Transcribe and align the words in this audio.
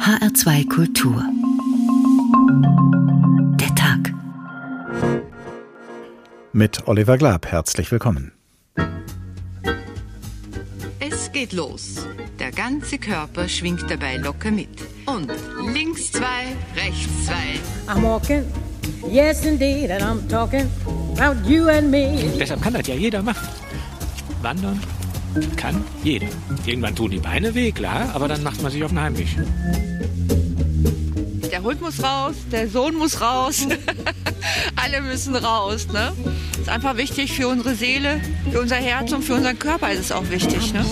HR2 0.00 0.68
Kultur. 0.68 1.22
Der 3.60 3.74
Tag. 3.74 4.14
Mit 6.52 6.86
Oliver 6.88 7.18
Glab, 7.18 7.46
herzlich 7.46 7.90
willkommen. 7.90 8.32
Es 11.00 11.30
geht 11.32 11.52
los. 11.52 12.06
Der 12.38 12.50
ganze 12.52 12.98
Körper 12.98 13.48
schwingt 13.48 13.90
dabei 13.90 14.16
locker 14.16 14.50
mit. 14.50 14.68
Und 15.06 15.30
links 15.72 16.12
zwei, 16.12 16.56
rechts 16.76 17.26
zwei. 17.26 17.58
I'm 17.92 18.02
walking, 18.02 18.44
yes 19.10 19.44
indeed, 19.44 19.90
and 19.90 20.02
I'm 20.02 20.28
talking 20.28 20.70
about 21.16 21.46
you 21.48 21.68
and 21.68 21.90
me. 21.90 22.30
Deshalb 22.38 22.62
kann 22.62 22.74
das 22.74 22.86
ja 22.86 22.94
jeder 22.94 23.22
machen. 23.22 23.48
Wandern 24.42 24.80
kann 25.56 25.84
jeder. 26.02 26.28
Irgendwann 26.66 26.94
tun 26.94 27.10
die 27.10 27.18
Beine 27.18 27.54
weh, 27.54 27.72
klar, 27.72 28.10
aber 28.14 28.28
dann 28.28 28.42
macht 28.42 28.62
man 28.62 28.72
sich 28.72 28.82
auf 28.84 28.90
den 28.90 29.00
Heimweg. 29.00 29.28
Der 31.50 31.62
Hund 31.62 31.80
muss 31.80 32.02
raus, 32.02 32.34
der 32.52 32.68
Sohn 32.68 32.94
muss 32.96 33.20
raus. 33.20 33.66
Alle 34.76 35.00
müssen 35.00 35.34
raus. 35.34 35.88
Ne? 35.92 36.12
Ist 36.60 36.68
einfach 36.68 36.96
wichtig 36.96 37.32
für 37.32 37.48
unsere 37.48 37.74
Seele, 37.74 38.20
für 38.50 38.60
unser 38.60 38.76
Herz 38.76 39.12
und 39.12 39.22
für 39.22 39.34
unseren 39.34 39.58
Körper 39.58 39.90
ist 39.90 40.00
es 40.00 40.12
auch 40.12 40.28
wichtig. 40.30 40.72
Ne? 40.72 40.84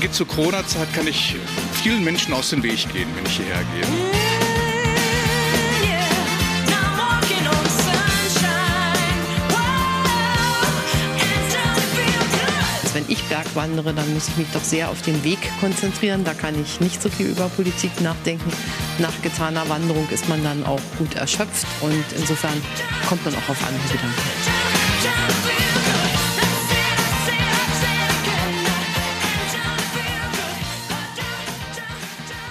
Geht 0.00 0.14
zur 0.14 0.28
Corona-Zeit 0.28 0.92
kann 0.94 1.06
ich 1.06 1.36
vielen 1.82 2.04
Menschen 2.04 2.32
aus 2.32 2.50
dem 2.50 2.62
Weg 2.62 2.90
gehen, 2.92 3.08
wenn 3.16 3.26
ich 3.26 3.36
hierher 3.36 3.64
gehe. 3.74 4.29
Bergwandere, 13.30 13.94
dann 13.94 14.12
muss 14.12 14.28
ich 14.28 14.36
mich 14.36 14.48
doch 14.52 14.62
sehr 14.62 14.90
auf 14.90 15.00
den 15.02 15.22
Weg 15.24 15.38
konzentrieren. 15.60 16.24
Da 16.24 16.34
kann 16.34 16.60
ich 16.60 16.80
nicht 16.80 17.00
so 17.00 17.08
viel 17.08 17.28
über 17.28 17.48
Politik 17.48 18.00
nachdenken. 18.00 18.50
Nach 18.98 19.22
getaner 19.22 19.66
Wanderung 19.68 20.06
ist 20.10 20.28
man 20.28 20.42
dann 20.44 20.66
auch 20.66 20.80
gut 20.98 21.14
erschöpft 21.14 21.66
und 21.80 22.04
insofern 22.18 22.60
kommt 23.08 23.24
man 23.24 23.34
auch 23.34 23.48
auf 23.48 23.66
andere 23.66 23.88
Gedanken. 23.90 24.20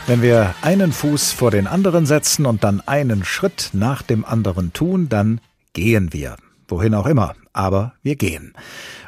Wenn 0.08 0.21
wir 0.23 0.55
einen 0.64 0.91
Fuß 0.91 1.33
vor 1.33 1.52
den 1.52 1.67
anderen 1.67 2.08
setzen 2.08 2.47
und 2.47 2.64
dann 2.64 2.81
einen 2.88 3.23
Schritt 3.23 3.69
nach 3.73 4.02
dem 4.02 4.25
anderen 4.25 4.73
tun, 4.73 5.08
dann 5.08 5.39
gehen 5.73 6.14
wir. 6.14 6.38
Wohin 6.67 6.95
auch 6.95 7.05
immer, 7.05 7.36
aber 7.53 7.93
wir 8.02 8.16
gehen. 8.16 8.53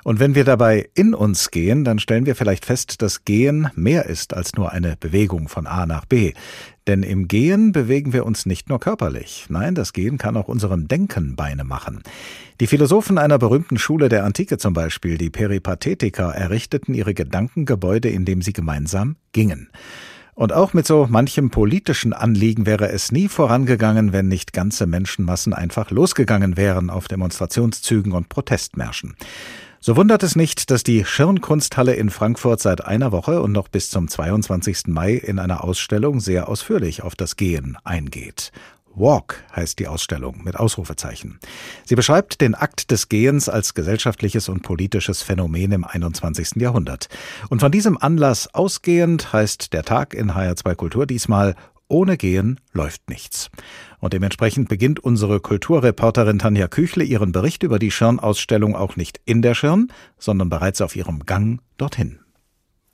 Und 0.03 0.19
wenn 0.19 0.35
wir 0.35 0.43
dabei 0.43 0.89
in 0.95 1.13
uns 1.13 1.51
gehen, 1.51 1.83
dann 1.83 1.99
stellen 1.99 2.25
wir 2.25 2.35
vielleicht 2.35 2.65
fest, 2.65 3.01
dass 3.01 3.23
Gehen 3.25 3.69
mehr 3.75 4.07
ist 4.07 4.33
als 4.33 4.55
nur 4.55 4.71
eine 4.71 4.97
Bewegung 4.99 5.47
von 5.47 5.67
A 5.67 5.85
nach 5.85 6.05
B. 6.05 6.33
Denn 6.87 7.03
im 7.03 7.27
Gehen 7.27 7.71
bewegen 7.71 8.11
wir 8.11 8.25
uns 8.25 8.45
nicht 8.45 8.69
nur 8.69 8.79
körperlich. 8.79 9.45
Nein, 9.49 9.75
das 9.75 9.93
Gehen 9.93 10.17
kann 10.17 10.35
auch 10.35 10.47
unserem 10.47 10.87
Denken 10.87 11.35
Beine 11.35 11.63
machen. 11.63 12.01
Die 12.59 12.67
Philosophen 12.67 13.17
einer 13.17 13.37
berühmten 13.37 13.77
Schule 13.77 14.09
der 14.09 14.25
Antike 14.25 14.57
zum 14.57 14.73
Beispiel, 14.73 15.17
die 15.17 15.29
Peripatetiker, 15.29 16.33
errichteten 16.33 16.95
ihre 16.95 17.13
Gedankengebäude, 17.13 18.09
indem 18.09 18.41
sie 18.41 18.53
gemeinsam 18.53 19.17
gingen. 19.31 19.69
Und 20.33 20.53
auch 20.53 20.73
mit 20.73 20.87
so 20.87 21.07
manchem 21.07 21.51
politischen 21.51 22.13
Anliegen 22.13 22.65
wäre 22.65 22.89
es 22.89 23.11
nie 23.11 23.27
vorangegangen, 23.27 24.11
wenn 24.11 24.27
nicht 24.27 24.53
ganze 24.53 24.87
Menschenmassen 24.87 25.53
einfach 25.53 25.91
losgegangen 25.91 26.57
wären 26.57 26.89
auf 26.89 27.07
Demonstrationszügen 27.07 28.13
und 28.13 28.29
Protestmärschen. 28.29 29.15
So 29.83 29.95
wundert 29.95 30.21
es 30.21 30.35
nicht, 30.35 30.69
dass 30.69 30.83
die 30.83 31.03
Schirnkunsthalle 31.05 31.95
in 31.95 32.11
Frankfurt 32.11 32.59
seit 32.59 32.85
einer 32.85 33.11
Woche 33.11 33.41
und 33.41 33.51
noch 33.51 33.67
bis 33.67 33.89
zum 33.89 34.07
22. 34.07 34.83
Mai 34.85 35.13
in 35.13 35.39
einer 35.39 35.63
Ausstellung 35.63 36.19
sehr 36.19 36.49
ausführlich 36.49 37.01
auf 37.01 37.15
das 37.15 37.35
Gehen 37.35 37.79
eingeht. 37.83 38.51
Walk 38.93 39.43
heißt 39.55 39.79
die 39.79 39.87
Ausstellung 39.87 40.43
mit 40.43 40.55
Ausrufezeichen. 40.55 41.39
Sie 41.83 41.95
beschreibt 41.95 42.41
den 42.41 42.53
Akt 42.53 42.91
des 42.91 43.09
Gehens 43.09 43.49
als 43.49 43.73
gesellschaftliches 43.73 44.49
und 44.49 44.61
politisches 44.61 45.23
Phänomen 45.23 45.71
im 45.71 45.83
21. 45.83 46.57
Jahrhundert. 46.57 47.09
Und 47.49 47.59
von 47.59 47.71
diesem 47.71 47.97
Anlass 47.97 48.53
ausgehend 48.53 49.33
heißt 49.33 49.73
der 49.73 49.81
Tag 49.81 50.13
in 50.13 50.33
HR2 50.33 50.75
Kultur 50.75 51.07
diesmal 51.07 51.55
ohne 51.87 52.17
Gehen 52.17 52.59
läuft 52.71 53.09
nichts. 53.09 53.49
Und 54.01 54.13
dementsprechend 54.13 54.67
beginnt 54.67 54.99
unsere 54.99 55.39
Kulturreporterin 55.39 56.39
Tanja 56.39 56.67
Küchle 56.67 57.03
ihren 57.03 57.31
Bericht 57.31 57.61
über 57.61 57.77
die 57.77 57.91
Schirn-Ausstellung 57.91 58.75
auch 58.75 58.95
nicht 58.95 59.21
in 59.25 59.43
der 59.43 59.53
Schirn, 59.53 59.89
sondern 60.17 60.49
bereits 60.49 60.81
auf 60.81 60.95
ihrem 60.95 61.25
Gang 61.25 61.61
dorthin. 61.77 62.19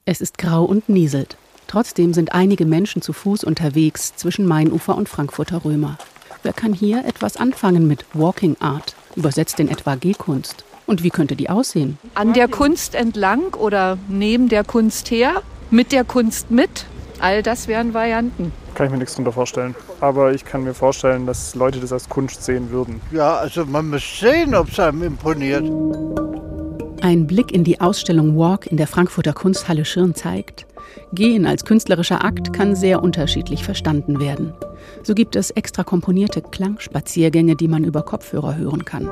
Es 0.04 0.20
ist 0.20 0.38
grau 0.38 0.66
und 0.66 0.90
nieselt. 0.90 1.38
Trotzdem 1.68 2.14
sind 2.14 2.34
einige 2.34 2.66
Menschen 2.66 3.02
zu 3.02 3.14
Fuß 3.14 3.46
unterwegs 3.46 4.16
zwischen 4.18 4.46
Mainufer 4.46 4.96
und 4.96 5.08
Frankfurter 5.08 5.64
Römer. 5.64 5.98
Wer 6.44 6.54
kann 6.54 6.74
hier 6.74 7.06
etwas 7.06 7.38
anfangen 7.38 7.88
mit 7.88 8.06
Walking 8.14 8.58
Art, 8.60 8.96
übersetzt 9.16 9.60
in 9.62 9.70
etwa 9.70 9.96
Gehkunst? 9.96 10.66
Und 10.86 11.04
wie 11.04 11.10
könnte 11.10 11.36
die 11.38 11.50
aussehen? 11.50 11.98
An 12.16 12.34
der 12.34 12.48
Kunst 12.50 12.96
entlang 12.96 13.54
oder 13.54 13.98
neben 14.10 14.50
der 14.50 14.64
Kunst 14.66 15.10
her, 15.10 15.42
mit 15.72 15.92
der 15.92 16.04
Kunst 16.04 16.52
mit, 16.52 16.86
all 17.20 17.44
das 17.44 17.68
wären 17.68 17.94
Varianten. 17.94 18.52
Kann 18.76 18.88
ich 18.88 18.92
mir 18.92 18.98
nichts 19.00 19.14
darunter 19.14 19.32
vorstellen. 19.32 19.76
Aber 20.02 20.34
ich 20.34 20.46
kann 20.46 20.64
mir 20.64 20.74
vorstellen, 20.74 21.26
dass 21.26 21.56
Leute 21.56 21.80
das 21.80 21.92
als 21.92 22.08
Kunst 22.08 22.44
sehen 22.44 22.70
würden. 22.70 23.02
Ja, 23.12 23.38
also 23.38 23.66
man 23.66 23.90
muss 23.90 24.20
sehen, 24.20 24.54
ob 24.54 24.70
es 24.70 24.80
einem 24.80 25.04
imponiert. 25.04 25.64
Ein 27.02 27.28
Blick 27.28 27.52
in 27.52 27.64
die 27.64 27.80
Ausstellung 27.82 28.38
Walk 28.38 28.68
in 28.68 28.78
der 28.78 28.88
Frankfurter 28.88 29.34
Kunsthalle 29.34 29.86
Schirn 29.86 30.14
zeigt, 30.14 30.68
Gehen 31.14 31.46
als 31.46 31.66
künstlerischer 31.66 32.24
Akt 32.24 32.54
kann 32.54 32.76
sehr 32.76 33.02
unterschiedlich 33.02 33.64
verstanden 33.64 34.20
werden. 34.20 34.54
So 35.04 35.14
gibt 35.14 35.36
es 35.36 35.52
extra 35.52 35.84
komponierte 35.84 36.42
Klangspaziergänge, 36.42 37.56
die 37.56 37.68
man 37.68 37.84
über 37.84 38.04
Kopfhörer 38.04 38.56
hören 38.58 38.86
kann. 38.86 39.10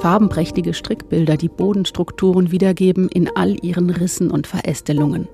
Farbenprächtige 0.00 0.74
Strickbilder, 0.74 1.36
die 1.36 1.48
Bodenstrukturen 1.48 2.50
wiedergeben 2.50 3.08
in 3.08 3.28
all 3.34 3.56
ihren 3.64 3.90
Rissen 3.90 4.30
und 4.30 4.46
Verästelungen. 4.46 5.28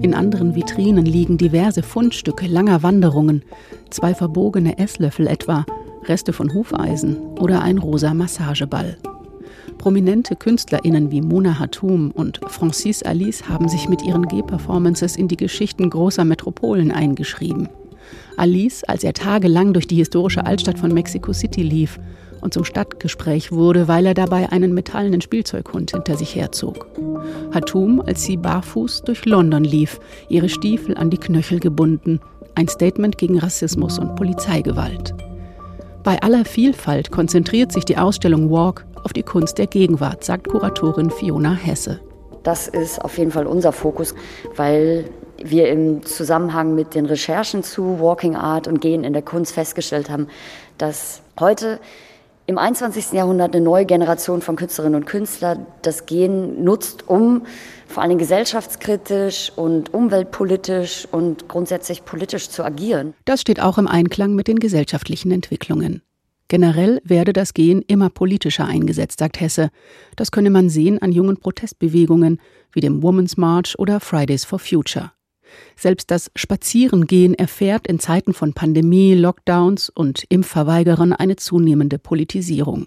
In 0.00 0.14
anderen 0.14 0.54
Vitrinen 0.54 1.04
liegen 1.04 1.38
diverse 1.38 1.82
Fundstücke 1.82 2.46
langer 2.46 2.82
Wanderungen, 2.82 3.42
zwei 3.90 4.14
verbogene 4.14 4.78
Esslöffel 4.78 5.26
etwa, 5.26 5.64
Reste 6.04 6.32
von 6.32 6.54
Hufeisen 6.54 7.16
oder 7.38 7.62
ein 7.62 7.78
rosa 7.78 8.14
Massageball. 8.14 8.96
Prominente 9.78 10.36
KünstlerInnen 10.36 11.10
wie 11.10 11.20
Mona 11.20 11.58
Hatoum 11.58 12.10
und 12.10 12.40
Francis 12.48 13.02
Alice 13.02 13.48
haben 13.48 13.68
sich 13.68 13.88
mit 13.88 14.02
ihren 14.02 14.26
G-Performances 14.26 15.16
in 15.16 15.28
die 15.28 15.36
Geschichten 15.36 15.88
großer 15.90 16.24
Metropolen 16.24 16.90
eingeschrieben. 16.90 17.68
Alice, 18.36 18.84
als 18.84 19.04
er 19.04 19.12
tagelang 19.12 19.72
durch 19.72 19.86
die 19.86 19.96
historische 19.96 20.46
Altstadt 20.46 20.78
von 20.78 20.92
Mexico 20.92 21.32
City 21.32 21.62
lief 21.62 21.98
und 22.40 22.54
zum 22.54 22.64
Stadtgespräch 22.64 23.52
wurde, 23.52 23.88
weil 23.88 24.06
er 24.06 24.14
dabei 24.14 24.50
einen 24.50 24.74
metallenen 24.74 25.20
Spielzeughund 25.20 25.92
hinter 25.92 26.16
sich 26.16 26.34
herzog. 26.34 26.86
Hatoum, 27.52 28.00
als 28.00 28.22
sie 28.24 28.36
barfuß 28.36 29.02
durch 29.02 29.24
London 29.24 29.64
lief, 29.64 30.00
ihre 30.28 30.48
Stiefel 30.48 30.96
an 30.96 31.10
die 31.10 31.18
Knöchel 31.18 31.60
gebunden, 31.60 32.20
ein 32.54 32.68
Statement 32.68 33.18
gegen 33.18 33.38
Rassismus 33.38 33.98
und 33.98 34.16
Polizeigewalt. 34.16 35.14
Bei 36.02 36.20
aller 36.22 36.44
Vielfalt 36.44 37.10
konzentriert 37.10 37.72
sich 37.72 37.84
die 37.84 37.98
Ausstellung 37.98 38.50
Walk 38.50 38.86
auf 39.04 39.12
die 39.12 39.22
Kunst 39.22 39.58
der 39.58 39.66
Gegenwart, 39.66 40.24
sagt 40.24 40.48
Kuratorin 40.48 41.10
Fiona 41.10 41.54
Hesse. 41.54 42.00
Das 42.42 42.68
ist 42.68 43.04
auf 43.04 43.18
jeden 43.18 43.30
Fall 43.30 43.46
unser 43.46 43.72
Fokus, 43.72 44.14
weil 44.56 45.04
wir 45.36 45.68
im 45.68 46.04
Zusammenhang 46.04 46.74
mit 46.74 46.94
den 46.94 47.06
Recherchen 47.06 47.62
zu 47.62 48.00
Walking 48.00 48.36
Art 48.36 48.66
und 48.66 48.80
Gehen 48.80 49.04
in 49.04 49.12
der 49.12 49.22
Kunst 49.22 49.52
festgestellt 49.52 50.10
haben, 50.10 50.28
dass 50.78 51.20
heute 51.38 51.78
im 52.48 52.56
21. 52.56 53.12
Jahrhundert 53.12 53.54
eine 53.54 53.62
neue 53.62 53.84
Generation 53.84 54.40
von 54.40 54.56
Künstlerinnen 54.56 55.02
und 55.02 55.04
Künstlern 55.04 55.66
das 55.82 56.06
Gehen 56.06 56.64
nutzt, 56.64 57.06
um 57.06 57.42
vor 57.86 58.02
allem 58.02 58.16
gesellschaftskritisch 58.16 59.52
und 59.54 59.92
umweltpolitisch 59.92 61.06
und 61.12 61.46
grundsätzlich 61.46 62.06
politisch 62.06 62.48
zu 62.48 62.64
agieren. 62.64 63.12
Das 63.26 63.42
steht 63.42 63.60
auch 63.60 63.76
im 63.76 63.86
Einklang 63.86 64.34
mit 64.34 64.48
den 64.48 64.58
gesellschaftlichen 64.58 65.30
Entwicklungen. 65.30 66.00
Generell 66.48 67.02
werde 67.04 67.34
das 67.34 67.52
Gehen 67.52 67.82
immer 67.86 68.08
politischer 68.08 68.64
eingesetzt, 68.64 69.18
sagt 69.18 69.38
Hesse. 69.40 69.68
Das 70.16 70.30
könne 70.30 70.48
man 70.48 70.70
sehen 70.70 71.02
an 71.02 71.12
jungen 71.12 71.36
Protestbewegungen 71.36 72.40
wie 72.72 72.80
dem 72.80 73.02
Women's 73.02 73.36
March 73.36 73.78
oder 73.78 74.00
Fridays 74.00 74.46
for 74.46 74.58
Future. 74.58 75.12
Selbst 75.76 76.10
das 76.10 76.30
Spazierengehen 76.36 77.34
erfährt 77.34 77.86
in 77.86 77.98
Zeiten 77.98 78.34
von 78.34 78.52
Pandemie, 78.52 79.14
Lockdowns 79.14 79.88
und 79.88 80.24
Impfverweigerern 80.28 81.12
eine 81.12 81.36
zunehmende 81.36 81.98
Politisierung. 81.98 82.86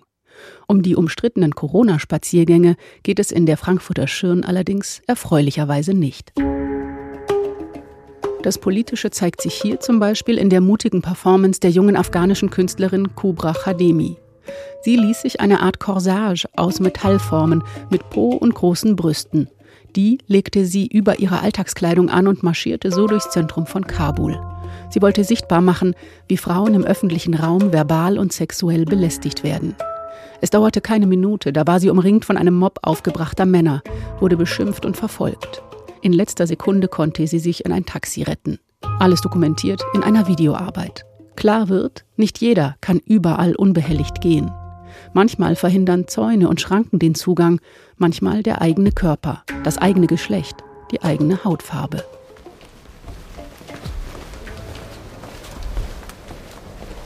Um 0.68 0.82
die 0.82 0.96
umstrittenen 0.96 1.54
Corona-Spaziergänge 1.54 2.76
geht 3.04 3.20
es 3.20 3.32
in 3.32 3.46
der 3.46 3.58
Frankfurter 3.58 4.08
Schirn 4.08 4.44
allerdings 4.44 5.02
erfreulicherweise 5.08 5.94
nicht. 5.94 6.34
Das 8.44 8.58
Politische 8.58 9.12
zeigt 9.12 9.42
sich 9.42 9.54
hier 9.54 9.80
zum 9.80 10.00
Beispiel 10.00 10.38
in 10.38 10.50
der 10.50 10.62
mutigen 10.62 11.04
Performance 11.04 11.60
der 11.60 11.70
jungen 11.70 11.96
afghanischen 11.96 12.50
Künstlerin 12.50 13.16
Kubra 13.16 13.54
Khademi. 13.54 14.18
Sie 14.82 14.96
ließ 14.96 15.22
sich 15.22 15.40
eine 15.40 15.60
Art 15.62 15.80
Corsage 15.80 16.48
aus 16.56 16.80
Metallformen 16.80 17.64
mit 17.92 18.10
Po 18.10 18.30
und 18.30 18.56
großen 18.56 18.96
Brüsten. 18.96 19.48
Die 19.96 20.20
legte 20.28 20.66
sie 20.66 20.88
über 20.88 21.20
ihre 21.20 21.42
Alltagskleidung 21.42 22.10
an 22.10 22.28
und 22.28 22.44
marschierte 22.44 22.92
so 22.92 23.08
durchs 23.08 23.30
Zentrum 23.30 23.66
von 23.66 23.86
Kabul. 23.86 24.40
Sie 24.90 25.02
wollte 25.02 25.24
sichtbar 25.24 25.62
machen, 25.62 25.96
wie 26.28 26.38
Frauen 26.38 26.74
im 26.74 26.84
öffentlichen 26.84 27.34
Raum 27.34 27.74
verbal 27.74 28.18
und 28.18 28.32
sexuell 28.32 28.86
belästigt 28.86 29.44
werden. 29.44 29.76
Es 30.40 30.50
dauerte 30.50 30.82
keine 30.82 31.08
Minute, 31.08 31.54
da 31.54 31.68
war 31.68 31.80
sie 31.80 31.90
umringt 31.90 32.26
von 32.26 32.38
einem 32.38 32.56
Mob 32.56 32.80
aufgebrachter 32.84 33.46
Männer, 33.46 33.84
wurde 34.20 34.38
beschimpft 34.38 34.86
und 34.86 34.98
verfolgt. 34.98 35.62
In 36.02 36.14
letzter 36.14 36.48
Sekunde 36.48 36.88
konnte 36.88 37.28
sie 37.28 37.40
sich 37.40 37.66
in 37.66 37.72
ein 37.72 37.86
Taxi 37.86 38.24
retten. 38.24 38.60
Alles 39.00 39.22
dokumentiert 39.22 39.84
in 39.94 40.04
einer 40.04 40.28
Videoarbeit. 40.28 41.06
Klar 41.36 41.70
wird, 41.70 42.06
nicht 42.18 42.40
jeder 42.40 42.76
kann 42.82 43.00
überall 43.06 43.56
unbehelligt 43.56 44.22
gehen. 44.22 44.52
Manchmal 45.14 45.56
verhindern 45.56 46.08
Zäune 46.08 46.48
und 46.48 46.62
Schranken 46.62 47.00
den 47.00 47.16
Zugang, 47.16 47.60
manchmal 47.98 48.44
der 48.44 48.62
eigene 48.62 48.92
Körper, 48.92 49.44
das 49.64 49.78
eigene 49.78 50.08
Geschlecht, 50.08 50.58
die 50.92 51.02
eigene 51.02 51.44
Hautfarbe. 51.44 52.04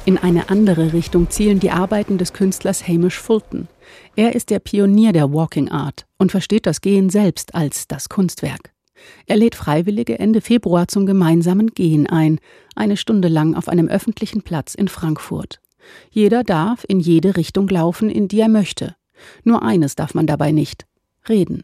In 0.06 0.20
eine 0.20 0.50
andere 0.50 0.94
Richtung 0.94 1.32
zielen 1.32 1.60
die 1.60 1.72
Arbeiten 1.72 2.20
des 2.20 2.32
Künstlers 2.32 2.88
Hamish 2.88 3.20
Fulton. 3.20 3.68
Er 4.16 4.36
ist 4.36 4.52
der 4.52 4.60
Pionier 4.60 5.14
der 5.14 5.34
Walking 5.34 5.70
Art 5.70 6.06
und 6.20 6.32
versteht 6.32 6.68
das 6.68 6.82
Gehen 6.82 7.10
selbst 7.10 7.56
als 7.56 7.88
das 7.88 8.08
Kunstwerk. 8.08 8.72
Er 9.26 9.38
lädt 9.38 9.56
Freiwillige 9.56 10.20
Ende 10.20 10.42
Februar 10.42 10.88
zum 10.88 11.08
gemeinsamen 11.08 11.72
Gehen 11.72 12.08
ein, 12.08 12.40
eine 12.76 12.98
Stunde 12.98 13.30
lang 13.30 13.56
auf 13.56 13.68
einem 13.68 13.88
öffentlichen 13.88 14.44
Platz 14.44 14.76
in 14.76 14.88
Frankfurt. 14.88 15.60
Jeder 16.10 16.44
darf 16.44 16.86
in 16.88 17.00
jede 17.00 17.36
Richtung 17.36 17.68
laufen, 17.68 18.10
in 18.10 18.28
die 18.28 18.40
er 18.40 18.50
möchte. 18.50 18.96
Nur 19.44 19.64
eines 19.64 19.96
darf 19.96 20.14
man 20.14 20.28
dabei 20.28 20.52
nicht 20.52 20.86
reden. 21.30 21.64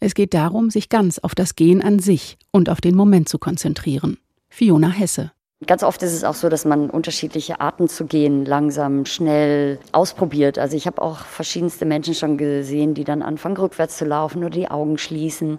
Es 0.00 0.14
geht 0.14 0.34
darum, 0.34 0.70
sich 0.70 0.88
ganz 0.88 1.18
auf 1.18 1.34
das 1.34 1.56
Gehen 1.56 1.82
an 1.82 1.98
sich 1.98 2.36
und 2.50 2.68
auf 2.68 2.80
den 2.80 2.96
Moment 2.96 3.28
zu 3.28 3.38
konzentrieren. 3.38 4.18
Fiona 4.48 4.90
Hesse. 4.90 5.32
Ganz 5.66 5.82
oft 5.82 6.02
ist 6.04 6.12
es 6.12 6.22
auch 6.22 6.34
so, 6.34 6.48
dass 6.48 6.64
man 6.64 6.88
unterschiedliche 6.88 7.60
Arten 7.60 7.88
zu 7.88 8.06
gehen 8.06 8.44
langsam, 8.44 9.06
schnell 9.06 9.80
ausprobiert. 9.90 10.56
Also 10.56 10.76
ich 10.76 10.86
habe 10.86 11.02
auch 11.02 11.18
verschiedenste 11.18 11.84
Menschen 11.84 12.14
schon 12.14 12.38
gesehen, 12.38 12.94
die 12.94 13.02
dann 13.02 13.22
anfangen, 13.22 13.56
rückwärts 13.56 13.96
zu 13.96 14.04
laufen 14.04 14.38
oder 14.38 14.50
die 14.50 14.70
Augen 14.70 14.98
schließen 14.98 15.58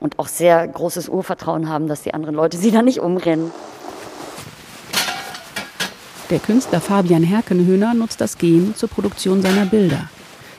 und 0.00 0.18
auch 0.18 0.28
sehr 0.28 0.66
großes 0.66 1.10
Urvertrauen 1.10 1.68
haben, 1.68 1.86
dass 1.86 2.02
die 2.02 2.14
anderen 2.14 2.34
Leute 2.34 2.56
sie 2.56 2.70
da 2.70 2.80
nicht 2.80 3.00
umrennen. 3.00 3.50
Der 6.28 6.40
Künstler 6.40 6.80
Fabian 6.80 7.22
Herkenhöhner 7.22 7.94
nutzt 7.94 8.20
das 8.20 8.36
Gehen 8.36 8.74
zur 8.74 8.88
Produktion 8.88 9.42
seiner 9.42 9.64
Bilder. 9.64 10.10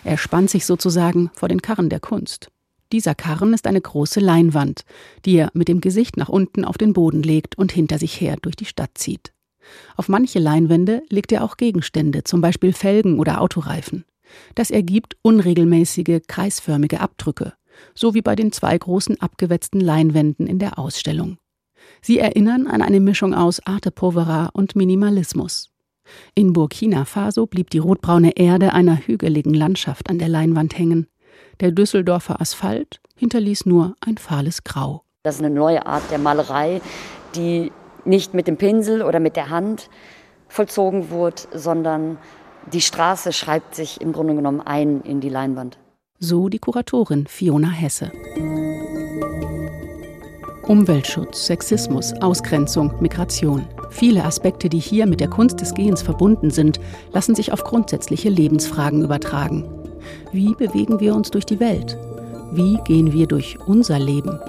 Er 0.05 0.17
spannt 0.17 0.49
sich 0.49 0.65
sozusagen 0.65 1.29
vor 1.33 1.49
den 1.49 1.61
Karren 1.61 1.89
der 1.89 1.99
Kunst. 1.99 2.49
Dieser 2.93 3.15
Karren 3.15 3.53
ist 3.53 3.67
eine 3.67 3.81
große 3.81 4.21
Leinwand, 4.21 4.85
die 5.25 5.35
er 5.35 5.49
mit 5.53 5.67
dem 5.67 5.81
Gesicht 5.81 6.15
nach 6.15 6.29
unten 6.29 6.63
auf 6.63 6.77
den 6.77 6.93
Boden 6.93 7.21
legt 7.21 7.57
und 7.57 7.73
hinter 7.73 7.99
sich 7.99 8.21
her 8.21 8.37
durch 8.41 8.55
die 8.55 8.63
Stadt 8.63 8.91
zieht. 8.93 9.33
Auf 9.97 10.07
manche 10.07 10.39
Leinwände 10.39 11.01
legt 11.09 11.33
er 11.33 11.43
auch 11.43 11.57
Gegenstände, 11.57 12.23
zum 12.23 12.39
Beispiel 12.39 12.71
Felgen 12.71 13.19
oder 13.19 13.41
Autoreifen. 13.41 14.05
Das 14.55 14.71
ergibt 14.71 15.17
unregelmäßige, 15.21 16.21
kreisförmige 16.29 17.01
Abdrücke, 17.01 17.51
so 17.93 18.13
wie 18.13 18.21
bei 18.21 18.37
den 18.37 18.53
zwei 18.53 18.77
großen 18.77 19.19
abgewetzten 19.19 19.81
Leinwänden 19.81 20.47
in 20.47 20.59
der 20.59 20.79
Ausstellung. 20.79 21.37
Sie 22.01 22.19
erinnern 22.19 22.68
an 22.68 22.81
eine 22.81 23.00
Mischung 23.00 23.34
aus 23.34 23.66
Arte 23.66 23.92
Povera 23.92 24.50
und 24.54 24.75
Minimalismus. 24.75 25.69
In 26.36 26.54
Burkina 26.54 27.06
Faso 27.06 27.48
blieb 27.48 27.69
die 27.69 27.80
rotbraune 27.80 28.38
Erde 28.38 28.74
einer 28.74 28.98
hügeligen 28.98 29.54
Landschaft 29.54 30.10
an 30.10 30.19
der 30.19 30.30
Leinwand 30.30 30.78
hängen. 30.78 31.07
Der 31.60 31.72
Düsseldorfer 31.72 32.39
Asphalt 32.39 33.01
hinterließ 33.16 33.66
nur 33.66 33.95
ein 34.00 34.18
fahles 34.18 34.63
Grau. 34.63 35.04
Das 35.24 35.36
ist 35.36 35.42
eine 35.44 35.54
neue 35.54 35.86
Art 35.86 36.10
der 36.12 36.19
Malerei, 36.19 36.81
die 37.36 37.72
nicht 38.06 38.34
mit 38.34 38.48
dem 38.48 38.57
Pinsel 38.57 39.01
oder 39.01 39.19
mit 39.19 39.36
der 39.36 39.50
Hand 39.50 39.89
vollzogen 40.48 41.10
wurde, 41.10 41.42
sondern 41.54 42.18
die 42.72 42.81
Straße 42.81 43.34
schreibt 43.34 43.75
sich 43.75 44.01
im 44.01 44.13
Grunde 44.13 44.36
genommen 44.36 44.62
ein 44.62 45.01
in 45.01 45.19
die 45.19 45.30
Leinwand. 45.30 45.78
So 46.19 46.50
die 46.50 46.60
Kuratorin 46.60 47.28
Fiona 47.28 47.69
Hesse. 47.69 48.12
Umweltschutz, 50.67 51.45
Sexismus, 51.45 52.13
Ausgrenzung, 52.21 52.93
Migration. 52.99 53.65
Viele 53.89 54.25
Aspekte, 54.25 54.67
die 54.67 54.79
hier 54.79 55.07
mit 55.07 55.21
der 55.21 55.29
Kunst 55.29 55.61
des 55.61 55.73
Gehens 55.73 56.01
verbunden 56.01 56.49
sind, 56.49 56.81
lassen 57.13 57.35
sich 57.35 57.53
auf 57.53 57.63
grundsätzliche 57.63 58.27
Lebensfragen 58.27 59.01
übertragen. 59.01 59.63
Wie 60.33 60.53
bewegen 60.53 60.99
wir 60.99 61.15
uns 61.15 61.31
durch 61.31 61.45
die 61.45 61.61
Welt? 61.61 61.97
Wie 62.51 62.77
gehen 62.83 63.13
wir 63.13 63.27
durch 63.27 63.57
unser 63.65 63.97
Leben? 63.97 64.39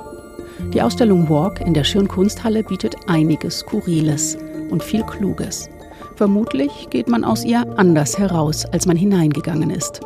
Die 0.75 0.83
Ausstellung 0.83 1.29
Walk 1.29 1.61
in 1.61 1.73
der 1.73 1.85
Schirnkunsthalle 1.85 2.65
bietet 2.65 2.97
einiges 3.07 3.61
Skurriles 3.61 4.37
und 4.71 4.83
viel 4.83 5.05
Kluges. 5.05 5.71
Vermutlich 6.17 6.89
geht 6.91 7.09
man 7.09 7.23
aus 7.23 7.45
ihr 7.45 7.65
anders 7.79 8.19
heraus, 8.19 8.65
als 8.67 8.87
man 8.87 8.97
hineingegangen 8.97 9.71
ist. 9.71 10.01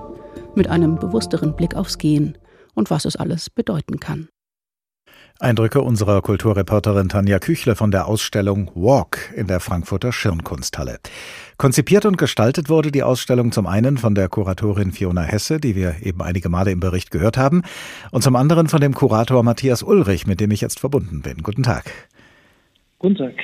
Mit 0.55 0.69
einem 0.69 0.97
bewussteren 0.97 1.57
Blick 1.57 1.75
aufs 1.75 1.97
Gehen 1.97 2.37
und 2.75 2.91
was 2.91 3.07
es 3.07 3.17
alles 3.17 3.49
bedeuten 3.49 3.99
kann. 3.99 4.29
Eindrücke 5.39 5.81
unserer 5.81 6.23
Kulturreporterin 6.23 7.09
Tanja 7.09 7.39
Küchle 7.39 7.75
von 7.75 7.91
der 7.91 8.07
Ausstellung 8.07 8.71
Walk 8.75 9.33
in 9.35 9.47
der 9.47 9.61
Frankfurter 9.61 10.13
Schirnkunsthalle. 10.13 10.99
Konzipiert 11.57 12.07
und 12.07 12.19
gestaltet 12.19 12.69
wurde 12.69 12.93
die 12.93 13.03
Ausstellung 13.03 13.53
zum 13.53 13.67
einen 13.67 13.99
von 13.99 14.15
der 14.15 14.29
Kuratorin 14.29 14.93
Fiona 14.93 15.23
Hesse, 15.23 15.59
die 15.59 15.77
wir 15.77 15.97
eben 16.03 16.23
einige 16.23 16.49
Male 16.49 16.71
im 16.71 16.81
Bericht 16.81 17.11
gehört 17.11 17.37
haben, 17.37 17.63
und 18.11 18.23
zum 18.23 18.37
anderen 18.37 18.69
von 18.69 18.81
dem 18.81 18.95
Kurator 18.95 19.43
Matthias 19.43 19.83
Ulrich, 19.83 20.27
mit 20.27 20.41
dem 20.41 20.51
ich 20.51 20.61
jetzt 20.61 20.81
verbunden 20.81 21.23
bin. 21.23 21.43
Guten 21.43 21.63
Tag. 21.63 21.85
Guten 22.99 23.17
Tag. 23.17 23.35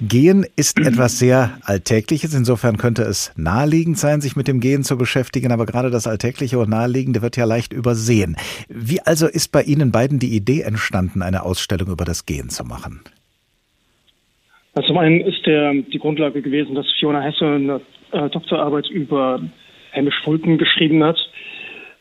Gehen 0.00 0.46
ist 0.54 0.78
etwas 0.78 1.18
sehr 1.18 1.58
Alltägliches. 1.64 2.32
Insofern 2.32 2.76
könnte 2.76 3.02
es 3.02 3.32
naheliegend 3.36 3.98
sein, 3.98 4.20
sich 4.20 4.36
mit 4.36 4.46
dem 4.46 4.60
Gehen 4.60 4.84
zu 4.84 4.96
beschäftigen. 4.96 5.50
Aber 5.50 5.66
gerade 5.66 5.90
das 5.90 6.06
Alltägliche 6.06 6.58
und 6.60 6.70
Naheliegende 6.70 7.20
wird 7.20 7.36
ja 7.36 7.44
leicht 7.44 7.72
übersehen. 7.72 8.36
Wie 8.68 9.00
also 9.00 9.26
ist 9.26 9.50
bei 9.50 9.62
Ihnen 9.62 9.90
beiden 9.90 10.20
die 10.20 10.36
Idee 10.36 10.60
entstanden, 10.60 11.20
eine 11.20 11.42
Ausstellung 11.42 11.88
über 11.88 12.04
das 12.04 12.26
Gehen 12.26 12.48
zu 12.48 12.64
machen? 12.64 13.00
Also 14.74 14.88
zum 14.88 14.98
einen 14.98 15.20
ist 15.20 15.44
der, 15.46 15.72
die 15.74 15.98
Grundlage 15.98 16.42
gewesen, 16.42 16.76
dass 16.76 16.86
Fiona 17.00 17.20
Hesse 17.20 17.46
eine 17.46 17.80
äh, 18.12 18.28
Doktorarbeit 18.30 18.88
über 18.90 19.40
Hamish 19.92 20.22
Fulton 20.22 20.58
geschrieben 20.58 21.02
hat, 21.02 21.18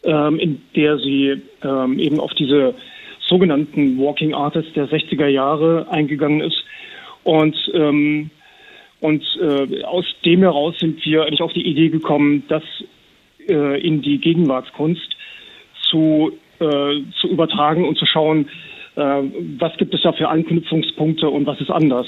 ähm, 0.03 0.37
in 0.37 0.61
der 0.75 0.99
sie 0.99 1.41
ähm, 1.63 1.97
eben 1.97 2.19
auf 2.19 2.31
diese 2.35 2.75
sogenannten 3.27 3.97
Walking 3.97 4.35
Artists 4.35 4.73
der 4.73 4.87
60er 4.87 5.27
Jahre 5.27 5.87
eingegangen 5.89 6.41
ist 6.41 6.63
und, 7.27 7.57
ähm, 7.73 8.29
und 9.01 9.21
äh, 9.41 9.83
aus 9.83 10.05
dem 10.23 10.39
heraus 10.43 10.75
sind 10.79 11.05
wir 11.05 11.23
eigentlich 11.23 11.41
auf 11.41 11.51
die 11.51 11.67
Idee 11.67 11.89
gekommen, 11.89 12.43
das 12.47 12.63
äh, 13.49 13.85
in 13.85 14.01
die 14.01 14.17
Gegenwartskunst 14.19 15.09
zu, 15.89 16.31
äh, 16.59 17.01
zu 17.19 17.27
übertragen 17.27 17.85
und 17.85 17.97
zu 17.97 18.05
schauen, 18.05 18.47
äh, 18.95 19.23
was 19.59 19.75
gibt 19.77 19.93
es 19.93 20.03
da 20.03 20.13
für 20.13 20.29
Anknüpfungspunkte 20.29 21.29
und 21.29 21.45
was 21.45 21.59
ist 21.59 21.69
anders. 21.69 22.07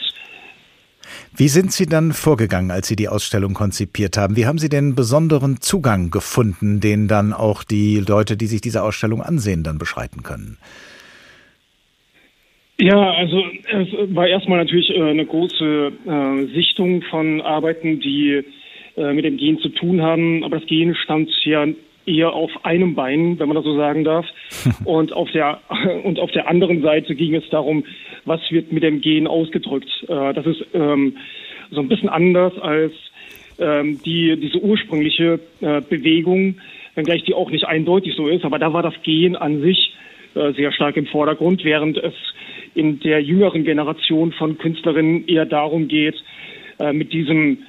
Wie 1.35 1.49
sind 1.49 1.73
Sie 1.73 1.85
dann 1.85 2.13
vorgegangen, 2.13 2.71
als 2.71 2.87
Sie 2.87 2.95
die 2.95 3.09
Ausstellung 3.09 3.53
konzipiert 3.53 4.15
haben? 4.15 4.37
Wie 4.37 4.45
haben 4.45 4.57
Sie 4.57 4.69
den 4.69 4.95
besonderen 4.95 5.59
Zugang 5.59 6.11
gefunden, 6.11 6.79
den 6.79 7.09
dann 7.09 7.33
auch 7.33 7.65
die 7.65 7.99
Leute, 7.99 8.37
die 8.37 8.47
sich 8.47 8.61
diese 8.61 8.83
Ausstellung 8.83 9.21
ansehen, 9.21 9.65
dann 9.65 9.79
beschreiten 9.79 10.23
können? 10.23 10.59
Ja, 12.81 13.11
also 13.11 13.43
es 13.67 14.15
war 14.15 14.27
erstmal 14.27 14.59
natürlich 14.59 14.89
äh, 14.89 15.01
eine 15.01 15.25
große 15.25 15.91
äh, 16.07 16.45
Sichtung 16.55 17.01
von 17.01 17.41
Arbeiten, 17.41 17.99
die 17.99 18.41
äh, 18.95 19.13
mit 19.13 19.25
dem 19.25 19.35
Gen 19.35 19.59
zu 19.59 19.67
tun 19.67 20.01
haben. 20.01 20.45
Aber 20.45 20.59
das 20.59 20.67
Gen 20.67 20.95
stand 20.95 21.29
ja 21.43 21.67
eher 22.05 22.31
auf 22.31 22.51
einem 22.63 22.95
Bein, 22.95 23.37
wenn 23.37 23.49
man 23.49 23.55
das 23.55 23.65
so 23.65 23.75
sagen 23.75 24.05
darf. 24.05 24.25
und 24.85 25.11
auf 25.11 25.29
der 25.31 25.59
und 26.05 26.19
auf 26.19 26.31
der 26.31 26.47
anderen 26.47 26.81
Seite 26.81 27.15
ging 27.15 27.35
es 27.35 27.43
darum, 27.49 27.83
was 28.23 28.39
wird 28.49 28.71
mit 28.71 28.83
dem 28.83 29.01
Gen 29.01 29.27
ausgedrückt. 29.27 29.89
Das 30.07 30.45
ist 30.45 30.65
ähm, 30.73 31.17
so 31.71 31.81
ein 31.81 31.89
bisschen 31.89 32.09
anders 32.09 32.57
als 32.59 32.93
ähm, 33.59 33.99
die 34.05 34.37
diese 34.37 34.59
ursprüngliche 34.59 35.39
Bewegung, 35.59 36.55
wenngleich 36.95 37.23
die 37.23 37.33
auch 37.33 37.51
nicht 37.51 37.65
eindeutig 37.65 38.15
so 38.15 38.29
ist. 38.29 38.45
Aber 38.45 38.57
da 38.57 38.71
war 38.71 38.83
das 38.83 38.93
Gen 39.03 39.35
an 39.35 39.61
sich 39.61 39.93
sehr 40.55 40.71
stark 40.71 40.97
im 40.97 41.05
Vordergrund, 41.05 41.63
während 41.63 41.97
es 41.97 42.13
in 42.75 42.99
der 42.99 43.21
jüngeren 43.21 43.63
Generation 43.63 44.31
von 44.31 44.57
Künstlerinnen 44.57 45.27
eher 45.27 45.45
darum 45.45 45.87
geht, 45.87 46.15
äh, 46.79 46.93
mit 46.93 47.13
diesem 47.13 47.59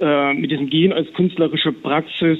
äh, 0.00 0.34
mit 0.34 0.50
diesem 0.50 0.68
Gehen 0.70 0.92
als 0.92 1.12
künstlerische 1.14 1.72
Praxis 1.72 2.38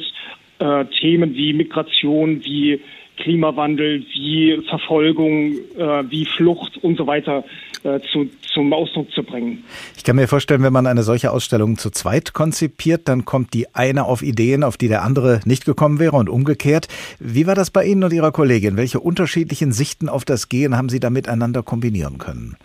äh, 0.59 0.85
Themen 1.01 1.35
wie 1.35 1.53
Migration, 1.53 2.45
wie 2.45 2.81
Klimawandel, 3.19 4.05
wie 4.13 4.61
Verfolgung, 4.69 5.53
äh, 5.77 6.05
wie 6.11 6.25
Flucht 6.25 6.79
und 6.83 6.97
so 6.97 7.07
weiter 7.07 7.45
äh, 7.85 8.01
zu, 8.13 8.29
zum 8.53 8.73
Ausdruck 8.73 9.11
zu 9.13 9.23
bringen. 9.23 9.65
Ich 9.97 10.05
kann 10.05 10.17
mir 10.17 10.29
vorstellen, 10.29 10.63
wenn 10.63 10.73
man 10.73 10.87
eine 10.87 11.03
solche 11.03 11.31
Ausstellung 11.31 11.77
zu 11.77 11.91
zweit 11.91 12.33
konzipiert, 12.33 13.09
dann 13.09 13.25
kommt 13.25 13.55
die 13.55 13.67
eine 13.75 14.05
auf 14.05 14.23
Ideen, 14.23 14.65
auf 14.65 14.77
die 14.77 14.89
der 14.89 15.03
andere 15.03 15.41
nicht 15.45 15.65
gekommen 15.65 15.99
wäre 15.99 16.17
und 16.17 16.29
umgekehrt. 16.29 16.89
Wie 17.21 17.47
war 17.47 17.55
das 17.55 17.71
bei 17.71 17.85
Ihnen 17.85 18.05
und 18.05 18.13
Ihrer 18.13 18.33
Kollegin? 18.33 18.77
Welche 18.77 19.01
unterschiedlichen 19.01 19.73
Sichten 19.73 20.09
auf 20.09 20.25
das 20.25 20.49
Gehen 20.49 20.77
haben 20.77 20.89
Sie 20.89 21.01
da 21.01 21.11
miteinander 21.11 21.63
kombinieren 21.63 22.19
können? 22.19 22.57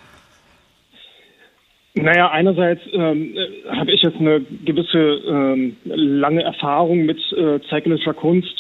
Naja, 1.96 2.32
einerseits 2.32 2.82
ähm, 2.92 3.36
äh, 3.36 3.70
habe 3.70 3.92
ich 3.92 4.02
jetzt 4.02 4.18
eine 4.18 4.42
gewisse 4.42 4.98
ähm, 4.98 5.76
lange 5.84 6.42
Erfahrung 6.42 7.06
mit 7.06 7.20
äh, 7.34 7.60
zeitgenössischer 7.70 8.16
Kunst. 8.16 8.56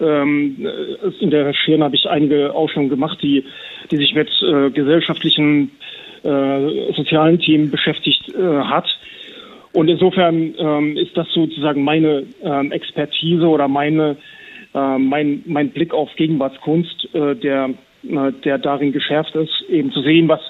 Ähm, 0.00 0.56
äh, 0.66 1.22
in 1.22 1.30
der 1.30 1.52
Schirn 1.54 1.82
habe 1.82 1.96
ich 1.96 2.06
einige 2.06 2.54
Ausstellungen 2.54 2.90
gemacht, 2.90 3.18
die, 3.22 3.44
die 3.90 3.96
sich 3.96 4.14
mit 4.14 4.28
äh, 4.42 4.70
gesellschaftlichen, 4.70 5.70
äh, 6.22 6.92
sozialen 6.94 7.38
Themen 7.38 7.70
beschäftigt 7.70 8.28
äh, 8.34 8.42
hat. 8.42 8.86
Und 9.72 9.88
insofern 9.88 10.54
ähm, 10.58 10.96
ist 10.96 11.16
das 11.16 11.26
sozusagen 11.32 11.84
meine 11.84 12.24
ähm, 12.42 12.72
Expertise 12.72 13.46
oder 13.46 13.68
meine, 13.68 14.16
äh, 14.74 14.98
mein, 14.98 15.42
mein 15.44 15.70
Blick 15.70 15.92
auf 15.92 16.08
Gegenwartskunst, 16.16 17.14
äh, 17.14 17.34
der, 17.36 17.70
äh, 18.08 18.32
der 18.44 18.58
darin 18.58 18.92
geschärft 18.92 19.34
ist, 19.34 19.64
eben 19.68 19.92
zu 19.92 20.00
sehen, 20.02 20.28
was 20.28 20.40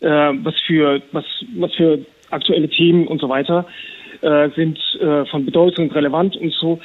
äh, 0.00 0.32
was 0.42 0.54
für 0.66 1.02
was 1.12 1.24
was 1.56 1.74
für 1.74 1.98
aktuelle 2.30 2.68
Themen 2.68 3.06
und 3.06 3.20
so 3.20 3.28
weiter 3.28 3.66
äh, 4.20 4.50
sind 4.56 4.78
äh, 5.00 5.24
von 5.26 5.44
Bedeutung 5.44 5.88
und 5.88 5.94
relevant 5.94 6.36
und 6.36 6.52
so. 6.54 6.80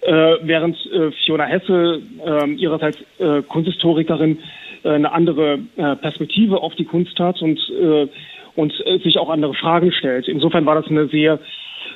Äh, 0.00 0.36
während 0.42 0.76
äh, 0.92 1.10
Fiona 1.24 1.44
Hesse 1.44 2.00
äh, 2.24 2.50
ihrerseits 2.52 2.98
äh, 3.18 3.42
Kunsthistorikerin 3.42 4.38
äh, 4.84 4.90
eine 4.90 5.12
andere 5.12 5.58
äh, 5.76 5.96
Perspektive 5.96 6.62
auf 6.62 6.74
die 6.76 6.84
Kunst 6.84 7.18
hat 7.18 7.40
und 7.42 7.58
äh, 7.80 8.06
und 8.54 8.72
äh, 8.86 8.98
sich 8.98 9.18
auch 9.18 9.30
andere 9.30 9.54
Fragen 9.54 9.92
stellt. 9.92 10.26
Insofern 10.26 10.66
war 10.66 10.74
das 10.74 10.88
eine 10.88 11.06
sehr 11.08 11.38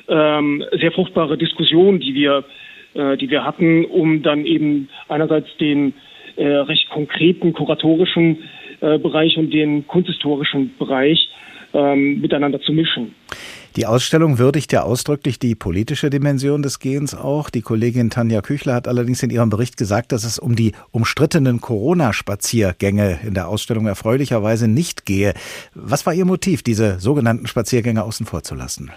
ähm, 0.07 0.63
sehr 0.79 0.91
fruchtbare 0.91 1.37
Diskussion, 1.37 1.99
die 1.99 2.13
wir 2.13 2.43
äh, 2.93 3.17
die 3.17 3.29
wir 3.29 3.43
hatten, 3.43 3.85
um 3.85 4.21
dann 4.21 4.45
eben 4.45 4.89
einerseits 5.07 5.47
den 5.57 5.93
äh, 6.35 6.45
recht 6.45 6.89
konkreten 6.89 7.53
kuratorischen 7.53 8.43
äh, 8.81 8.97
Bereich 8.97 9.37
und 9.37 9.51
den 9.53 9.87
kunsthistorischen 9.87 10.75
Bereich 10.77 11.29
ähm, 11.73 12.21
miteinander 12.21 12.61
zu 12.61 12.71
mischen. 12.71 13.15
Die 13.75 13.87
Ausstellung 13.87 14.37
würdigt 14.37 14.71
ja 14.71 14.83
ausdrücklich 14.83 15.39
die 15.39 15.55
politische 15.55 16.11
Dimension 16.11 16.61
des 16.61 16.79
Gehens 16.79 17.15
auch. 17.15 17.49
Die 17.49 17.61
Kollegin 17.61 18.11
Tanja 18.11 18.41
Küchler 18.41 18.75
hat 18.75 18.87
allerdings 18.87 19.23
in 19.23 19.31
ihrem 19.31 19.49
Bericht 19.49 19.77
gesagt, 19.77 20.11
dass 20.11 20.23
es 20.23 20.37
um 20.37 20.55
die 20.55 20.73
umstrittenen 20.91 21.59
Corona-Spaziergänge 21.59 23.19
in 23.25 23.33
der 23.33 23.47
Ausstellung 23.47 23.87
erfreulicherweise 23.87 24.67
nicht 24.67 25.07
gehe. 25.07 25.33
Was 25.73 26.05
war 26.05 26.13
Ihr 26.13 26.25
Motiv, 26.25 26.61
diese 26.61 26.99
sogenannten 26.99 27.47
Spaziergänge 27.47 28.03
außen 28.03 28.27
vor 28.27 28.43
zu 28.43 28.53
lassen? 28.53 28.91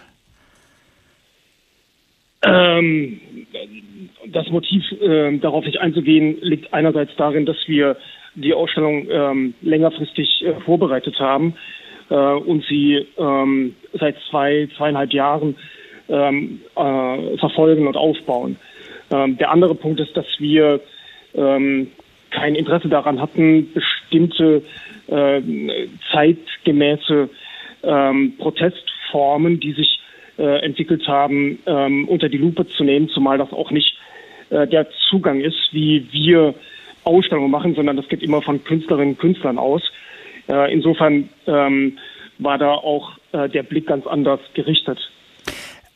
Ähm, 2.43 3.19
das 4.27 4.47
Motiv, 4.51 4.85
äh, 5.01 5.39
darauf 5.39 5.65
nicht 5.65 5.79
einzugehen, 5.79 6.37
liegt 6.43 6.75
einerseits 6.75 7.13
darin, 7.17 7.47
dass 7.47 7.57
wir 7.67 7.97
die 8.35 8.53
Ausstellung 8.53 9.09
ähm, 9.11 9.55
längerfristig 9.63 10.45
äh, 10.45 10.61
vorbereitet 10.67 11.19
haben 11.19 11.55
äh, 12.11 12.15
und 12.15 12.65
sie 12.65 13.07
ähm, 13.19 13.75
seit 13.93 14.17
zwei, 14.31 14.69
zweieinhalb 14.77 15.13
Jahren 15.13 15.57
ähm, 16.09 16.61
äh, 16.77 17.37
verfolgen 17.39 17.87
und 17.87 17.97
aufbauen. 17.97 18.57
Ähm, 19.11 19.39
der 19.39 19.51
andere 19.51 19.75
Punkt 19.75 20.01
ist, 20.01 20.17
dass 20.17 20.27
wir 20.39 20.81
ähm, 21.35 21.89
kein 22.31 22.55
Interesse 22.55 22.89
daran 22.89 23.21
hatten, 23.21 23.73
bestimmte 23.73 24.63
äh, 25.07 25.41
zeitgemäße 26.13 27.29
ähm, 27.83 28.35
Protestformen, 28.39 29.61
die 29.61 29.73
sich 29.73 30.01
äh, 30.39 30.65
entwickelt 30.65 31.07
haben, 31.09 31.59
ähm, 31.67 32.09
unter 32.09 32.29
die 32.29 32.39
Lupe 32.39 32.67
zu 32.69 32.85
nehmen, 32.85 33.09
zumal 33.09 33.39
das 33.39 33.53
auch 33.53 33.71
nicht 33.71 33.97
äh, 34.51 34.67
der 34.67 34.89
Zugang 35.09 35.41
ist, 35.41 35.73
wie 35.73 36.07
wir 36.13 36.55
Ausstellungen 37.05 37.51
machen, 37.51 37.75
sondern 37.75 37.97
das 37.97 38.09
geht 38.09 38.23
immer 38.23 38.43
von 38.43 38.63
Künstlerinnen 38.65 39.15
und 39.15 39.19
Künstlern 39.19 39.59
aus. 39.59 39.83
Äh, 40.49 40.73
insofern 40.73 41.29
ähm, 41.47 41.99
war 42.39 42.59
da 42.59 42.73
auch 42.73 43.13
äh, 43.33 43.49
der 43.49 43.63
Blick 43.63 43.87
ganz 43.87 44.07
anders 44.07 44.41
gerichtet. 44.55 44.99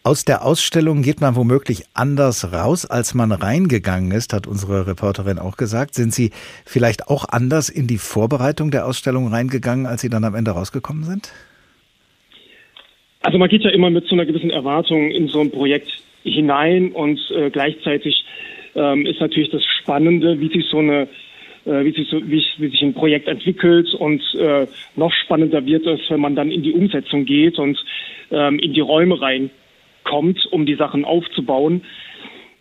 Aus 0.02 0.25
der 0.25 0.47
Ausstellung 0.47 1.02
geht 1.02 1.21
man 1.21 1.37
womöglich 1.37 1.83
anders 1.92 2.54
raus, 2.54 2.87
als 2.87 3.12
man 3.12 3.33
reingegangen 3.33 4.12
ist, 4.12 4.33
hat 4.33 4.47
unsere 4.47 4.87
Reporterin 4.87 5.38
auch 5.38 5.59
gesagt. 5.59 5.95
Sind 5.95 6.14
Sie 6.14 6.30
vielleicht 6.64 7.09
auch 7.09 7.26
anders 7.28 7.69
in 7.69 7.87
die 7.87 7.99
Vorbereitung 7.99 8.71
der 8.71 8.87
Ausstellung 8.87 9.28
reingegangen, 9.28 9.85
als 9.85 10.00
Sie 10.00 10.09
dann 10.09 10.25
am 10.25 10.35
Ende 10.35 10.52
rausgekommen 10.52 11.04
sind? 11.04 11.30
Also 13.21 13.37
man 13.37 13.50
geht 13.50 13.62
ja 13.62 13.71
immer 13.71 13.90
mit 13.90 14.07
so 14.07 14.14
einer 14.14 14.25
gewissen 14.25 14.49
Erwartung 14.49 15.11
in 15.11 15.28
so 15.28 15.40
ein 15.40 15.50
Projekt 15.50 15.90
hinein 16.23 16.92
und 16.92 17.21
äh, 17.37 17.50
gleichzeitig 17.50 18.25
ähm, 18.75 19.04
ist 19.04 19.21
natürlich 19.21 19.50
das 19.50 19.62
Spannende, 19.83 20.40
wie 20.40 20.49
sich 20.49 20.64
so 20.71 20.78
eine 20.78 21.09
wie, 21.64 21.93
sich 21.93 22.09
so, 22.09 22.21
wie, 22.23 22.43
wie 22.59 22.69
sich 22.69 22.83
ein 22.83 22.95
Projekt 22.95 23.29
entwickelt 23.29 23.93
und 23.95 24.23
äh, 24.35 24.67
noch 24.97 25.12
spannender 25.12 25.64
wird 25.67 25.87
es, 25.87 26.00
wenn 26.09 26.21
man 26.21 26.35
dann 26.35 26.50
in 26.50 26.62
die 26.62 26.73
Umsetzung 26.73 27.25
geht 27.25 27.59
und 27.59 27.79
ähm, 28.31 28.59
in 28.59 28.73
die 28.73 28.81
Räume 28.81 29.21
reinkommt, 29.21 30.47
um 30.50 30.67
die 30.67 30.76
Sachen 30.76 31.05
aufzubauen. 31.05 31.83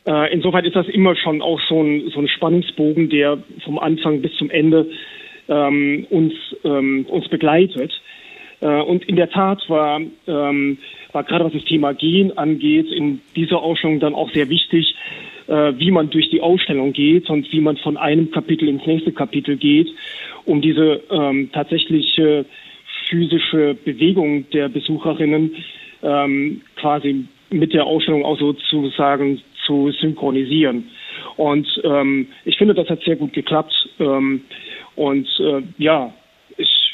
Äh, 0.05 0.33
insofern 0.33 0.65
ist 0.65 0.75
das 0.75 0.87
immer 0.87 1.15
schon 1.15 1.41
auch 1.41 1.59
so 1.67 1.81
ein, 1.81 2.09
so 2.09 2.19
ein 2.19 2.27
Spannungsbogen, 2.27 3.09
der 3.09 3.37
vom 3.63 3.79
Anfang 3.79 4.21
bis 4.21 4.35
zum 4.37 4.49
Ende 4.49 4.87
ähm, 5.47 6.05
uns, 6.09 6.33
ähm, 6.63 7.05
uns 7.07 7.27
begleitet. 7.29 7.91
Äh, 8.61 8.81
und 8.81 9.05
in 9.05 9.15
der 9.15 9.29
Tat 9.29 9.63
war, 9.69 10.01
ähm, 10.27 10.77
war 11.11 11.23
gerade 11.23 11.45
was 11.45 11.53
das 11.53 11.65
Thema 11.65 11.93
Gehen 11.93 12.37
angeht, 12.37 12.91
in 12.91 13.21
dieser 13.35 13.61
Ausstellung 13.61 13.99
dann 13.99 14.15
auch 14.15 14.31
sehr 14.31 14.49
wichtig, 14.49 14.95
äh, 15.47 15.73
wie 15.77 15.91
man 15.91 16.09
durch 16.09 16.29
die 16.29 16.41
Ausstellung 16.41 16.93
geht 16.93 17.29
und 17.29 17.51
wie 17.51 17.61
man 17.61 17.77
von 17.77 17.97
einem 17.97 18.31
Kapitel 18.31 18.67
ins 18.67 18.85
nächste 18.85 19.11
Kapitel 19.11 19.57
geht, 19.57 19.87
um 20.45 20.61
diese 20.61 21.01
ähm, 21.09 21.49
tatsächliche 21.51 22.45
physische 23.07 23.75
Bewegung 23.85 24.49
der 24.51 24.69
Besucherinnen 24.69 25.55
ähm, 26.03 26.61
quasi 26.75 27.25
mit 27.49 27.73
der 27.73 27.85
Ausstellung 27.85 28.23
auch 28.23 28.37
sozusagen 28.37 29.41
zu 29.65 29.91
synchronisieren. 29.91 30.89
Und 31.37 31.67
ähm, 31.83 32.27
ich 32.45 32.57
finde, 32.57 32.73
das 32.73 32.89
hat 32.89 33.01
sehr 33.03 33.15
gut 33.15 33.33
geklappt. 33.33 33.73
Ähm, 33.99 34.41
und 34.95 35.27
äh, 35.39 35.61
ja, 35.77 36.13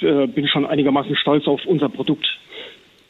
äh, 0.01 0.27
bin 0.27 0.47
schon 0.47 0.65
einigermaßen 0.65 1.15
stolz 1.15 1.47
auf 1.47 1.61
unser 1.65 1.89
Produkt. 1.89 2.25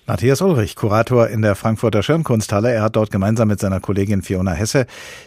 Matthias 0.07 0.39
Ulrich, 0.41 0.75
Kurator 0.75 1.29
in 1.29 1.41
der 1.41 1.55
Frankfurter 1.55 2.03
Schirmkunsthalle. 2.03 2.71
Er 2.71 2.83
hat 2.83 2.95
dort 2.95 3.09
gemeinsam 3.09 3.47
mit 3.47 3.59
seiner 3.59 3.79
Kollegin 3.79 4.21
Fiona 4.21 4.51
Hesse 4.51 4.85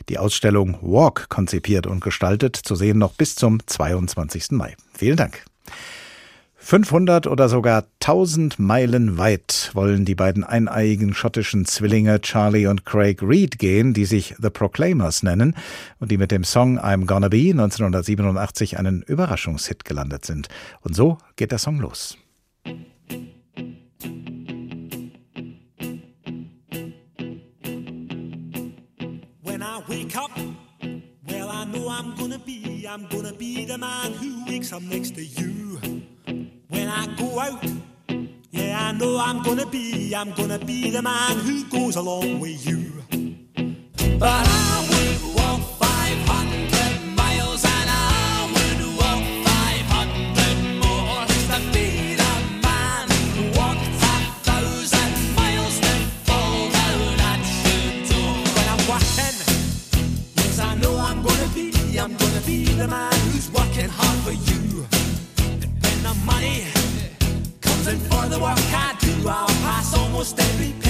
die 0.09 0.19
Ausstellung 0.19 0.79
Walk 0.83 1.29
konzipiert 1.29 1.89
und 1.89 2.01
gestaltet, 2.01 2.55
zu 2.55 2.77
sehen 2.77 2.99
noch 2.99 3.15
bis 3.15 3.35
zum 3.35 3.59
22. 3.67 4.53
Mai. 4.53 4.77
Vielen 4.97 5.17
Dank. 5.17 5.45
500 6.61 7.29
oder 7.29 7.49
sogar 7.49 7.85
1000 8.01 8.59
Meilen 8.59 9.17
weit 9.17 9.71
wollen 9.75 10.05
die 10.05 10.17
beiden 10.17 10.45
eineiigen 10.45 11.15
schottischen 11.15 11.65
Zwillinge 11.65 12.21
Charlie 12.21 12.67
und 12.67 12.85
Craig 12.85 13.23
Reed 13.23 13.59
gehen, 13.59 13.95
die 13.95 14.05
sich 14.05 14.35
The 14.39 14.51
Proclaimers 14.51 15.23
nennen 15.23 15.55
und 16.01 16.11
die 16.11 16.19
mit 16.19 16.31
dem 16.31 16.45
Song 16.45 16.79
I'm 16.79 17.07
Gonna 17.07 17.29
Be 17.29 17.51
1987 17.53 18.79
einen 18.79 19.03
Überraschungshit 19.03 19.85
gelandet 19.85 20.27
sind. 20.27 20.49
Und 20.81 20.95
so 20.95 21.19
geht 21.37 21.53
der 21.53 21.59
Song 21.59 21.79
los. 21.79 22.19
wake 29.89 30.17
up, 30.17 30.31
well, 31.27 31.49
I 31.49 31.65
know 31.65 31.89
I'm 31.89 32.15
gonna 32.17 32.39
be, 32.39 32.87
I'm 32.87 33.09
gonna 33.09 33.33
be 33.33 33.65
the 33.65 33.79
man 33.79 34.13
who 34.13 34.45
wakes 34.47 34.73
up 34.73 34.83
next 34.83 35.15
to 35.15 35.25
you. 35.25 35.98
When 36.89 36.97
I 36.97 37.07
go 37.17 37.39
out, 37.39 37.63
yeah, 38.51 38.89
I 38.89 38.93
know 38.93 39.19
I'm 39.19 39.43
gonna 39.43 39.67
be, 39.67 40.15
I'm 40.15 40.33
gonna 40.33 40.59
be 40.59 40.91
the 40.91 41.03
man 41.03 41.37
who 41.41 41.63
goes 41.65 41.97
along 41.97 42.41
with 42.41 42.67
you. 42.67 43.05
But 44.19 44.47
I 44.49 44.68
will 70.19 70.25
stay 70.25 70.59
be 70.59 70.88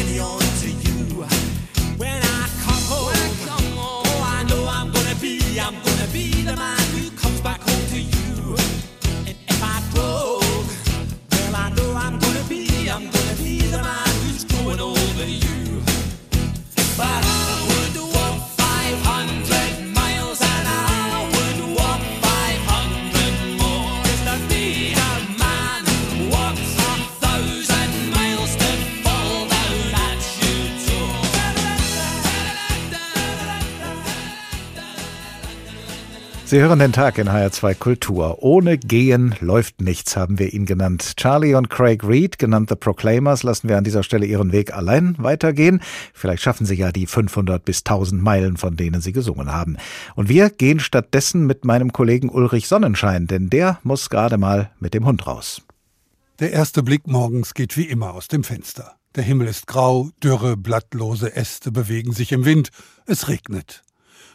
Sie 36.59 36.65
hören 36.65 36.81
den 36.81 36.93
Tag 36.93 37.19
in 37.19 37.29
HR2 37.29 37.77
Kultur. 37.77 38.43
Ohne 38.43 38.79
Gehen 38.79 39.37
läuft 39.39 39.81
nichts, 39.81 40.17
haben 40.17 40.41
wir 40.41 40.53
ihn 40.53 40.67
genannt. 40.67 41.13
Charlie 41.17 41.55
und 41.55 41.71
Craig 41.71 42.03
Reed, 42.03 42.37
genannt 42.37 42.69
The 42.69 42.75
Proclaimers, 42.75 43.45
lassen 43.45 43.69
wir 43.69 43.79
an 43.79 43.85
dieser 43.85 44.03
Stelle 44.03 44.27
ihren 44.27 44.51
Weg 44.51 44.75
allein 44.75 45.15
weitergehen. 45.19 45.81
Vielleicht 46.13 46.43
schaffen 46.43 46.67
sie 46.67 46.75
ja 46.75 46.91
die 46.91 47.07
500 47.07 47.65
bis 47.65 47.83
1000 47.83 48.21
Meilen, 48.21 48.57
von 48.57 48.75
denen 48.75 49.01
sie 49.01 49.13
gesungen 49.13 49.53
haben. 49.53 49.77
Und 50.17 50.29
wir 50.29 50.51
gehen 50.51 50.81
stattdessen 50.81 51.47
mit 51.47 51.65
meinem 51.65 51.93
Kollegen 51.93 52.29
Ulrich 52.29 52.67
Sonnenschein, 52.67 53.29
denn 53.29 53.51
der 53.51 53.79
muss 53.85 54.11
gerade 54.11 54.37
mal 54.37 54.73
mit 54.81 54.95
dem 54.95 55.07
Hund 55.07 55.29
raus. 55.29 55.63
Der 56.41 56.51
erste 56.51 56.83
Blick 56.83 57.07
morgens 57.07 57.55
geht 57.55 57.77
wie 57.77 57.87
immer 57.87 58.15
aus 58.15 58.27
dem 58.27 58.43
Fenster. 58.43 58.97
Der 59.15 59.23
Himmel 59.23 59.47
ist 59.47 59.69
grau, 59.69 60.11
dürre, 60.25 60.57
blattlose 60.57 61.37
Äste 61.37 61.71
bewegen 61.71 62.11
sich 62.11 62.33
im 62.33 62.45
Wind, 62.45 62.71
es 63.07 63.29
regnet. 63.29 63.85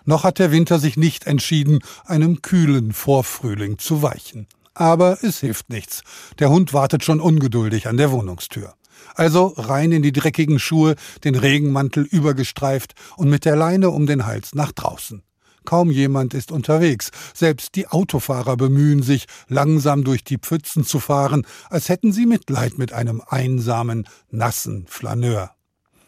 Noch 0.06 0.24
hat 0.24 0.40
der 0.40 0.52
Winter 0.52 0.80
sich 0.80 0.98
nicht 0.98 1.26
entschieden, 1.28 1.80
einem 2.06 2.42
kühlen 2.42 2.94
Vorfrühling 2.94 3.78
zu 3.78 4.02
weichen. 4.02 4.48
Aber 4.74 5.24
es 5.24 5.40
hilft 5.40 5.70
nichts. 5.70 6.02
Der 6.40 6.50
Hund 6.50 6.74
wartet 6.74 7.04
schon 7.04 7.22
ungeduldig 7.22 7.88
an 7.88 7.98
der 7.98 8.12
Wohnungstür. 8.12 8.74
Also 9.16 9.54
rein 9.58 9.92
in 9.92 10.02
die 10.02 10.12
dreckigen 10.12 10.60
Schuhe, 10.60 10.96
den 11.24 11.36
Regenmantel 11.36 12.04
übergestreift 12.04 12.94
und 13.18 13.30
mit 13.30 13.46
der 13.46 13.56
Leine 13.56 13.90
um 13.92 14.06
den 14.06 14.26
Hals 14.26 14.56
nach 14.56 14.72
draußen. 14.72 15.24
Kaum 15.66 15.92
jemand 15.92 16.34
ist 16.34 16.52
unterwegs. 16.52 17.12
Selbst 17.34 17.76
die 17.76 17.88
Autofahrer 17.88 18.58
bemühen 18.58 19.02
sich, 19.02 19.26
langsam 19.48 20.04
durch 20.04 20.24
die 20.24 20.38
Pfützen 20.38 20.84
zu 20.84 21.00
fahren, 21.00 21.46
als 21.70 21.90
hätten 21.90 22.12
sie 22.12 22.26
Mitleid 22.26 22.78
mit 22.78 22.92
einem 22.92 23.22
einsamen, 23.26 24.08
nassen 24.30 24.86
Flaneur. 24.88 25.56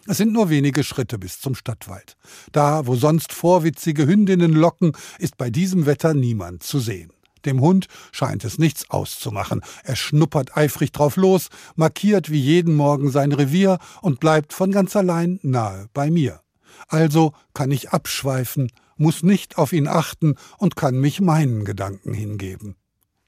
Es 0.08 0.18
sind 0.18 0.34
nur 0.34 0.50
wenige 0.50 0.84
Schritte 0.84 1.18
bis 1.18 1.40
zum 1.40 1.56
Stadtwald. 1.56 2.16
Da, 2.52 2.86
wo 2.86 2.96
sonst 2.96 3.34
vorwitzige 3.34 4.06
Hündinnen 4.06 4.54
locken, 4.54 4.94
ist 5.18 5.36
bei 5.38 5.50
diesem 5.50 5.88
Wetter 5.88 6.14
niemand 6.14 6.62
zu 6.62 6.80
sehen. 6.80 7.12
Dem 7.46 7.60
Hund 7.62 7.88
scheint 8.12 8.44
es 8.44 8.58
nichts 8.60 8.90
auszumachen. 8.90 9.62
Er 9.84 9.96
schnuppert 9.96 10.56
eifrig 10.58 10.92
drauf 10.92 11.16
los, 11.16 11.50
markiert 11.76 12.30
wie 12.30 12.40
jeden 12.40 12.76
Morgen 12.76 13.10
sein 13.10 13.32
Revier 13.32 13.80
und 14.02 14.20
bleibt 14.20 14.54
von 14.54 14.72
ganz 14.72 14.96
allein 14.96 15.40
nahe 15.42 15.88
bei 15.94 16.12
mir. 16.12 16.42
Also 16.88 17.34
kann 17.54 17.72
ich 17.72 17.90
abschweifen, 17.90 18.72
muss 18.98 19.24
nicht 19.24 19.58
auf 19.58 19.74
ihn 19.74 19.88
achten 19.88 20.36
und 20.58 20.76
kann 20.76 21.00
mich 21.00 21.20
meinen 21.20 21.66
Gedanken 21.66 22.14
hingeben. 22.14 22.76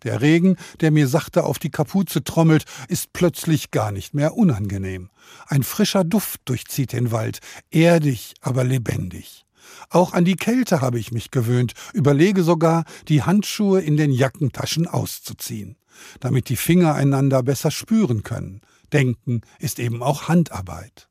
Der 0.07 0.21
Regen, 0.21 0.55
der 0.79 0.91
mir 0.91 1.05
sachte 1.09 1.43
auf 1.43 1.59
die 1.59 1.69
Kapuze 1.69 2.23
trommelt, 2.23 2.63
ist 2.87 3.11
plötzlich 3.11 3.71
gar 3.71 3.91
nicht 3.91 4.13
mehr 4.13 4.37
unangenehm. 4.37 5.09
Ein 5.47 5.63
frischer 5.63 6.05
Duft 6.05 6.39
durchzieht 6.45 6.93
den 6.93 7.11
Wald, 7.11 7.39
erdig, 7.71 8.35
aber 8.39 8.63
lebendig. 8.63 9.45
Auch 9.89 10.13
an 10.13 10.23
die 10.23 10.37
Kälte 10.37 10.79
habe 10.79 10.97
ich 10.97 11.11
mich 11.11 11.29
gewöhnt, 11.29 11.73
überlege 11.91 12.43
sogar, 12.43 12.85
die 13.09 13.23
Handschuhe 13.23 13.81
in 13.81 13.97
den 13.97 14.13
Jackentaschen 14.13 14.87
auszuziehen, 14.87 15.75
damit 16.21 16.47
die 16.47 16.55
Finger 16.55 16.95
einander 16.95 17.43
besser 17.43 17.69
spüren 17.69 18.23
können. 18.23 18.61
Denken 18.93 19.41
ist 19.59 19.77
eben 19.77 20.01
auch 20.01 20.29
Handarbeit. 20.29 21.06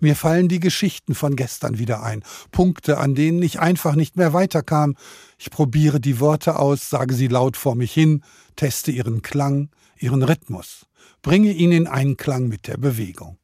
Mir 0.00 0.16
fallen 0.16 0.48
die 0.48 0.60
Geschichten 0.60 1.14
von 1.14 1.36
gestern 1.36 1.78
wieder 1.78 2.02
ein, 2.02 2.22
Punkte, 2.50 2.98
an 2.98 3.14
denen 3.14 3.42
ich 3.42 3.60
einfach 3.60 3.94
nicht 3.94 4.16
mehr 4.16 4.32
weiterkam. 4.32 4.96
Ich 5.38 5.50
probiere 5.50 6.00
die 6.00 6.20
Worte 6.20 6.58
aus, 6.58 6.90
sage 6.90 7.14
sie 7.14 7.28
laut 7.28 7.56
vor 7.56 7.74
mich 7.74 7.92
hin, 7.92 8.22
teste 8.56 8.90
ihren 8.90 9.22
Klang, 9.22 9.70
ihren 9.98 10.22
Rhythmus, 10.22 10.86
bringe 11.22 11.52
ihn 11.52 11.72
in 11.72 11.86
Einklang 11.86 12.48
mit 12.48 12.66
der 12.66 12.76
Bewegung. 12.76 13.38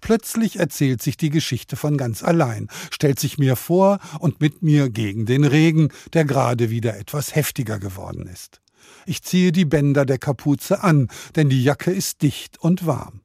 Plötzlich 0.00 0.58
erzählt 0.58 1.02
sich 1.02 1.16
die 1.16 1.30
Geschichte 1.30 1.76
von 1.76 1.96
ganz 1.96 2.22
allein, 2.22 2.68
stellt 2.90 3.18
sich 3.18 3.38
mir 3.38 3.56
vor 3.56 3.98
und 4.20 4.40
mit 4.40 4.62
mir 4.62 4.90
gegen 4.90 5.26
den 5.26 5.44
Regen, 5.44 5.90
der 6.12 6.24
gerade 6.24 6.70
wieder 6.70 6.96
etwas 6.96 7.34
heftiger 7.34 7.78
geworden 7.78 8.26
ist. 8.26 8.60
Ich 9.06 9.22
ziehe 9.22 9.52
die 9.52 9.64
Bänder 9.64 10.04
der 10.04 10.18
Kapuze 10.18 10.82
an, 10.82 11.08
denn 11.34 11.48
die 11.48 11.62
Jacke 11.62 11.90
ist 11.90 12.22
dicht 12.22 12.58
und 12.58 12.86
warm. 12.86 13.20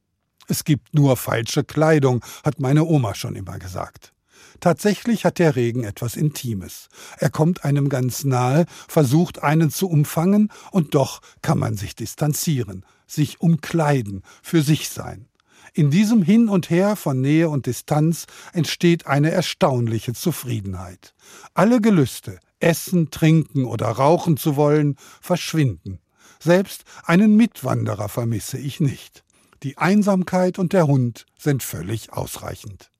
Es 0.52 0.64
gibt 0.64 0.92
nur 0.92 1.16
falsche 1.16 1.64
Kleidung, 1.64 2.22
hat 2.44 2.60
meine 2.60 2.84
Oma 2.84 3.14
schon 3.14 3.36
immer 3.36 3.58
gesagt. 3.58 4.12
Tatsächlich 4.60 5.24
hat 5.24 5.38
der 5.38 5.56
Regen 5.56 5.82
etwas 5.82 6.14
Intimes. 6.14 6.90
Er 7.16 7.30
kommt 7.30 7.64
einem 7.64 7.88
ganz 7.88 8.24
nahe, 8.24 8.66
versucht 8.86 9.42
einen 9.42 9.70
zu 9.70 9.88
umfangen, 9.88 10.52
und 10.70 10.94
doch 10.94 11.22
kann 11.40 11.58
man 11.58 11.78
sich 11.78 11.96
distanzieren, 11.96 12.84
sich 13.06 13.40
umkleiden, 13.40 14.24
für 14.42 14.60
sich 14.60 14.90
sein. 14.90 15.26
In 15.72 15.90
diesem 15.90 16.22
Hin 16.22 16.50
und 16.50 16.68
Her 16.68 16.96
von 16.96 17.22
Nähe 17.22 17.48
und 17.48 17.64
Distanz 17.64 18.26
entsteht 18.52 19.06
eine 19.06 19.30
erstaunliche 19.30 20.12
Zufriedenheit. 20.12 21.14
Alle 21.54 21.80
Gelüste, 21.80 22.40
essen, 22.60 23.10
trinken 23.10 23.64
oder 23.64 23.86
rauchen 23.86 24.36
zu 24.36 24.56
wollen, 24.56 24.96
verschwinden. 25.22 25.98
Selbst 26.40 26.84
einen 27.04 27.36
Mitwanderer 27.36 28.10
vermisse 28.10 28.58
ich 28.58 28.80
nicht. 28.80 29.24
Die 29.62 29.78
Einsamkeit 29.78 30.58
und 30.58 30.72
der 30.72 30.86
Hund 30.88 31.24
sind 31.38 31.62
völlig 31.62 32.12
ausreichend. 32.12 32.90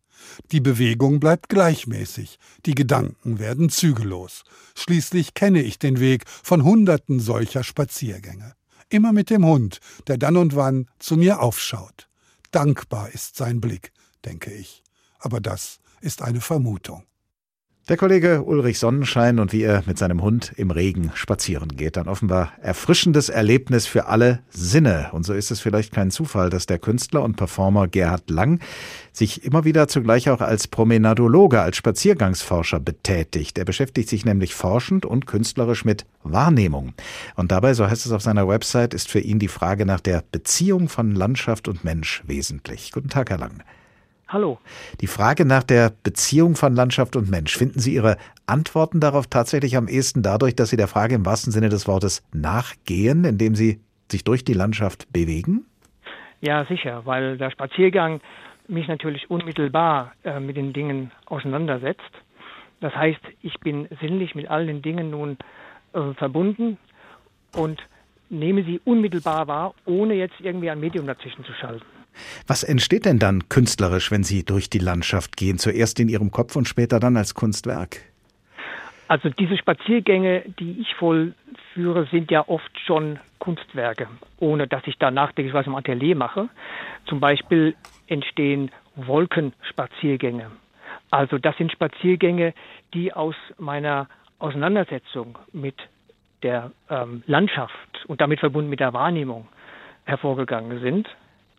Die 0.53 0.61
Bewegung 0.61 1.19
bleibt 1.19 1.49
gleichmäßig, 1.49 2.39
die 2.67 2.77
Gedanken 2.77 3.41
werden 3.41 3.69
zügellos. 3.69 4.45
Schließlich 4.77 5.35
kenne 5.35 5.63
ich 5.63 5.81
den 5.81 5.99
Weg 5.99 6.25
von 6.29 6.63
Hunderten 6.63 7.19
solcher 7.19 7.65
Spaziergänge. 7.65 8.55
Immer 8.89 9.13
mit 9.13 9.31
dem 9.31 9.45
Hund, 9.45 9.81
der 10.07 10.19
dann 10.19 10.37
und 10.37 10.55
wann 10.55 10.89
zu 11.01 11.17
mir 11.17 11.41
aufschaut. 11.41 12.09
Dankbar 12.53 13.11
ist 13.11 13.37
sein 13.37 13.61
Blick, 13.61 13.93
denke 14.25 14.53
ich. 14.53 14.83
Aber 15.19 15.41
das 15.41 15.81
ist 16.01 16.23
eine 16.23 16.41
Vermutung. 16.41 17.05
Der 17.89 17.97
Kollege 17.97 18.45
Ulrich 18.45 18.79
Sonnenschein 18.79 19.41
und 19.41 19.53
wie 19.53 19.65
er 19.65 19.83
mit 19.87 19.99
seinem 19.99 20.23
Hund 20.23 20.53
im 20.55 20.71
Regen 20.71 21.11
spazieren 21.15 21.71
geht. 21.71 21.99
Ein 21.99 22.07
offenbar 22.07 22.53
erfrischendes 22.63 23.29
Erlebnis 23.29 23.87
für 23.87 24.07
alle 24.07 24.39
Sinne. 24.51 25.09
Und 25.11 25.27
so 25.27 25.35
ist 25.35 25.51
es 25.51 25.59
vielleicht 25.59 25.93
kein 25.93 26.13
Zufall, 26.13 26.49
dass 26.49 26.67
der 26.67 26.79
Künstler 26.79 27.25
und 27.25 27.35
Performer 27.35 27.89
Gerhard 27.89 28.31
Lang 28.31 28.61
sich 29.13 29.45
immer 29.45 29.65
wieder 29.65 29.89
zugleich 29.89 30.31
auch 30.31 30.41
als 30.41 30.69
Promenadologe, 30.69 31.61
als 31.61 31.77
Spaziergangsforscher 31.77 32.79
betätigt. 32.79 33.59
Er 33.59 33.65
beschäftigt 33.65 34.09
sich 34.09 34.25
nämlich 34.25 34.55
forschend 34.55 35.05
und 35.05 35.27
künstlerisch 35.27 35.85
mit 35.85 36.07
Wahrnehmung. 36.23 36.95
Und 37.35 37.51
dabei, 37.51 37.75
so 37.75 37.89
heißt 37.89 38.07
es 38.07 38.13
auf 38.13 38.23
seiner 38.23 38.47
Website, 38.47 38.95
ist 38.95 39.11
für 39.11 39.19
ihn 39.19 39.41
die 39.41 39.49
Frage 39.49 39.87
nach 39.87 40.01
der 40.01 40.23
Beziehung 40.31 40.89
von 40.89 41.17
Landschaft 41.17 41.67
und 41.67 41.83
Mensch 41.83 42.23
wesentlich. 42.29 42.93
Guten 42.93 43.09
Tag, 43.09 43.31
Herr 43.31 43.39
Lang. 43.39 43.65
Hallo. 44.33 44.59
Die 45.03 45.09
Frage 45.09 45.45
nach 45.45 45.63
der 45.63 45.93
Beziehung 46.03 46.57
von 46.57 46.75
Landschaft 46.75 47.17
und 47.17 47.31
Mensch, 47.31 47.55
finden 47.55 47.81
Sie 47.81 47.95
Ihre 47.95 48.17
Antworten 48.47 48.99
darauf 48.99 49.27
tatsächlich 49.27 49.77
am 49.77 49.89
ehesten 49.89 50.23
dadurch, 50.23 50.57
dass 50.57 50.71
Sie 50.71 50.79
der 50.79 50.89
Frage 50.89 51.15
im 51.15 51.27
wahrsten 51.27 51.53
Sinne 51.53 51.69
des 51.69 51.87
Wortes 51.87 52.27
nachgehen, 52.33 53.25
indem 53.25 53.55
Sie 53.55 53.81
sich 54.11 54.25
durch 54.25 54.43
die 54.43 54.55
Landschaft 54.55 55.13
bewegen? 55.13 55.67
Ja, 56.41 56.65
sicher, 56.65 57.03
weil 57.05 57.37
der 57.37 57.51
Spaziergang 57.51 58.23
mich 58.69 58.89
natürlich 58.89 59.31
unmittelbar 59.31 60.15
äh, 60.25 60.41
mit 60.41 60.57
den 60.57 60.73
Dingen 60.73 61.13
auseinandersetzt. 61.27 62.01
Das 62.81 62.95
heißt, 62.97 63.21
ich 63.43 63.61
bin 63.61 63.87
sinnlich 64.01 64.35
mit 64.35 64.49
all 64.49 64.65
den 64.65 64.81
Dingen 64.81 65.11
nun 65.11 65.37
äh, 65.93 66.15
verbunden 66.15 66.79
und 67.55 67.83
nehme 68.31 68.65
sie 68.65 68.81
unmittelbar 68.85 69.47
wahr, 69.47 69.75
ohne 69.85 70.15
jetzt 70.15 70.41
irgendwie 70.41 70.71
ein 70.71 70.81
Medium 70.81 71.07
dazwischen 71.07 71.45
zu 71.45 71.53
schalten. 71.53 71.85
Was 72.47 72.63
entsteht 72.63 73.05
denn 73.05 73.19
dann 73.19 73.49
künstlerisch, 73.49 74.11
wenn 74.11 74.25
Sie 74.25 74.45
durch 74.45 74.71
die 74.71 74.79
Landschaft 74.79 75.37
gehen? 75.37 75.59
Zuerst 75.59 76.01
in 76.01 76.09
Ihrem 76.09 76.31
Kopf 76.31 76.57
und 76.57 76.69
später 76.69 77.01
dann 77.01 77.17
als 77.17 77.35
Kunstwerk? 77.35 78.01
Also 79.09 79.29
diese 79.29 79.59
Spaziergänge, 79.59 80.43
die 80.59 80.81
ich 80.81 80.95
vollführe, 80.95 82.07
sind 82.11 82.31
ja 82.31 82.49
oft 82.49 82.71
schon 82.87 83.19
Kunstwerke, 83.41 84.09
ohne 84.39 84.67
dass 84.67 84.87
ich 84.87 84.97
da 84.99 85.11
nachträglich 85.11 85.53
was 85.53 85.67
im 85.67 85.75
Atelier 85.75 86.17
mache. 86.17 86.49
Zum 87.07 87.21
Beispiel 87.21 87.75
entstehen 88.07 88.71
Wolkenspaziergänge. 88.97 90.51
Also 91.11 91.37
das 91.37 91.57
sind 91.59 91.71
Spaziergänge, 91.73 92.55
die 92.95 93.13
aus 93.13 93.35
meiner 93.59 94.09
Auseinandersetzung 94.39 95.39
mit 95.53 95.77
der 96.43 96.73
ähm, 96.89 97.23
Landschaft 97.27 98.05
und 98.07 98.21
damit 98.21 98.41
verbunden 98.41 98.71
mit 98.71 98.81
der 98.81 98.93
Wahrnehmung 98.93 99.47
hervorgegangen 100.05 100.81
sind. 100.81 101.09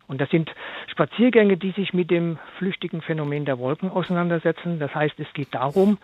Und 0.06 0.20
das 0.20 0.30
sind 0.30 0.50
Spaziergänge, 0.88 1.56
die 1.56 1.70
sich 1.72 1.94
mit 1.94 2.10
dem 2.10 2.38
flüchtigen 2.58 3.00
Phänomen 3.00 3.44
der 3.44 3.58
Wolken 3.58 3.90
auseinandersetzen. 3.90 4.78
Das 4.78 4.94
heißt, 4.94 5.18
es 5.18 5.32
geht 5.32 5.54
darum, 5.54 5.98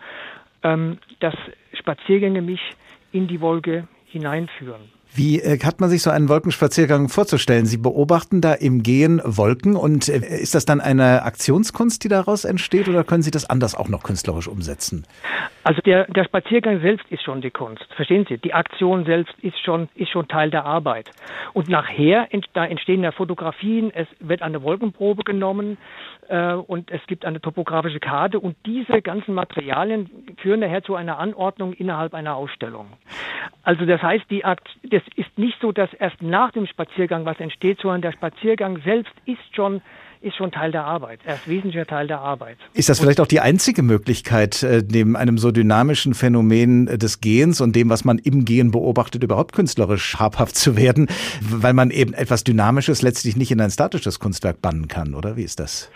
ähm, 0.63 0.97
dass 1.19 1.35
Spaziergänge 1.73 2.41
mich 2.41 2.61
in 3.11 3.27
die 3.27 3.41
Wolke 3.41 3.87
hineinführen. 4.05 5.00
Wie 5.13 5.41
äh, 5.41 5.59
hat 5.59 5.81
man 5.81 5.89
sich 5.89 6.01
so 6.01 6.09
einen 6.09 6.29
Wolkenspaziergang 6.29 7.09
vorzustellen? 7.09 7.65
Sie 7.65 7.77
beobachten 7.77 8.39
da 8.39 8.53
im 8.53 8.81
Gehen 8.81 9.21
Wolken 9.25 9.75
und 9.75 10.07
äh, 10.07 10.19
ist 10.19 10.55
das 10.55 10.65
dann 10.65 10.79
eine 10.79 11.23
Aktionskunst, 11.23 12.03
die 12.03 12.07
daraus 12.07 12.45
entsteht 12.45 12.87
oder 12.87 13.03
können 13.03 13.21
Sie 13.21 13.31
das 13.31 13.49
anders 13.49 13.75
auch 13.75 13.89
noch 13.89 14.03
künstlerisch 14.03 14.47
umsetzen? 14.47 15.05
Also 15.63 15.81
der, 15.81 16.05
der 16.05 16.23
Spaziergang 16.23 16.79
selbst 16.81 17.05
ist 17.09 17.23
schon 17.23 17.41
die 17.41 17.51
Kunst. 17.51 17.85
Verstehen 17.95 18.25
Sie? 18.29 18.37
Die 18.37 18.53
Aktion 18.53 19.05
selbst 19.05 19.33
ist 19.41 19.59
schon, 19.63 19.89
ist 19.95 20.09
schon 20.09 20.27
Teil 20.27 20.49
der 20.49 20.65
Arbeit. 20.65 21.09
Und 21.53 21.67
nachher 21.67 22.27
da 22.53 22.65
entstehen 22.65 23.03
ja 23.03 23.11
Fotografien, 23.11 23.91
es 23.93 24.07
wird 24.19 24.41
eine 24.41 24.63
Wolkenprobe 24.63 25.23
genommen 25.23 25.77
und 26.37 26.91
es 26.91 27.01
gibt 27.07 27.25
eine 27.25 27.41
topografische 27.41 27.99
Karte 27.99 28.39
und 28.39 28.55
diese 28.65 29.01
ganzen 29.01 29.33
Materialien 29.33 30.09
führen 30.37 30.61
nachher 30.61 30.83
zu 30.83 30.95
einer 30.95 31.19
Anordnung 31.19 31.73
innerhalb 31.73 32.13
einer 32.13 32.35
Ausstellung. 32.35 32.87
Also 33.63 33.85
das 33.85 34.01
heißt, 34.01 34.25
die 34.29 34.45
Akt, 34.45 34.67
das 34.83 35.03
ist 35.15 35.37
nicht 35.37 35.57
so, 35.61 35.71
dass 35.71 35.93
erst 35.93 36.21
nach 36.21 36.51
dem 36.51 36.67
Spaziergang 36.67 37.25
was 37.25 37.39
entsteht, 37.39 37.79
sondern 37.81 38.01
der 38.01 38.11
Spaziergang 38.13 38.81
selbst 38.83 39.13
ist 39.25 39.55
schon 39.55 39.81
ist 40.21 40.35
schon 40.35 40.51
Teil 40.51 40.71
der 40.71 40.83
Arbeit. 40.83 41.19
Er 41.25 41.35
ist 41.35 41.47
wesentlicher 41.47 41.85
Teil 41.85 42.05
der 42.07 42.19
Arbeit. 42.19 42.57
Ist 42.73 42.89
das 42.89 42.99
vielleicht 42.99 43.19
auch 43.19 43.27
die 43.27 43.39
einzige 43.39 43.81
Möglichkeit, 43.81 44.61
äh, 44.61 44.83
neben 44.87 45.15
einem 45.15 45.39
so 45.39 45.51
dynamischen 45.51 46.13
Phänomen 46.13 46.85
des 46.85 47.21
Gehens 47.21 47.59
und 47.59 47.75
dem, 47.75 47.89
was 47.89 48.05
man 48.05 48.19
im 48.19 48.45
Gehen 48.45 48.69
beobachtet, 48.69 49.23
überhaupt 49.23 49.53
künstlerisch 49.53 50.19
habhaft 50.19 50.55
zu 50.55 50.77
werden, 50.77 51.07
weil 51.41 51.73
man 51.73 51.89
eben 51.89 52.13
etwas 52.13 52.43
Dynamisches 52.43 53.01
letztlich 53.01 53.35
nicht 53.35 53.51
in 53.51 53.59
ein 53.61 53.71
statisches 53.71 54.19
Kunstwerk 54.19 54.61
bannen 54.61 54.87
kann, 54.87 55.15
oder 55.15 55.37
wie 55.37 55.43
ist 55.43 55.59
das? 55.59 55.89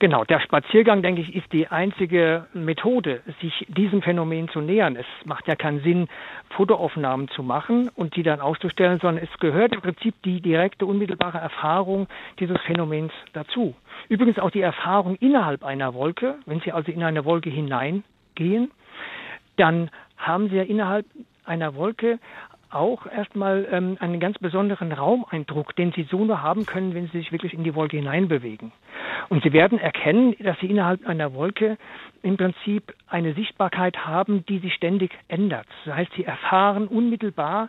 Genau, 0.00 0.22
der 0.22 0.38
Spaziergang, 0.38 1.02
denke 1.02 1.22
ich, 1.22 1.34
ist 1.34 1.52
die 1.52 1.66
einzige 1.66 2.46
Methode, 2.52 3.20
sich 3.40 3.66
diesem 3.68 4.00
Phänomen 4.00 4.48
zu 4.48 4.60
nähern. 4.60 4.94
Es 4.94 5.06
macht 5.24 5.48
ja 5.48 5.56
keinen 5.56 5.82
Sinn, 5.82 6.06
Fotoaufnahmen 6.50 7.26
zu 7.28 7.42
machen 7.42 7.90
und 7.96 8.14
die 8.14 8.22
dann 8.22 8.40
auszustellen, 8.40 9.00
sondern 9.00 9.24
es 9.24 9.40
gehört 9.40 9.74
im 9.74 9.80
Prinzip 9.80 10.14
die 10.22 10.40
direkte, 10.40 10.86
unmittelbare 10.86 11.38
Erfahrung 11.38 12.06
dieses 12.38 12.60
Phänomens 12.60 13.12
dazu. 13.32 13.74
Übrigens 14.08 14.38
auch 14.38 14.50
die 14.50 14.60
Erfahrung 14.60 15.16
innerhalb 15.16 15.64
einer 15.64 15.94
Wolke. 15.94 16.36
Wenn 16.46 16.60
Sie 16.60 16.70
also 16.70 16.92
in 16.92 17.02
eine 17.02 17.24
Wolke 17.24 17.50
hineingehen, 17.50 18.70
dann 19.56 19.90
haben 20.16 20.48
Sie 20.48 20.56
ja 20.56 20.62
innerhalb 20.62 21.06
einer 21.44 21.74
Wolke 21.74 22.20
auch 22.70 23.06
erstmal 23.06 23.66
ähm, 23.70 23.96
einen 24.00 24.20
ganz 24.20 24.38
besonderen 24.38 24.92
Raumeindruck, 24.92 25.74
den 25.76 25.92
Sie 25.92 26.04
so 26.04 26.24
nur 26.24 26.42
haben 26.42 26.66
können, 26.66 26.94
wenn 26.94 27.06
Sie 27.08 27.18
sich 27.18 27.32
wirklich 27.32 27.54
in 27.54 27.64
die 27.64 27.74
Wolke 27.74 27.96
hineinbewegen. 27.96 28.72
Und 29.28 29.42
Sie 29.42 29.52
werden 29.52 29.78
erkennen, 29.78 30.34
dass 30.40 30.58
Sie 30.60 30.66
innerhalb 30.66 31.06
einer 31.06 31.34
Wolke 31.34 31.78
im 32.22 32.36
Prinzip 32.36 32.94
eine 33.08 33.34
Sichtbarkeit 33.34 34.06
haben, 34.06 34.44
die 34.46 34.58
sich 34.58 34.74
ständig 34.74 35.12
ändert. 35.28 35.66
Das 35.84 35.94
heißt, 35.94 36.12
Sie 36.16 36.24
erfahren 36.24 36.88
unmittelbar 36.88 37.68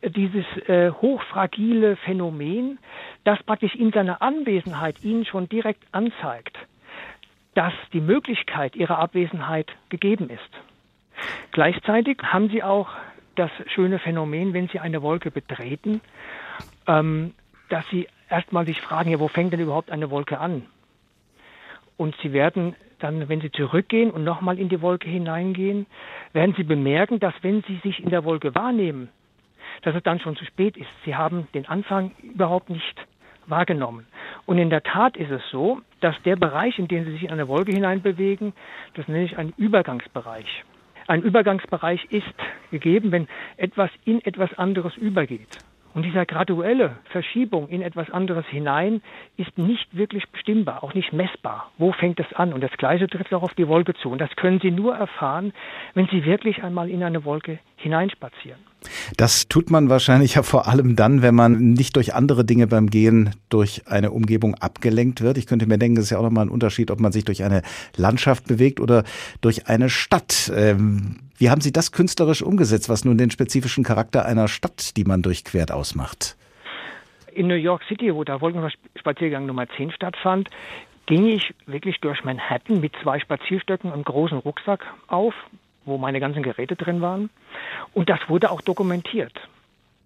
äh, 0.00 0.10
dieses 0.10 0.46
äh, 0.68 0.90
hochfragile 0.90 1.96
Phänomen, 1.96 2.78
das 3.24 3.42
praktisch 3.42 3.74
in 3.74 3.92
seiner 3.92 4.22
Anwesenheit 4.22 5.02
Ihnen 5.02 5.24
schon 5.24 5.48
direkt 5.48 5.82
anzeigt, 5.92 6.56
dass 7.54 7.72
die 7.92 8.00
Möglichkeit 8.00 8.76
Ihrer 8.76 8.98
Abwesenheit 8.98 9.70
gegeben 9.88 10.30
ist. 10.30 10.50
Gleichzeitig 11.50 12.18
haben 12.22 12.48
Sie 12.50 12.62
auch 12.62 12.88
das 13.38 13.50
schöne 13.66 13.98
Phänomen, 13.98 14.52
wenn 14.52 14.68
Sie 14.68 14.80
eine 14.80 15.02
Wolke 15.02 15.30
betreten, 15.30 16.00
ähm, 16.86 17.34
dass 17.68 17.88
Sie 17.90 18.08
erstmal 18.28 18.66
sich 18.66 18.80
fragen, 18.80 19.10
ja, 19.10 19.20
wo 19.20 19.28
fängt 19.28 19.52
denn 19.52 19.60
überhaupt 19.60 19.90
eine 19.90 20.10
Wolke 20.10 20.38
an? 20.38 20.66
Und 21.96 22.16
Sie 22.22 22.32
werden 22.32 22.74
dann, 22.98 23.28
wenn 23.28 23.40
Sie 23.40 23.50
zurückgehen 23.50 24.10
und 24.10 24.24
nochmal 24.24 24.58
in 24.58 24.68
die 24.68 24.80
Wolke 24.82 25.08
hineingehen, 25.08 25.86
werden 26.32 26.54
Sie 26.56 26.64
bemerken, 26.64 27.20
dass 27.20 27.34
wenn 27.42 27.62
Sie 27.62 27.76
sich 27.82 28.02
in 28.02 28.10
der 28.10 28.24
Wolke 28.24 28.54
wahrnehmen, 28.54 29.08
dass 29.82 29.94
es 29.94 30.02
dann 30.02 30.20
schon 30.20 30.36
zu 30.36 30.44
spät 30.44 30.76
ist. 30.76 30.88
Sie 31.04 31.14
haben 31.14 31.48
den 31.54 31.66
Anfang 31.66 32.12
überhaupt 32.22 32.70
nicht 32.70 33.06
wahrgenommen. 33.46 34.06
Und 34.46 34.58
in 34.58 34.70
der 34.70 34.82
Tat 34.82 35.16
ist 35.16 35.30
es 35.30 35.42
so, 35.50 35.80
dass 36.00 36.20
der 36.22 36.36
Bereich, 36.36 36.78
in 36.78 36.88
dem 36.88 37.04
Sie 37.04 37.12
sich 37.12 37.24
in 37.24 37.30
eine 37.30 37.48
Wolke 37.48 37.72
hineinbewegen, 37.72 38.52
das 38.94 39.08
nenne 39.08 39.24
ich 39.24 39.38
einen 39.38 39.54
Übergangsbereich. 39.56 40.64
Ein 41.08 41.22
Übergangsbereich 41.22 42.04
ist 42.10 42.34
gegeben, 42.70 43.12
wenn 43.12 43.28
etwas 43.56 43.90
in 44.04 44.22
etwas 44.26 44.52
anderes 44.58 44.94
übergeht. 44.98 45.48
Und 45.94 46.02
dieser 46.02 46.26
graduelle 46.26 46.98
Verschiebung 47.04 47.70
in 47.70 47.80
etwas 47.80 48.10
anderes 48.10 48.44
hinein 48.48 49.00
ist 49.38 49.56
nicht 49.56 49.96
wirklich 49.96 50.28
bestimmbar, 50.28 50.84
auch 50.84 50.92
nicht 50.92 51.14
messbar. 51.14 51.72
Wo 51.78 51.92
fängt 51.92 52.20
es 52.20 52.30
an? 52.34 52.52
Und 52.52 52.60
das 52.60 52.72
Gleiche 52.72 53.08
trifft 53.08 53.32
auch 53.32 53.42
auf 53.42 53.54
die 53.54 53.68
Wolke 53.68 53.94
zu. 53.94 54.10
Und 54.10 54.20
das 54.20 54.36
können 54.36 54.60
Sie 54.60 54.70
nur 54.70 54.96
erfahren, 54.96 55.54
wenn 55.94 56.06
Sie 56.08 56.26
wirklich 56.26 56.62
einmal 56.62 56.90
in 56.90 57.02
eine 57.02 57.24
Wolke 57.24 57.58
hineinspazieren. 57.76 58.67
Das 59.16 59.48
tut 59.48 59.70
man 59.70 59.88
wahrscheinlich 59.88 60.34
ja 60.34 60.42
vor 60.42 60.68
allem 60.68 60.96
dann, 60.96 61.22
wenn 61.22 61.34
man 61.34 61.72
nicht 61.72 61.96
durch 61.96 62.14
andere 62.14 62.44
Dinge 62.44 62.66
beim 62.66 62.88
Gehen 62.88 63.34
durch 63.48 63.82
eine 63.86 64.10
Umgebung 64.12 64.54
abgelenkt 64.54 65.20
wird. 65.20 65.38
Ich 65.38 65.46
könnte 65.46 65.66
mir 65.66 65.78
denken, 65.78 65.98
es 65.98 66.04
ist 66.04 66.10
ja 66.10 66.18
auch 66.18 66.22
nochmal 66.22 66.46
ein 66.46 66.50
Unterschied, 66.50 66.90
ob 66.90 67.00
man 67.00 67.12
sich 67.12 67.24
durch 67.24 67.42
eine 67.42 67.62
Landschaft 67.96 68.46
bewegt 68.46 68.80
oder 68.80 69.04
durch 69.40 69.66
eine 69.66 69.90
Stadt. 69.90 70.52
Ähm, 70.54 71.16
wie 71.38 71.50
haben 71.50 71.60
Sie 71.60 71.72
das 71.72 71.92
künstlerisch 71.92 72.42
umgesetzt, 72.42 72.88
was 72.88 73.04
nun 73.04 73.18
den 73.18 73.30
spezifischen 73.30 73.84
Charakter 73.84 74.24
einer 74.24 74.48
Stadt, 74.48 74.96
die 74.96 75.04
man 75.04 75.22
durchquert, 75.22 75.72
ausmacht? 75.72 76.36
In 77.32 77.46
New 77.46 77.54
York 77.54 77.82
City, 77.88 78.14
wo 78.14 78.24
der 78.24 78.40
Wolkenspaziergang 78.40 79.46
Nummer 79.46 79.68
10 79.76 79.92
stattfand, 79.92 80.48
ging 81.06 81.26
ich 81.26 81.54
wirklich 81.66 82.00
durch 82.00 82.24
Manhattan 82.24 82.80
mit 82.80 82.92
zwei 83.02 83.18
Spazierstöcken 83.18 83.92
und 83.92 84.04
großen 84.04 84.38
Rucksack 84.38 84.84
auf, 85.06 85.34
wo 85.88 85.98
meine 85.98 86.20
ganzen 86.20 86.42
Geräte 86.42 86.76
drin 86.76 87.00
waren. 87.00 87.30
Und 87.94 88.08
das 88.08 88.20
wurde 88.28 88.50
auch 88.50 88.60
dokumentiert. 88.60 89.32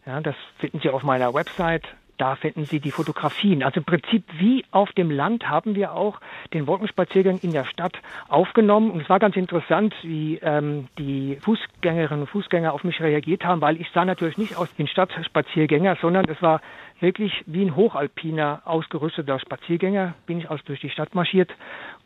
Ja, 0.06 0.20
das 0.20 0.34
finden 0.58 0.80
Sie 0.80 0.90
auf 0.90 1.02
meiner 1.02 1.32
Website. 1.34 1.84
Da 2.18 2.36
finden 2.36 2.66
Sie 2.66 2.78
die 2.78 2.90
Fotografien. 2.90 3.62
Also 3.62 3.80
im 3.80 3.84
Prinzip 3.84 4.24
wie 4.38 4.64
auf 4.70 4.92
dem 4.92 5.10
Land 5.10 5.48
haben 5.48 5.74
wir 5.74 5.92
auch 5.92 6.20
den 6.52 6.66
Wolkenspaziergang 6.66 7.38
in 7.42 7.52
der 7.52 7.64
Stadt 7.64 7.94
aufgenommen. 8.28 8.90
Und 8.90 9.00
es 9.00 9.08
war 9.08 9.18
ganz 9.18 9.34
interessant, 9.34 9.94
wie 10.02 10.38
ähm, 10.42 10.88
die 10.98 11.36
Fußgängerinnen 11.40 12.22
und 12.22 12.30
Fußgänger 12.30 12.72
auf 12.72 12.84
mich 12.84 13.00
reagiert 13.00 13.44
haben, 13.44 13.60
weil 13.60 13.80
ich 13.80 13.88
sah 13.92 14.04
natürlich 14.04 14.38
nicht 14.38 14.56
aus 14.56 14.72
den 14.76 14.86
Stadtspaziergänger, 14.86 15.96
sondern 16.00 16.26
es 16.28 16.40
war 16.42 16.60
wirklich 17.00 17.32
wie 17.46 17.62
ein 17.62 17.74
hochalpiner 17.74 18.62
ausgerüsteter 18.64 19.40
Spaziergänger, 19.40 20.14
bin 20.26 20.38
ich 20.38 20.50
also 20.50 20.62
durch 20.66 20.80
die 20.80 20.90
Stadt 20.90 21.14
marschiert. 21.14 21.50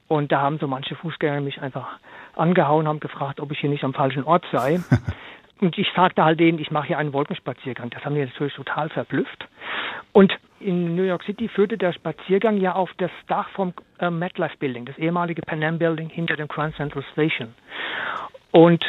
Und 0.08 0.30
da 0.32 0.40
haben 0.40 0.58
so 0.58 0.66
manche 0.66 0.94
Fußgänger 0.94 1.40
mich 1.40 1.60
einfach 1.60 1.98
angehauen, 2.34 2.86
haben 2.86 3.00
gefragt, 3.00 3.40
ob 3.40 3.50
ich 3.50 3.58
hier 3.58 3.70
nicht 3.70 3.84
am 3.84 3.94
falschen 3.94 4.24
Ort 4.24 4.44
sei. 4.52 4.80
Und 5.60 5.78
ich 5.78 5.88
sagte 5.96 6.22
halt 6.22 6.38
denen, 6.38 6.58
ich 6.58 6.70
mache 6.70 6.88
hier 6.88 6.98
einen 6.98 7.14
Wolkenspaziergang. 7.14 7.88
Das 7.90 8.04
haben 8.04 8.14
die 8.14 8.20
natürlich 8.20 8.54
total 8.54 8.90
verblüfft. 8.90 9.48
Und 10.12 10.32
in 10.60 10.94
New 10.96 11.02
York 11.02 11.22
City 11.24 11.48
führte 11.48 11.78
der 11.78 11.92
Spaziergang 11.92 12.58
ja 12.58 12.74
auf 12.74 12.90
das 12.98 13.10
Dach 13.26 13.48
vom 13.50 13.72
äh, 13.98 14.10
MetLife 14.10 14.56
Building, 14.58 14.84
das 14.84 14.98
ehemalige 14.98 15.42
Pan 15.42 15.62
Am 15.62 15.78
Building 15.78 16.08
hinter 16.10 16.36
dem 16.36 16.48
Grand 16.48 16.74
Central 16.76 17.04
Station. 17.12 17.54
Und 18.50 18.84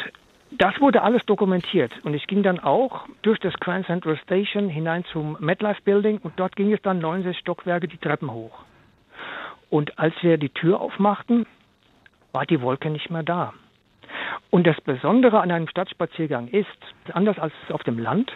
das 0.51 0.79
wurde 0.79 1.01
alles 1.01 1.25
dokumentiert. 1.25 1.91
Und 2.03 2.13
ich 2.13 2.27
ging 2.27 2.43
dann 2.43 2.59
auch 2.59 3.05
durch 3.21 3.39
das 3.39 3.53
Grand 3.55 3.85
Central 3.85 4.17
Station 4.17 4.69
hinein 4.69 5.03
zum 5.11 5.37
MetLife 5.39 5.81
Building 5.83 6.19
und 6.19 6.33
dort 6.37 6.55
ging 6.55 6.73
es 6.73 6.81
dann 6.81 6.99
90 6.99 7.37
Stockwerke 7.37 7.87
die 7.87 7.97
Treppen 7.97 8.31
hoch. 8.31 8.63
Und 9.69 9.97
als 9.99 10.13
wir 10.21 10.37
die 10.37 10.49
Tür 10.49 10.79
aufmachten, 10.79 11.45
war 12.31 12.45
die 12.45 12.61
Wolke 12.61 12.89
nicht 12.89 13.09
mehr 13.09 13.23
da. 13.23 13.53
Und 14.49 14.65
das 14.65 14.79
Besondere 14.81 15.39
an 15.39 15.51
einem 15.51 15.67
Stadtspaziergang 15.67 16.47
ist, 16.47 16.67
anders 17.13 17.37
als 17.39 17.53
auf 17.69 17.83
dem 17.83 17.99
Land, 17.99 18.31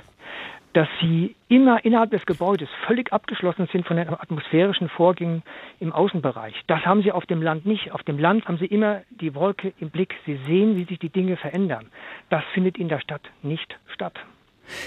dass 0.74 0.88
sie 1.02 1.36
immer 1.50 1.84
innerhalb 1.84 2.12
des 2.12 2.26
Gebäudes 2.26 2.70
völlig 2.86 3.12
abgeschlossen 3.12 3.68
sind 3.72 3.86
von 3.86 3.98
den 3.98 4.10
atmosphärischen 4.10 4.90
Vorgängen 4.90 5.44
im 5.80 5.92
Außenbereich. 5.92 6.56
Das 6.68 6.86
haben 6.86 7.04
sie 7.04 7.12
auf 7.12 7.26
dem 7.26 7.42
Land 7.42 7.66
nicht. 7.66 7.92
Auf 7.92 8.04
dem 8.04 8.18
Land 8.18 8.48
haben 8.48 8.58
sie 8.58 8.68
immer 8.68 9.02
die 9.10 9.36
Wolke 9.36 9.74
im 9.80 9.90
Blick. 9.90 10.16
Sie 10.26 10.38
sehen, 10.48 10.76
wie 10.78 10.86
sich 10.86 11.00
die 11.00 11.10
Dinge 11.10 11.36
verändern. 11.36 11.88
Das 12.30 12.44
findet 12.54 12.78
in 12.78 12.88
der 12.88 13.00
Stadt 13.00 13.24
nicht 13.42 13.78
statt. 13.88 14.14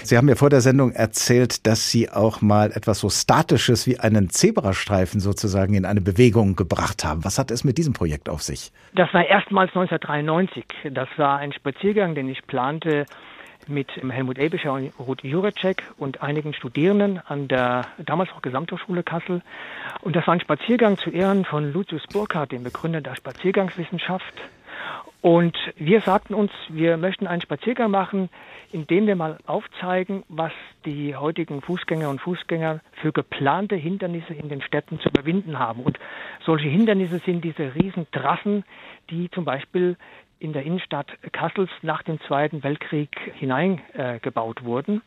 Sie 0.03 0.17
haben 0.17 0.25
mir 0.25 0.35
vor 0.35 0.49
der 0.49 0.61
Sendung 0.61 0.91
erzählt, 0.91 1.65
dass 1.67 1.89
Sie 1.89 2.09
auch 2.09 2.41
mal 2.41 2.71
etwas 2.71 2.99
so 2.99 3.09
Statisches 3.09 3.87
wie 3.87 3.99
einen 3.99 4.29
Zebrastreifen 4.29 5.19
sozusagen 5.19 5.73
in 5.73 5.85
eine 5.85 6.01
Bewegung 6.01 6.55
gebracht 6.55 7.03
haben. 7.03 7.23
Was 7.23 7.39
hat 7.39 7.51
es 7.51 7.63
mit 7.63 7.77
diesem 7.77 7.93
Projekt 7.93 8.29
auf 8.29 8.41
sich? 8.41 8.71
Das 8.93 9.13
war 9.13 9.25
erstmals 9.25 9.69
1993. 9.69 10.65
Das 10.91 11.09
war 11.17 11.39
ein 11.39 11.53
Spaziergang, 11.53 12.15
den 12.15 12.29
ich 12.29 12.45
plante 12.47 13.05
mit 13.67 13.89
Helmut 13.97 14.37
Ebischer 14.37 14.73
und 14.73 14.91
Ruth 14.99 15.23
Jurecek 15.23 15.83
und 15.97 16.21
einigen 16.21 16.53
Studierenden 16.53 17.19
an 17.27 17.47
der 17.47 17.85
damals 17.97 18.29
auch 18.31 18.41
Gesamthochschule 18.41 19.03
Kassel. 19.03 19.41
Und 20.01 20.15
das 20.15 20.27
war 20.27 20.33
ein 20.33 20.39
Spaziergang 20.39 20.97
zu 20.97 21.09
Ehren 21.09 21.45
von 21.45 21.71
Lucius 21.71 22.03
Burkhardt, 22.11 22.51
dem 22.51 22.63
Begründer 22.63 23.01
der 23.01 23.15
Spaziergangswissenschaft. 23.15 24.33
Und 25.21 25.57
wir 25.77 26.01
sagten 26.01 26.33
uns, 26.33 26.51
wir 26.69 26.97
möchten 26.97 27.25
einen 27.25 27.41
Spaziergang 27.41 27.89
machen, 27.89 28.29
in 28.71 28.85
dem 28.87 29.07
wir 29.07 29.15
mal 29.15 29.37
aufzeigen, 29.47 30.23
was 30.27 30.51
die 30.85 31.15
heutigen 31.15 31.61
Fußgänger 31.61 32.09
und 32.09 32.21
Fußgänger 32.21 32.81
für 33.01 33.11
geplante 33.11 33.75
Hindernisse 33.75 34.33
in 34.33 34.49
den 34.49 34.61
Städten 34.61 34.99
zu 34.99 35.09
überwinden 35.09 35.57
haben. 35.57 35.81
Und 35.81 35.97
solche 36.45 36.67
Hindernisse 36.67 37.19
sind 37.19 37.43
diese 37.43 37.73
Riesentrassen, 37.73 38.63
die 39.09 39.29
zum 39.31 39.45
Beispiel 39.45 39.97
in 40.39 40.53
der 40.53 40.63
Innenstadt 40.63 41.07
Kassels 41.31 41.69
nach 41.81 42.03
dem 42.03 42.19
Zweiten 42.21 42.63
Weltkrieg 42.63 43.17
hineingebaut 43.35 44.61
äh, 44.61 44.65
wurden. 44.65 45.01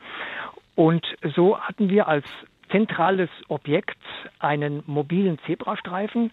Und 0.74 1.04
so 1.34 1.60
hatten 1.60 1.90
wir 1.90 2.08
als 2.08 2.24
zentrales 2.68 3.30
Objekt 3.48 3.98
einen 4.38 4.82
mobilen 4.86 5.38
Zebrastreifen, 5.46 6.30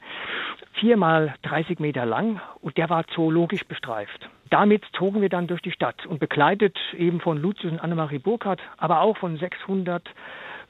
viermal 0.73 1.35
30 1.43 1.79
Meter 1.79 2.05
lang 2.05 2.41
und 2.61 2.77
der 2.77 2.89
war 2.89 3.07
zoologisch 3.07 3.65
bestreift. 3.65 4.29
Damit 4.49 4.83
zogen 4.97 5.21
wir 5.21 5.29
dann 5.29 5.47
durch 5.47 5.61
die 5.61 5.71
Stadt 5.71 6.05
und 6.05 6.19
begleitet 6.19 6.77
eben 6.97 7.19
von 7.19 7.41
Lucius 7.41 7.71
und 7.71 7.79
Annemarie 7.79 8.19
Burkhardt, 8.19 8.61
aber 8.77 9.01
auch 9.01 9.17
von 9.17 9.37
600 9.37 10.03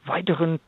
weiteren 0.06 0.60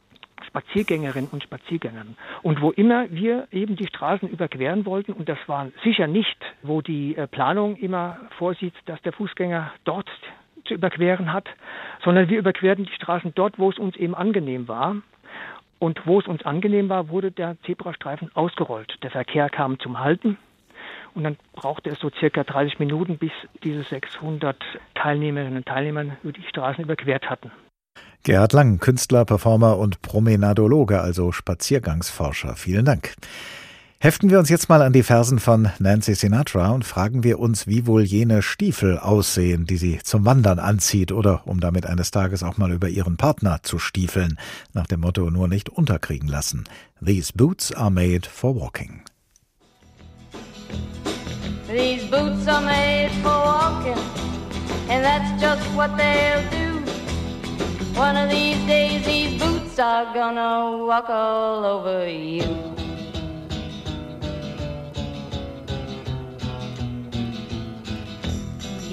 Spaziergängerinnen 0.45 1.29
und 1.31 1.43
Spaziergängern. 1.43 2.15
Und 2.41 2.61
wo 2.61 2.71
immer 2.71 3.09
wir 3.09 3.47
eben 3.51 3.75
die 3.75 3.87
Straßen 3.87 4.29
überqueren 4.29 4.85
wollten, 4.85 5.13
und 5.13 5.29
das 5.29 5.39
war 5.47 5.69
sicher 5.83 6.07
nicht, 6.07 6.37
wo 6.61 6.81
die 6.81 7.15
äh, 7.15 7.27
Planung 7.27 7.75
immer 7.77 8.17
vorsieht, 8.37 8.73
dass 8.85 9.01
der 9.01 9.13
Fußgänger 9.13 9.71
dort 9.83 10.09
zu 10.67 10.73
überqueren 10.73 11.33
hat, 11.33 11.47
sondern 12.03 12.29
wir 12.29 12.39
überquerten 12.39 12.85
die 12.85 12.93
Straßen 12.93 13.33
dort, 13.35 13.57
wo 13.57 13.69
es 13.69 13.77
uns 13.77 13.95
eben 13.95 14.15
angenehm 14.15 14.67
war. 14.67 14.97
Und 15.79 16.01
wo 16.05 16.19
es 16.19 16.27
uns 16.27 16.43
angenehm 16.43 16.89
war, 16.89 17.09
wurde 17.09 17.31
der 17.31 17.55
Zebrastreifen 17.65 18.31
ausgerollt. 18.33 18.97
Der 19.03 19.11
Verkehr 19.11 19.49
kam 19.49 19.79
zum 19.79 19.99
Halten. 19.99 20.37
Und 21.13 21.23
dann 21.23 21.37
brauchte 21.53 21.89
es 21.89 21.99
so 21.99 22.09
circa 22.09 22.43
30 22.43 22.79
Minuten, 22.79 23.17
bis 23.17 23.31
diese 23.63 23.83
600 23.83 24.55
Teilnehmerinnen 24.95 25.57
und 25.57 25.65
Teilnehmer 25.65 26.05
die 26.23 26.43
Straßen 26.49 26.83
überquert 26.83 27.29
hatten. 27.29 27.51
Gerhard 28.23 28.53
Lang, 28.53 28.79
Künstler, 28.79 29.25
Performer 29.25 29.77
und 29.77 30.01
Promenadologe, 30.01 30.99
also 30.99 31.31
Spaziergangsforscher. 31.31 32.55
Vielen 32.55 32.85
Dank. 32.85 33.13
Heften 33.99 34.29
wir 34.29 34.37
uns 34.37 34.49
jetzt 34.49 34.69
mal 34.69 34.83
an 34.83 34.93
die 34.93 35.01
Versen 35.01 35.39
von 35.39 35.69
Nancy 35.79 36.13
Sinatra 36.13 36.69
und 36.69 36.85
fragen 36.85 37.23
wir 37.23 37.39
uns, 37.39 37.65
wie 37.65 37.87
wohl 37.87 38.03
jene 38.03 38.43
Stiefel 38.43 38.99
aussehen, 38.99 39.65
die 39.65 39.77
sie 39.77 39.97
zum 40.03 40.23
Wandern 40.23 40.59
anzieht 40.59 41.11
oder 41.11 41.41
um 41.47 41.59
damit 41.59 41.87
eines 41.87 42.11
Tages 42.11 42.43
auch 42.43 42.57
mal 42.57 42.71
über 42.71 42.89
ihren 42.89 43.17
Partner 43.17 43.61
zu 43.63 43.79
stiefeln, 43.79 44.37
nach 44.71 44.85
dem 44.85 44.99
Motto 44.99 45.31
nur 45.31 45.47
nicht 45.47 45.69
unterkriegen 45.69 46.29
lassen. 46.29 46.65
These 47.03 47.33
boots 47.33 47.71
are 47.71 47.89
made 47.89 48.29
for 48.29 48.55
walking. 48.55 49.01
These 51.67 52.05
boots 52.05 52.47
are 52.47 52.63
made 52.63 53.09
for 53.23 53.31
walking, 53.31 53.97
and 54.89 55.03
that's 55.03 55.41
just 55.41 55.63
what 55.75 55.89
they'll 55.97 56.43
do. 56.51 56.67
One 57.99 58.15
of 58.15 58.29
these 58.29 58.63
days, 58.67 59.03
these 59.07 59.43
boots 59.43 59.79
are 59.79 60.05
gonna 60.13 60.85
walk 60.85 61.09
all 61.09 61.65
over 61.65 62.07
you. 62.07 62.86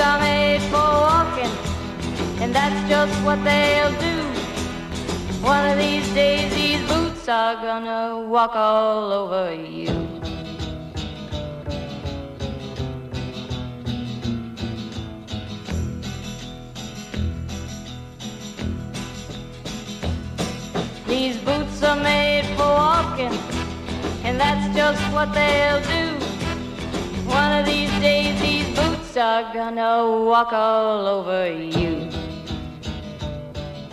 are 0.00 0.18
made 0.20 0.60
for 0.70 0.88
walking, 1.08 1.52
and 2.42 2.54
that's 2.54 2.88
just 2.88 3.14
what 3.24 3.42
they'll 3.44 3.92
do. 4.00 4.16
One 5.42 5.70
of 5.70 5.78
these 5.78 6.06
days, 6.12 6.54
these 6.54 6.80
boots 6.88 7.28
are 7.28 7.54
gonna 7.56 8.26
walk 8.28 8.54
all 8.54 9.12
over 9.12 9.54
you. 9.54 9.94
These 21.06 21.36
boots 21.38 21.82
are 21.82 21.96
made 21.96 22.44
for 22.56 22.70
walking, 22.84 23.34
and 24.24 24.38
that's 24.38 24.66
just 24.76 25.02
what 25.12 25.32
they'll 25.32 25.80
do. 25.80 26.06
One 27.26 27.52
of 27.58 27.66
these 27.66 27.90
days, 28.00 28.40
these 28.40 28.65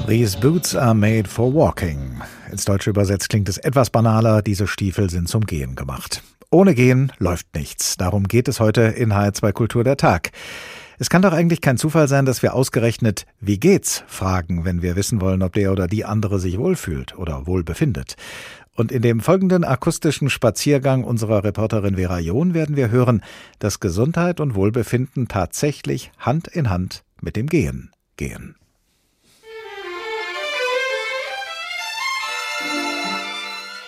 These 0.06 0.36
boots 0.36 0.76
are 0.76 0.94
made 0.94 1.30
for 1.30 1.54
walking. 1.54 2.22
Ins 2.52 2.66
Deutsche 2.66 2.90
übersetzt 2.90 3.30
klingt 3.30 3.48
es 3.48 3.58
etwas 3.58 3.90
banaler, 3.90 4.42
diese 4.42 4.68
Stiefel 4.68 5.10
sind 5.10 5.30
zum 5.30 5.46
Gehen 5.46 5.76
gemacht. 5.76 6.22
Ohne 6.50 6.76
Gehen 6.76 7.14
läuft 7.20 7.56
nichts. 7.56 7.96
Darum 7.96 8.28
geht 8.28 8.50
es 8.50 8.60
heute 8.60 8.82
in 8.82 9.14
HR2 9.14 9.54
Kultur 9.54 9.86
der 9.86 9.96
Tag. 9.96 10.32
Es 11.00 11.10
kann 11.10 11.22
doch 11.22 11.34
eigentlich 11.34 11.62
kein 11.62 11.78
Zufall 11.78 12.10
sein, 12.10 12.26
dass 12.26 12.44
wir 12.44 12.54
ausgerechnet 12.54 13.26
Wie 13.40 13.60
geht's 13.60 14.04
fragen, 14.08 14.66
wenn 14.66 14.82
wir 14.82 14.98
wissen 14.98 15.22
wollen, 15.22 15.42
ob 15.42 15.54
der 15.54 15.72
oder 15.72 15.88
die 15.88 16.04
andere 16.04 16.40
sich 16.40 16.58
wohlfühlt 16.58 17.18
oder 17.18 17.48
wohl 17.48 17.64
befindet. 17.64 18.16
Und 18.76 18.92
in 18.92 19.04
dem 19.04 19.20
folgenden 19.20 19.64
akustischen 19.64 20.30
Spaziergang 20.30 21.04
unserer 21.04 21.44
Reporterin 21.44 21.96
Vera 21.96 22.20
John 22.20 22.54
werden 22.54 22.76
wir 22.76 22.90
hören, 22.90 23.24
dass 23.60 23.80
Gesundheit 23.80 24.40
und 24.40 24.56
Wohlbefinden 24.56 25.28
tatsächlich 25.28 26.12
Hand 26.18 26.48
in 26.48 26.70
Hand 26.70 27.04
mit 27.22 27.36
dem 27.36 27.48
Gehen 27.48 27.92
gehen. 28.18 28.56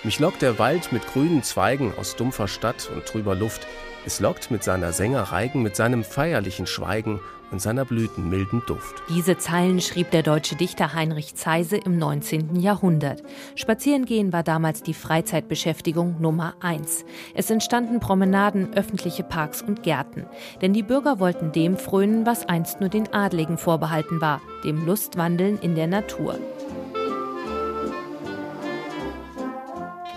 Mich 0.04 0.19
lockt 0.19 0.43
der 0.43 0.60
Wald 0.60 0.91
mit 0.91 1.08
grünen 1.08 1.41
Zweigen 1.41 1.91
aus 1.98 2.15
dumpfer 2.15 2.48
Stadt 2.48 2.91
und 2.93 3.08
trüber 3.08 3.34
Luft. 3.34 3.65
Es 4.06 4.19
lockt 4.19 4.52
mit 4.52 4.63
seiner 4.63 4.93
Sängerreigen, 4.93 5.63
mit 5.63 5.76
seinem 5.76 6.04
feierlichen 6.04 6.67
Schweigen 6.67 7.19
und 7.51 7.62
seiner 7.62 7.86
blütenmilden 7.86 8.62
Duft. 8.67 9.01
Diese 9.10 9.38
Zeilen 9.38 9.81
schrieb 9.81 10.12
der 10.12 10.23
deutsche 10.23 10.55
Dichter 10.55 10.93
Heinrich 10.93 11.36
Zeise 11.36 11.77
im 11.77 11.97
19. 11.97 12.55
Jahrhundert. 12.60 13.23
Spazierengehen 13.55 14.34
war 14.34 14.43
damals 14.43 14.84
die 14.84 14.93
Freizeitbeschäftigung 14.93 16.19
Nummer 16.19 16.55
eins. 16.60 17.05
Es 17.34 17.49
entstanden 17.49 17.99
Promenaden, 17.99 18.73
öffentliche 18.73 19.23
Parks 19.23 19.62
und 19.62 19.84
Gärten. 19.84 20.25
Denn 20.62 20.73
die 20.73 20.84
Bürger 20.84 21.19
wollten 21.19 21.51
dem 21.51 21.77
frönen, 21.77 22.25
was 22.25 22.47
einst 22.47 22.79
nur 22.79 22.89
den 22.89 23.13
Adligen 23.13 23.58
vorbehalten 23.58 24.21
war, 24.21 24.41
dem 24.63 24.86
Lustwandeln 24.86 25.60
in 25.60 25.75
der 25.75 25.88
Natur. 25.88 26.39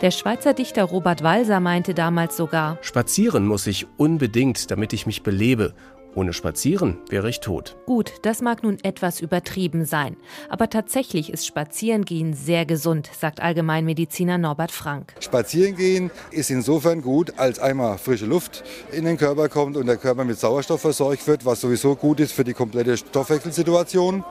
Der 0.00 0.12
Schweizer 0.12 0.54
Dichter 0.54 0.84
Robert 0.84 1.24
Walser 1.24 1.58
meinte 1.58 1.92
damals 1.92 2.36
sogar, 2.36 2.78
Spazieren 2.82 3.48
muss 3.48 3.66
ich 3.66 3.88
unbedingt, 3.96 4.70
damit 4.70 4.92
ich 4.92 5.06
mich 5.06 5.24
belebe. 5.24 5.74
Ohne 6.14 6.32
Spazieren 6.32 6.98
wäre 7.08 7.28
ich 7.28 7.40
tot. 7.40 7.76
Gut, 7.86 8.12
das 8.22 8.42
mag 8.42 8.62
nun 8.62 8.78
etwas 8.82 9.20
übertrieben 9.20 9.84
sein, 9.84 10.16
aber 10.48 10.70
tatsächlich 10.70 11.32
ist 11.32 11.46
Spazierengehen 11.46 12.34
sehr 12.34 12.66
gesund, 12.66 13.10
sagt 13.18 13.40
Allgemeinmediziner 13.40 14.38
Norbert 14.38 14.72
Frank. 14.72 15.14
Spazierengehen 15.20 16.10
ist 16.30 16.50
insofern 16.50 17.02
gut, 17.02 17.34
als 17.38 17.58
einmal 17.58 17.98
frische 17.98 18.26
Luft 18.26 18.64
in 18.92 19.04
den 19.04 19.16
Körper 19.16 19.48
kommt 19.48 19.76
und 19.76 19.86
der 19.86 19.96
Körper 19.96 20.24
mit 20.24 20.38
Sauerstoff 20.38 20.80
versorgt 20.80 21.26
wird, 21.26 21.44
was 21.44 21.60
sowieso 21.60 21.94
gut 21.94 22.20
ist 22.20 22.32
für 22.32 22.44
die 22.44 22.54
komplette 22.54 22.96
Stoffwechselsituation. 22.96 24.24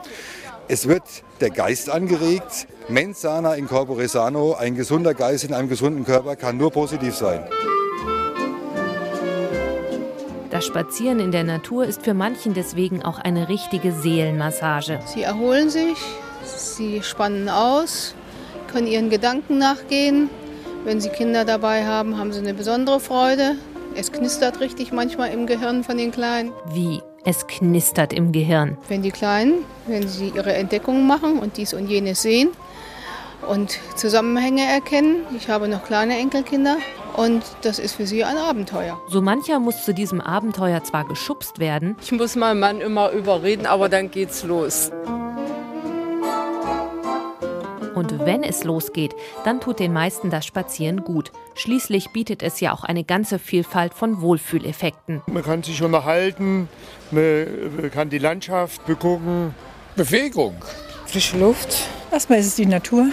Es 0.70 0.86
wird 0.86 1.04
der 1.40 1.50
Geist 1.50 1.88
angeregt. 1.88 2.68
Mens 2.90 3.22
sana 3.22 3.54
in 3.54 3.66
corpore 3.66 4.06
sano, 4.08 4.54
ein 4.54 4.74
gesunder 4.74 5.14
Geist 5.14 5.44
in 5.44 5.54
einem 5.54 5.70
gesunden 5.70 6.04
Körper 6.04 6.36
kann 6.36 6.58
nur 6.58 6.70
positiv 6.70 7.14
sein. 7.14 7.42
Das 10.50 10.64
Spazieren 10.64 11.20
in 11.20 11.30
der 11.30 11.44
Natur 11.44 11.84
ist 11.84 12.02
für 12.02 12.14
manchen 12.14 12.54
deswegen 12.54 13.02
auch 13.02 13.18
eine 13.18 13.50
richtige 13.50 13.92
Seelenmassage. 13.92 14.98
Sie 15.04 15.22
erholen 15.22 15.68
sich, 15.68 15.98
sie 16.42 17.02
spannen 17.02 17.50
aus, 17.50 18.14
können 18.72 18.86
ihren 18.86 19.10
Gedanken 19.10 19.58
nachgehen. 19.58 20.30
Wenn 20.84 21.02
sie 21.02 21.10
Kinder 21.10 21.44
dabei 21.44 21.84
haben, 21.84 22.16
haben 22.16 22.32
sie 22.32 22.38
eine 22.38 22.54
besondere 22.54 22.98
Freude. 22.98 23.56
Es 23.94 24.10
knistert 24.10 24.60
richtig 24.60 24.90
manchmal 24.90 25.32
im 25.32 25.46
Gehirn 25.46 25.84
von 25.84 25.98
den 25.98 26.12
Kleinen. 26.12 26.52
Wie? 26.72 27.02
Es 27.24 27.46
knistert 27.46 28.14
im 28.14 28.32
Gehirn. 28.32 28.78
Wenn 28.88 29.02
die 29.02 29.10
Kleinen, 29.10 29.64
wenn 29.86 30.08
sie 30.08 30.32
ihre 30.34 30.54
Entdeckungen 30.54 31.06
machen 31.06 31.40
und 31.40 31.58
dies 31.58 31.74
und 31.74 31.88
jenes 31.88 32.22
sehen 32.22 32.50
und 33.46 33.78
Zusammenhänge 33.96 34.62
erkennen. 34.64 35.26
Ich 35.36 35.50
habe 35.50 35.68
noch 35.68 35.84
kleine 35.84 36.16
Enkelkinder 36.16 36.78
und 37.18 37.42
das 37.62 37.80
ist 37.80 37.96
für 37.96 38.06
sie 38.06 38.22
ein 38.22 38.36
Abenteuer. 38.36 39.00
So 39.08 39.20
mancher 39.20 39.58
muss 39.58 39.84
zu 39.84 39.92
diesem 39.92 40.20
Abenteuer 40.20 40.84
zwar 40.84 41.04
geschubst 41.04 41.58
werden. 41.58 41.96
Ich 42.00 42.12
muss 42.12 42.36
meinen 42.36 42.60
Mann 42.60 42.80
immer 42.80 43.10
überreden, 43.10 43.66
aber 43.66 43.88
dann 43.88 44.12
geht's 44.12 44.44
los. 44.44 44.92
Und 47.96 48.24
wenn 48.24 48.44
es 48.44 48.62
losgeht, 48.62 49.16
dann 49.44 49.60
tut 49.60 49.80
den 49.80 49.92
meisten 49.92 50.30
das 50.30 50.46
Spazieren 50.46 51.02
gut. 51.02 51.32
Schließlich 51.56 52.12
bietet 52.12 52.44
es 52.44 52.60
ja 52.60 52.72
auch 52.72 52.84
eine 52.84 53.02
ganze 53.02 53.40
Vielfalt 53.40 53.94
von 53.94 54.20
Wohlfühleffekten. 54.20 55.22
Man 55.26 55.42
kann 55.42 55.64
sich 55.64 55.82
unterhalten, 55.82 56.68
man 57.10 57.90
kann 57.92 58.10
die 58.10 58.18
Landschaft 58.18 58.86
begucken. 58.86 59.52
Bewegung. 59.96 60.54
Frische 61.06 61.36
Luft. 61.36 61.88
Erstmal 62.12 62.38
ist 62.38 62.46
es 62.46 62.54
die 62.54 62.66
Natur. 62.66 63.08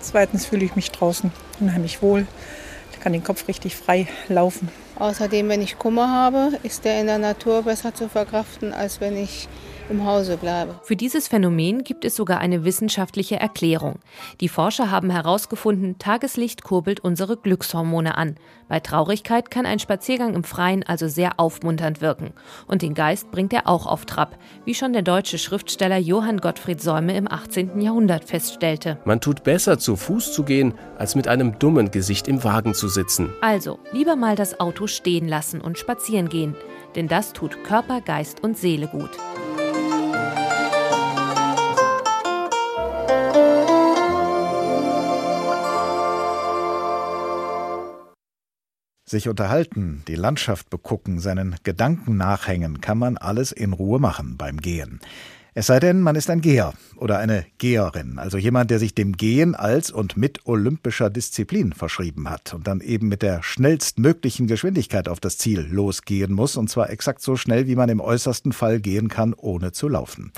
Zweitens 0.00 0.46
fühle 0.46 0.64
ich 0.64 0.74
mich 0.74 0.90
draußen 0.90 1.30
unheimlich 1.60 2.00
wohl. 2.00 2.26
Kann 3.00 3.12
den 3.12 3.24
Kopf 3.24 3.48
richtig 3.48 3.76
frei 3.76 4.06
laufen. 4.28 4.68
Außerdem, 4.98 5.48
wenn 5.48 5.62
ich 5.62 5.78
Kummer 5.78 6.10
habe, 6.10 6.52
ist 6.62 6.84
der 6.84 7.00
in 7.00 7.06
der 7.06 7.18
Natur 7.18 7.62
besser 7.62 7.94
zu 7.94 8.08
verkraften, 8.08 8.74
als 8.74 9.00
wenn 9.00 9.16
ich 9.16 9.48
im 9.90 10.04
Hause 10.06 10.36
bleibe. 10.36 10.74
Für 10.82 10.96
dieses 10.96 11.28
Phänomen 11.28 11.84
gibt 11.84 12.04
es 12.04 12.16
sogar 12.16 12.38
eine 12.38 12.64
wissenschaftliche 12.64 13.38
Erklärung. 13.38 13.98
Die 14.40 14.48
Forscher 14.48 14.90
haben 14.90 15.10
herausgefunden, 15.10 15.98
Tageslicht 15.98 16.62
kurbelt 16.62 17.00
unsere 17.00 17.36
Glückshormone 17.36 18.16
an. 18.16 18.36
Bei 18.68 18.80
Traurigkeit 18.80 19.50
kann 19.50 19.66
ein 19.66 19.80
Spaziergang 19.80 20.34
im 20.34 20.44
Freien 20.44 20.84
also 20.84 21.08
sehr 21.08 21.40
aufmunternd 21.40 22.00
wirken. 22.00 22.32
Und 22.68 22.82
den 22.82 22.94
Geist 22.94 23.30
bringt 23.30 23.52
er 23.52 23.68
auch 23.68 23.86
auf 23.86 24.06
Trab, 24.06 24.38
wie 24.64 24.74
schon 24.74 24.92
der 24.92 25.02
deutsche 25.02 25.38
Schriftsteller 25.38 25.98
Johann 25.98 26.38
Gottfried 26.38 26.80
Säume 26.80 27.16
im 27.16 27.30
18. 27.30 27.80
Jahrhundert 27.80 28.24
feststellte. 28.24 28.98
Man 29.04 29.20
tut 29.20 29.42
besser, 29.42 29.78
zu 29.78 29.96
Fuß 29.96 30.32
zu 30.32 30.44
gehen, 30.44 30.74
als 30.98 31.16
mit 31.16 31.26
einem 31.26 31.58
dummen 31.58 31.90
Gesicht 31.90 32.28
im 32.28 32.44
Wagen 32.44 32.74
zu 32.74 32.88
sitzen. 32.88 33.30
Also, 33.40 33.80
lieber 33.92 34.14
mal 34.14 34.36
das 34.36 34.60
Auto 34.60 34.86
stehen 34.86 35.26
lassen 35.26 35.60
und 35.60 35.78
spazieren 35.78 36.28
gehen. 36.28 36.54
Denn 36.94 37.08
das 37.08 37.32
tut 37.32 37.64
Körper, 37.64 38.00
Geist 38.00 38.42
und 38.42 38.56
Seele 38.56 38.86
gut. 38.86 39.10
Sich 49.10 49.28
unterhalten, 49.28 50.04
die 50.06 50.14
Landschaft 50.14 50.70
begucken, 50.70 51.18
seinen 51.18 51.56
Gedanken 51.64 52.16
nachhängen, 52.16 52.80
kann 52.80 52.96
man 52.96 53.16
alles 53.16 53.50
in 53.50 53.72
Ruhe 53.72 53.98
machen 53.98 54.36
beim 54.36 54.58
Gehen. 54.58 55.00
Es 55.52 55.66
sei 55.66 55.80
denn, 55.80 56.00
man 56.00 56.14
ist 56.14 56.30
ein 56.30 56.40
Geher 56.40 56.74
oder 56.94 57.18
eine 57.18 57.44
Geherin, 57.58 58.20
also 58.20 58.38
jemand, 58.38 58.70
der 58.70 58.78
sich 58.78 58.94
dem 58.94 59.16
Gehen 59.16 59.56
als 59.56 59.90
und 59.90 60.16
mit 60.16 60.46
olympischer 60.46 61.10
Disziplin 61.10 61.72
verschrieben 61.72 62.30
hat 62.30 62.54
und 62.54 62.68
dann 62.68 62.80
eben 62.80 63.08
mit 63.08 63.22
der 63.22 63.42
schnellstmöglichen 63.42 64.46
Geschwindigkeit 64.46 65.08
auf 65.08 65.18
das 65.18 65.38
Ziel 65.38 65.66
losgehen 65.68 66.32
muss, 66.32 66.56
und 66.56 66.70
zwar 66.70 66.90
exakt 66.90 67.20
so 67.20 67.34
schnell, 67.34 67.66
wie 67.66 67.74
man 67.74 67.88
im 67.88 67.98
äußersten 67.98 68.52
Fall 68.52 68.78
gehen 68.78 69.08
kann, 69.08 69.34
ohne 69.34 69.72
zu 69.72 69.88
laufen. 69.88 70.30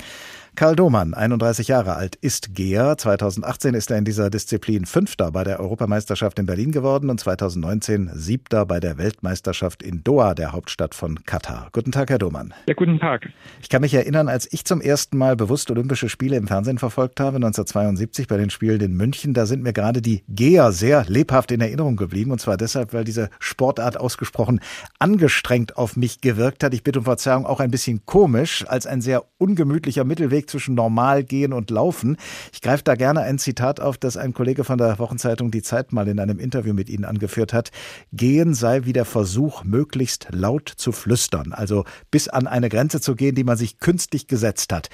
Karl 0.55 0.75
Domann, 0.75 1.15
31 1.15 1.69
Jahre 1.69 1.95
alt, 1.95 2.15
ist 2.15 2.53
Geher. 2.53 2.95
2018 2.95 3.73
ist 3.73 3.89
er 3.89 3.97
in 3.97 4.05
dieser 4.05 4.29
Disziplin 4.29 4.85
Fünfter 4.85 5.31
bei 5.31 5.43
der 5.43 5.59
Europameisterschaft 5.59 6.37
in 6.37 6.45
Berlin 6.45 6.71
geworden 6.71 7.09
und 7.09 7.19
2019 7.19 8.11
Siebter 8.13 8.67
bei 8.67 8.79
der 8.79 8.99
Weltmeisterschaft 8.99 9.81
in 9.81 10.03
Doha, 10.03 10.35
der 10.35 10.51
Hauptstadt 10.51 10.93
von 10.93 11.23
Katar. 11.25 11.69
Guten 11.71 11.91
Tag, 11.91 12.11
Herr 12.11 12.19
Domann. 12.19 12.53
Ja, 12.67 12.75
guten 12.75 12.99
Tag. 12.99 13.29
Ich 13.63 13.69
kann 13.69 13.81
mich 13.81 13.95
erinnern, 13.95 14.29
als 14.29 14.47
ich 14.53 14.63
zum 14.63 14.79
ersten 14.79 15.17
Mal 15.17 15.35
bewusst 15.35 15.71
Olympische 15.71 16.07
Spiele 16.07 16.37
im 16.37 16.45
Fernsehen 16.45 16.77
verfolgt 16.77 17.19
habe, 17.19 17.37
1972 17.37 18.27
bei 18.27 18.37
den 18.37 18.51
Spielen 18.51 18.79
in 18.79 18.95
München, 18.95 19.33
da 19.33 19.47
sind 19.47 19.63
mir 19.63 19.73
gerade 19.73 20.03
die 20.03 20.23
Geher 20.29 20.71
sehr 20.71 21.03
lebhaft 21.07 21.51
in 21.51 21.61
Erinnerung 21.61 21.95
geblieben. 21.95 22.29
Und 22.29 22.39
zwar 22.39 22.57
deshalb, 22.57 22.93
weil 22.93 23.05
diese 23.05 23.31
Sportart 23.39 23.99
ausgesprochen 23.99 24.59
angestrengt 24.99 25.77
auf 25.77 25.97
mich 25.97 26.21
gewirkt 26.21 26.63
hat. 26.63 26.75
Ich 26.75 26.83
bitte 26.83 26.99
um 26.99 27.05
Verzeihung, 27.05 27.47
auch 27.47 27.59
ein 27.59 27.71
bisschen 27.71 28.05
komisch, 28.05 28.63
als 28.67 28.85
ein 28.85 29.01
sehr 29.01 29.23
ungemütlicher 29.39 30.03
Mittelweg 30.03 30.42
Weg 30.43 30.49
zwischen 30.49 30.75
normal 30.75 31.23
gehen 31.23 31.53
und 31.53 31.69
laufen. 31.69 32.17
Ich 32.51 32.61
greife 32.61 32.83
da 32.83 32.95
gerne 32.95 33.21
ein 33.21 33.39
Zitat 33.39 33.79
auf, 33.79 33.97
das 33.97 34.17
ein 34.17 34.33
Kollege 34.33 34.63
von 34.63 34.77
der 34.77 34.99
Wochenzeitung 34.99 35.51
Die 35.51 35.61
Zeit 35.61 35.93
mal 35.93 36.07
in 36.07 36.19
einem 36.19 36.39
Interview 36.39 36.73
mit 36.73 36.89
Ihnen 36.89 37.05
angeführt 37.05 37.53
hat. 37.53 37.71
Gehen 38.11 38.53
sei 38.53 38.85
wie 38.85 38.93
der 38.93 39.05
Versuch, 39.05 39.63
möglichst 39.63 40.27
laut 40.31 40.69
zu 40.69 40.91
flüstern, 40.91 41.53
also 41.53 41.85
bis 42.11 42.27
an 42.27 42.47
eine 42.47 42.69
Grenze 42.69 42.99
zu 42.99 43.15
gehen, 43.15 43.35
die 43.35 43.43
man 43.43 43.57
sich 43.57 43.79
künstlich 43.79 44.27
gesetzt 44.27 44.73
hat. 44.73 44.89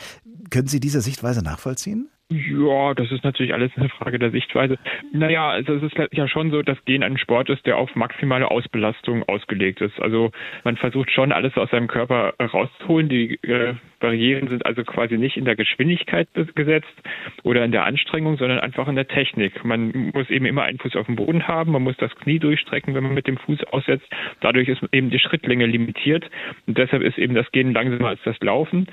Können 0.49 0.67
Sie 0.67 0.79
diese 0.79 1.01
Sichtweise 1.01 1.41
nachvollziehen? 1.41 2.09
Ja, 2.31 2.93
das 2.93 3.11
ist 3.11 3.23
natürlich 3.23 3.55
alles 3.55 3.71
eine 3.75 3.89
Frage 3.89 4.19
der 4.19 4.29
Sichtweise. 4.29 4.77
Naja, 5.11 5.49
also 5.49 5.73
es 5.73 5.81
ist 5.81 5.95
ja 6.11 6.27
schon 6.27 6.51
so, 6.51 6.61
dass 6.61 6.77
Gehen 6.85 7.01
ein 7.01 7.17
Sport 7.17 7.49
ist, 7.49 7.65
der 7.65 7.77
auf 7.77 7.95
maximale 7.95 8.51
Ausbelastung 8.51 9.23
ausgelegt 9.23 9.81
ist. 9.81 9.99
Also 9.99 10.29
man 10.63 10.77
versucht 10.77 11.09
schon 11.09 11.31
alles 11.31 11.57
aus 11.57 11.71
seinem 11.71 11.87
Körper 11.87 12.35
rauszuholen. 12.39 13.09
Die 13.09 13.39
äh, 13.41 13.73
Barrieren 13.99 14.47
sind 14.47 14.63
also 14.63 14.83
quasi 14.83 15.17
nicht 15.17 15.37
in 15.37 15.45
der 15.45 15.55
Geschwindigkeit 15.55 16.27
gesetzt 16.53 16.93
oder 17.41 17.65
in 17.65 17.71
der 17.71 17.85
Anstrengung, 17.85 18.37
sondern 18.37 18.59
einfach 18.59 18.87
in 18.87 18.95
der 18.95 19.07
Technik. 19.07 19.65
Man 19.65 20.11
muss 20.13 20.29
eben 20.29 20.45
immer 20.45 20.61
einen 20.61 20.77
Fuß 20.77 20.97
auf 20.97 21.07
dem 21.07 21.15
Boden 21.15 21.47
haben, 21.47 21.71
man 21.71 21.81
muss 21.81 21.97
das 21.97 22.15
Knie 22.15 22.37
durchstrecken, 22.37 22.93
wenn 22.93 23.03
man 23.03 23.15
mit 23.15 23.25
dem 23.25 23.37
Fuß 23.37 23.63
aussetzt. 23.71 24.07
Dadurch 24.41 24.69
ist 24.69 24.83
eben 24.91 25.09
die 25.09 25.19
Schrittlänge 25.19 25.65
limitiert 25.65 26.29
und 26.67 26.77
deshalb 26.77 27.01
ist 27.01 27.17
eben 27.17 27.33
das 27.33 27.51
Gehen 27.51 27.73
langsamer 27.73 28.09
als 28.09 28.21
das 28.23 28.39
Laufen 28.41 28.87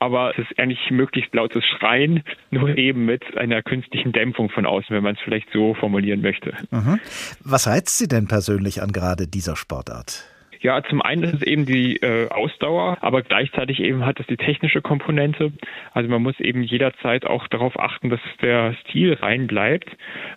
aber 0.00 0.32
es 0.32 0.38
ist 0.38 0.58
eigentlich 0.58 0.90
möglichst 0.90 1.32
lautes 1.34 1.62
Schreien, 1.64 2.24
nur 2.50 2.76
eben 2.76 3.04
mit 3.04 3.22
einer 3.36 3.62
künstlichen 3.62 4.12
Dämpfung 4.12 4.48
von 4.50 4.66
außen, 4.66 4.94
wenn 4.96 5.04
man 5.04 5.14
es 5.14 5.20
vielleicht 5.22 5.48
so 5.52 5.74
formulieren 5.74 6.22
möchte. 6.22 6.54
Mhm. 6.70 6.98
Was 7.44 7.66
reizt 7.66 7.98
Sie 7.98 8.08
denn 8.08 8.26
persönlich 8.26 8.82
an 8.82 8.92
gerade 8.92 9.28
dieser 9.28 9.56
Sportart? 9.56 10.24
Ja, 10.62 10.82
zum 10.82 11.00
einen 11.00 11.22
ist 11.24 11.34
es 11.34 11.42
eben 11.42 11.64
die 11.64 11.96
äh, 11.96 12.28
Ausdauer, 12.28 12.98
aber 13.00 13.22
gleichzeitig 13.22 13.80
eben 13.80 14.04
hat 14.04 14.20
es 14.20 14.26
die 14.26 14.36
technische 14.36 14.82
Komponente. 14.82 15.52
Also 15.92 16.10
man 16.10 16.22
muss 16.22 16.38
eben 16.38 16.62
jederzeit 16.62 17.24
auch 17.24 17.48
darauf 17.48 17.78
achten, 17.80 18.10
dass 18.10 18.20
der 18.42 18.74
Stil 18.82 19.14
rein 19.14 19.46
bleibt. 19.46 19.88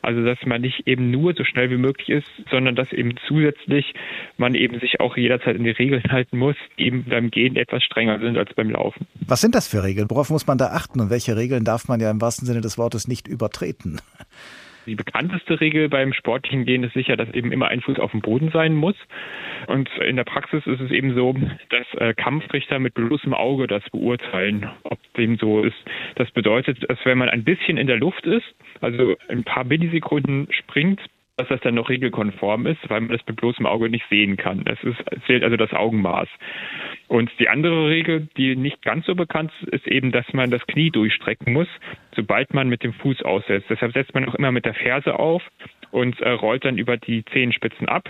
Also 0.01 0.23
dass 0.23 0.37
man 0.45 0.61
nicht 0.61 0.87
eben 0.87 1.11
nur 1.11 1.33
so 1.33 1.43
schnell 1.43 1.69
wie 1.69 1.77
möglich 1.77 2.07
ist, 2.07 2.27
sondern 2.49 2.75
dass 2.75 2.93
eben 2.93 3.15
zusätzlich 3.27 3.93
man 4.37 4.55
eben 4.55 4.79
sich 4.79 5.01
auch 5.01 5.17
jederzeit 5.17 5.57
in 5.57 5.65
die 5.65 5.71
Regeln 5.71 6.03
halten 6.09 6.37
muss, 6.37 6.55
die 6.77 6.85
eben 6.85 7.03
beim 7.03 7.29
Gehen 7.29 7.57
etwas 7.57 7.83
strenger 7.83 8.19
sind 8.19 8.37
als 8.37 8.53
beim 8.53 8.69
Laufen. 8.69 9.05
Was 9.27 9.41
sind 9.41 9.55
das 9.55 9.67
für 9.67 9.83
Regeln? 9.83 10.09
Worauf 10.09 10.29
muss 10.29 10.47
man 10.47 10.57
da 10.57 10.67
achten 10.67 11.01
und 11.01 11.09
welche 11.09 11.35
Regeln 11.35 11.65
darf 11.65 11.89
man 11.89 11.99
ja 11.99 12.09
im 12.09 12.21
wahrsten 12.21 12.47
Sinne 12.47 12.61
des 12.61 12.77
Wortes 12.77 13.09
nicht 13.09 13.27
übertreten? 13.27 13.99
Die 14.85 14.95
bekannteste 14.95 15.59
Regel 15.61 15.89
beim 15.89 16.13
sportlichen 16.13 16.65
Gehen 16.65 16.83
ist 16.83 16.93
sicher, 16.93 17.15
dass 17.15 17.33
eben 17.33 17.51
immer 17.51 17.69
ein 17.69 17.81
Fuß 17.81 17.99
auf 17.99 18.11
dem 18.11 18.21
Boden 18.21 18.49
sein 18.51 18.75
muss. 18.75 18.95
Und 19.67 19.89
in 19.97 20.17
der 20.17 20.25
Praxis 20.25 20.65
ist 20.65 20.81
es 20.81 20.91
eben 20.91 21.15
so, 21.15 21.35
dass 21.69 22.01
äh, 22.01 22.13
Kampfrichter 22.13 22.79
mit 22.79 22.93
bloßem 22.93 23.33
Auge 23.33 23.67
das 23.67 23.83
beurteilen, 23.91 24.69
ob 24.83 24.99
dem 25.17 25.37
so 25.37 25.63
ist. 25.63 25.77
Das 26.15 26.29
bedeutet, 26.31 26.89
dass 26.89 26.99
wenn 27.05 27.17
man 27.17 27.29
ein 27.29 27.43
bisschen 27.43 27.77
in 27.77 27.87
der 27.87 27.97
Luft 27.97 28.25
ist, 28.25 28.45
also 28.81 29.15
ein 29.29 29.43
paar 29.43 29.63
Millisekunden 29.63 30.47
springt, 30.51 30.99
dass 31.37 31.47
das 31.47 31.61
dann 31.61 31.75
noch 31.75 31.89
regelkonform 31.89 32.67
ist, 32.67 32.89
weil 32.89 33.01
man 33.01 33.09
das 33.09 33.25
mit 33.25 33.37
bloßem 33.37 33.65
Auge 33.65 33.89
nicht 33.89 34.05
sehen 34.09 34.37
kann. 34.37 34.63
Das 34.65 34.77
ist, 34.83 34.97
zählt 35.25 35.43
also 35.43 35.57
das 35.57 35.73
Augenmaß. 35.73 36.27
Und 37.07 37.31
die 37.39 37.49
andere 37.49 37.89
Regel, 37.89 38.27
die 38.37 38.55
nicht 38.55 38.81
ganz 38.83 39.05
so 39.05 39.15
bekannt 39.15 39.51
ist, 39.61 39.73
ist 39.73 39.87
eben, 39.87 40.11
dass 40.11 40.31
man 40.33 40.51
das 40.51 40.65
Knie 40.67 40.91
durchstrecken 40.91 41.53
muss, 41.53 41.67
sobald 42.15 42.53
man 42.53 42.69
mit 42.69 42.83
dem 42.83 42.93
Fuß 42.93 43.23
aussetzt. 43.23 43.67
Deshalb 43.69 43.93
setzt 43.93 44.13
man 44.13 44.27
auch 44.27 44.35
immer 44.35 44.51
mit 44.51 44.65
der 44.65 44.73
Ferse 44.73 45.17
auf 45.17 45.43
und 45.91 46.19
äh, 46.21 46.29
rollt 46.29 46.65
dann 46.65 46.77
über 46.77 46.97
die 46.97 47.23
Zehenspitzen 47.25 47.87
ab. 47.87 48.09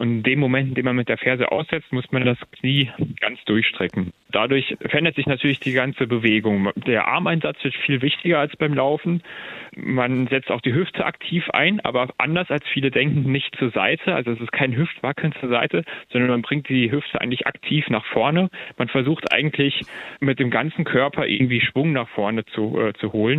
Und 0.00 0.08
in 0.08 0.22
dem 0.22 0.40
Moment, 0.40 0.70
in 0.70 0.74
dem 0.74 0.86
man 0.86 0.96
mit 0.96 1.10
der 1.10 1.18
Ferse 1.18 1.52
aussetzt, 1.52 1.92
muss 1.92 2.10
man 2.10 2.24
das 2.24 2.38
Knie 2.52 2.90
ganz 3.20 3.38
durchstrecken. 3.44 4.14
Dadurch 4.32 4.74
verändert 4.80 5.16
sich 5.16 5.26
natürlich 5.26 5.60
die 5.60 5.74
ganze 5.74 6.06
Bewegung. 6.06 6.70
Der 6.86 7.06
Armeinsatz 7.06 7.62
wird 7.62 7.74
viel 7.74 8.00
wichtiger 8.00 8.38
als 8.38 8.56
beim 8.56 8.72
Laufen. 8.72 9.22
Man 9.76 10.26
setzt 10.28 10.50
auch 10.50 10.62
die 10.62 10.72
Hüfte 10.72 11.04
aktiv 11.04 11.50
ein, 11.50 11.80
aber 11.80 12.08
anders 12.16 12.50
als 12.50 12.66
viele 12.72 12.90
denken, 12.90 13.30
nicht 13.30 13.54
zur 13.56 13.72
Seite. 13.72 14.14
Also 14.14 14.30
es 14.30 14.40
ist 14.40 14.52
kein 14.52 14.74
Hüftwackeln 14.74 15.34
zur 15.38 15.50
Seite, 15.50 15.84
sondern 16.10 16.30
man 16.30 16.40
bringt 16.40 16.70
die 16.70 16.90
Hüfte 16.90 17.20
eigentlich 17.20 17.46
aktiv 17.46 17.86
nach 17.90 18.06
vorne. 18.06 18.48
Man 18.78 18.88
versucht 18.88 19.34
eigentlich 19.34 19.82
mit 20.20 20.38
dem 20.38 20.50
ganzen 20.50 20.84
Körper 20.84 21.26
irgendwie 21.26 21.60
Schwung 21.60 21.92
nach 21.92 22.08
vorne 22.08 22.46
zu, 22.46 22.80
äh, 22.80 22.94
zu 22.94 23.12
holen, 23.12 23.29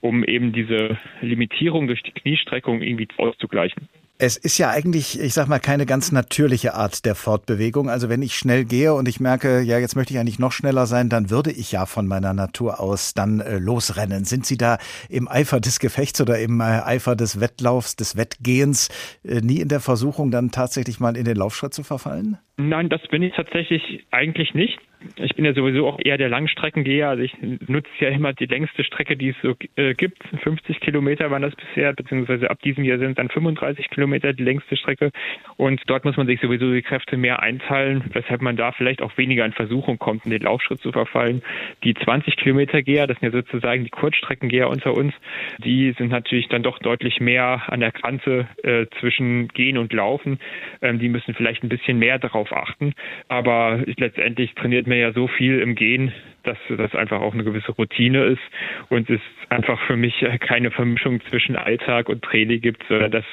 um 0.00 0.24
eben 0.24 0.52
diese 0.52 0.98
Limitierung 1.20 1.86
durch 1.86 2.02
die 2.02 2.12
Kniestreckung 2.12 2.82
irgendwie 2.82 3.08
auszugleichen. 3.16 3.88
Es 4.18 4.38
ist 4.38 4.56
ja 4.56 4.70
eigentlich, 4.70 5.20
ich 5.20 5.34
sag 5.34 5.46
mal, 5.46 5.58
keine 5.58 5.84
ganz 5.84 6.10
natürliche 6.10 6.72
Art 6.72 7.04
der 7.04 7.14
Fortbewegung. 7.14 7.90
Also 7.90 8.08
wenn 8.08 8.22
ich 8.22 8.34
schnell 8.34 8.64
gehe 8.64 8.94
und 8.94 9.08
ich 9.08 9.20
merke, 9.20 9.60
ja, 9.60 9.78
jetzt 9.78 9.94
möchte 9.94 10.14
ich 10.14 10.18
eigentlich 10.18 10.38
noch 10.38 10.52
schneller 10.52 10.86
sein, 10.86 11.10
dann 11.10 11.28
würde 11.28 11.50
ich 11.50 11.72
ja 11.72 11.84
von 11.84 12.06
meiner 12.06 12.32
Natur 12.32 12.80
aus 12.80 13.12
dann 13.12 13.40
äh, 13.40 13.58
losrennen. 13.58 14.24
Sind 14.24 14.46
Sie 14.46 14.56
da 14.56 14.78
im 15.10 15.28
Eifer 15.28 15.60
des 15.60 15.80
Gefechts 15.80 16.18
oder 16.18 16.38
im 16.38 16.60
äh, 16.60 16.64
Eifer 16.64 17.14
des 17.14 17.42
Wettlaufs, 17.42 17.94
des 17.94 18.16
Wettgehens 18.16 18.88
äh, 19.22 19.42
nie 19.42 19.60
in 19.60 19.68
der 19.68 19.80
Versuchung, 19.80 20.30
dann 20.30 20.50
tatsächlich 20.50 20.98
mal 20.98 21.14
in 21.14 21.26
den 21.26 21.36
Laufschritt 21.36 21.74
zu 21.74 21.82
verfallen? 21.82 22.38
Nein, 22.56 22.88
das 22.88 23.02
bin 23.08 23.22
ich 23.22 23.34
tatsächlich 23.34 24.06
eigentlich 24.12 24.54
nicht. 24.54 24.78
Ich 25.16 25.34
bin 25.34 25.44
ja 25.44 25.52
sowieso 25.52 25.86
auch 25.86 25.98
eher 26.02 26.16
der 26.16 26.28
Langstreckengeher. 26.28 27.10
Also 27.10 27.22
ich 27.22 27.34
nutze 27.42 27.90
ja 27.98 28.08
immer 28.08 28.32
die 28.32 28.46
längste 28.46 28.84
Strecke, 28.84 29.16
die 29.16 29.30
es 29.30 29.36
so 29.42 29.54
äh, 29.76 29.94
gibt. 29.94 30.22
50 30.42 30.80
Kilometer 30.80 31.30
waren 31.30 31.42
das 31.42 31.54
bisher, 31.54 31.92
beziehungsweise 31.92 32.50
ab 32.50 32.60
diesem 32.62 32.84
Jahr 32.84 32.98
sind 32.98 33.10
es 33.10 33.16
dann 33.16 33.28
35 33.28 33.90
Kilometer 33.90 34.32
die 34.32 34.44
längste 34.44 34.76
Strecke. 34.76 35.10
Und 35.56 35.82
dort 35.86 36.04
muss 36.04 36.16
man 36.16 36.26
sich 36.26 36.40
sowieso 36.40 36.72
die 36.72 36.82
Kräfte 36.82 37.16
mehr 37.16 37.42
einteilen, 37.42 38.04
weshalb 38.12 38.40
man 38.40 38.56
da 38.56 38.72
vielleicht 38.72 39.02
auch 39.02 39.16
weniger 39.18 39.44
in 39.44 39.52
Versuchung 39.52 39.98
kommt, 39.98 40.24
in 40.24 40.30
den 40.30 40.42
Laufschritt 40.42 40.80
zu 40.80 40.92
verfallen. 40.92 41.42
Die 41.84 41.94
20 41.94 42.36
Kilometer 42.36 42.82
Geher, 42.82 43.06
das 43.06 43.18
sind 43.18 43.34
ja 43.34 43.42
sozusagen 43.42 43.84
die 43.84 43.90
Kurzstreckengeher 43.90 44.68
unter 44.68 44.94
uns, 44.94 45.12
die 45.58 45.92
sind 45.98 46.10
natürlich 46.10 46.48
dann 46.48 46.62
doch 46.62 46.78
deutlich 46.78 47.20
mehr 47.20 47.62
an 47.66 47.80
der 47.80 47.92
Grenze 47.92 48.48
äh, 48.62 48.86
zwischen 49.00 49.48
Gehen 49.48 49.76
und 49.76 49.92
Laufen. 49.92 50.38
Ähm, 50.80 50.98
die 50.98 51.08
müssen 51.08 51.34
vielleicht 51.34 51.62
ein 51.62 51.68
bisschen 51.68 51.98
mehr 51.98 52.18
darauf 52.18 52.52
achten. 52.52 52.94
Aber 53.28 53.82
letztendlich 53.96 54.54
trainiert 54.54 54.76
passiert 54.76 54.86
mir 54.96 55.08
ja 55.08 55.12
so 55.12 55.28
viel 55.28 55.60
im 55.60 55.74
Gehen, 55.74 56.12
dass 56.44 56.56
das 56.68 56.94
einfach 56.94 57.20
auch 57.20 57.34
eine 57.34 57.44
gewisse 57.44 57.72
Routine 57.72 58.24
ist 58.24 58.42
und 58.88 59.10
es 59.10 59.20
einfach 59.48 59.78
für 59.86 59.96
mich 59.96 60.24
keine 60.40 60.70
Vermischung 60.70 61.20
zwischen 61.28 61.56
Alltag 61.56 62.08
und 62.08 62.22
Training 62.22 62.60
gibt, 62.60 62.82
sondern 62.88 63.10
das 63.10 63.24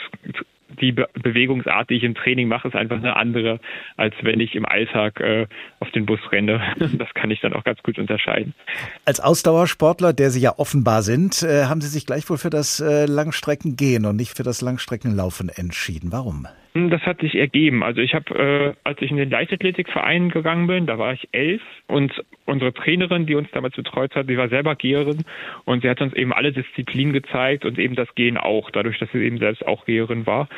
die 0.82 0.91
Be 0.91 1.07
Bewegungsart, 1.14 1.91
die 1.91 1.95
ich 1.95 2.03
im 2.03 2.16
Training 2.16 2.47
mache, 2.47 2.68
ist 2.68 2.76
einfach 2.76 2.97
eine 2.97 3.16
andere, 3.16 3.59
als 3.95 4.16
wenn 4.24 4.39
ich 4.39 4.55
im 4.55 4.66
Alltag 4.66 5.20
äh, 5.20 5.45
auf 5.80 5.91
den 5.91 6.05
Bus 6.05 6.20
renne. 6.32 6.61
Das 6.97 7.14
kann 7.14 7.32
ich 7.32 7.39
dann 7.41 7.53
auch 7.53 7.64
ganz 7.64 7.82
gut 7.84 7.99
unterscheiden. 7.99 8.53
Als 9.05 9.20
Ausdauersportler, 9.20 10.14
der 10.14 10.32
Sie 10.32 10.41
ja 10.41 10.57
offenbar 10.57 11.03
sind, 11.03 11.43
äh, 11.43 11.66
haben 11.66 11.82
Sie 11.82 11.88
sich 11.88 12.05
gleichwohl 12.05 12.38
für 12.38 12.49
das 12.49 12.80
äh, 12.80 13.05
Langstreckengehen 13.05 14.05
und 14.05 14.16
nicht 14.16 14.36
für 14.36 14.43
das 14.43 14.61
Langstreckenlaufen 14.61 15.49
entschieden. 15.49 16.11
Warum? 16.11 16.47
Hm, 16.76 16.89
das 16.89 17.01
hat 17.03 17.21
sich 17.21 17.36
ergeben. 17.36 17.84
Also 17.84 18.01
ich 18.01 18.15
habe, 18.15 18.34
äh, 18.34 18.74
als 18.84 18.99
ich 19.01 19.11
in 19.11 19.17
den 19.17 19.30
Leichtathletikverein 19.30 20.30
gegangen 20.30 20.65
bin, 20.65 20.88
da 20.88 20.97
war 20.97 21.13
ich 21.13 21.30
elf 21.32 21.61
und 21.88 22.11
unsere 22.45 22.74
Trainerin, 22.74 23.28
die 23.28 23.36
uns 23.36 23.49
damals 23.51 23.76
betreut 23.76 24.15
hat, 24.15 24.28
die 24.28 24.38
war 24.38 24.49
selber 24.49 24.76
Geherin 24.76 25.24
und 25.65 25.84
sie 25.84 25.89
hat 25.89 26.01
uns 26.01 26.13
eben 26.13 26.34
alle 26.34 26.51
Disziplinen 26.51 27.13
gezeigt 27.13 27.63
und 27.63 27.78
eben 27.78 27.95
das 27.95 28.13
Gehen 28.15 28.38
auch, 28.38 28.71
dadurch, 28.71 28.97
dass 28.97 29.11
sie 29.11 29.19
eben 29.19 29.38
selbst 29.38 29.65
auch 29.67 29.86
Geherin 29.86 30.26
war. 30.26 30.49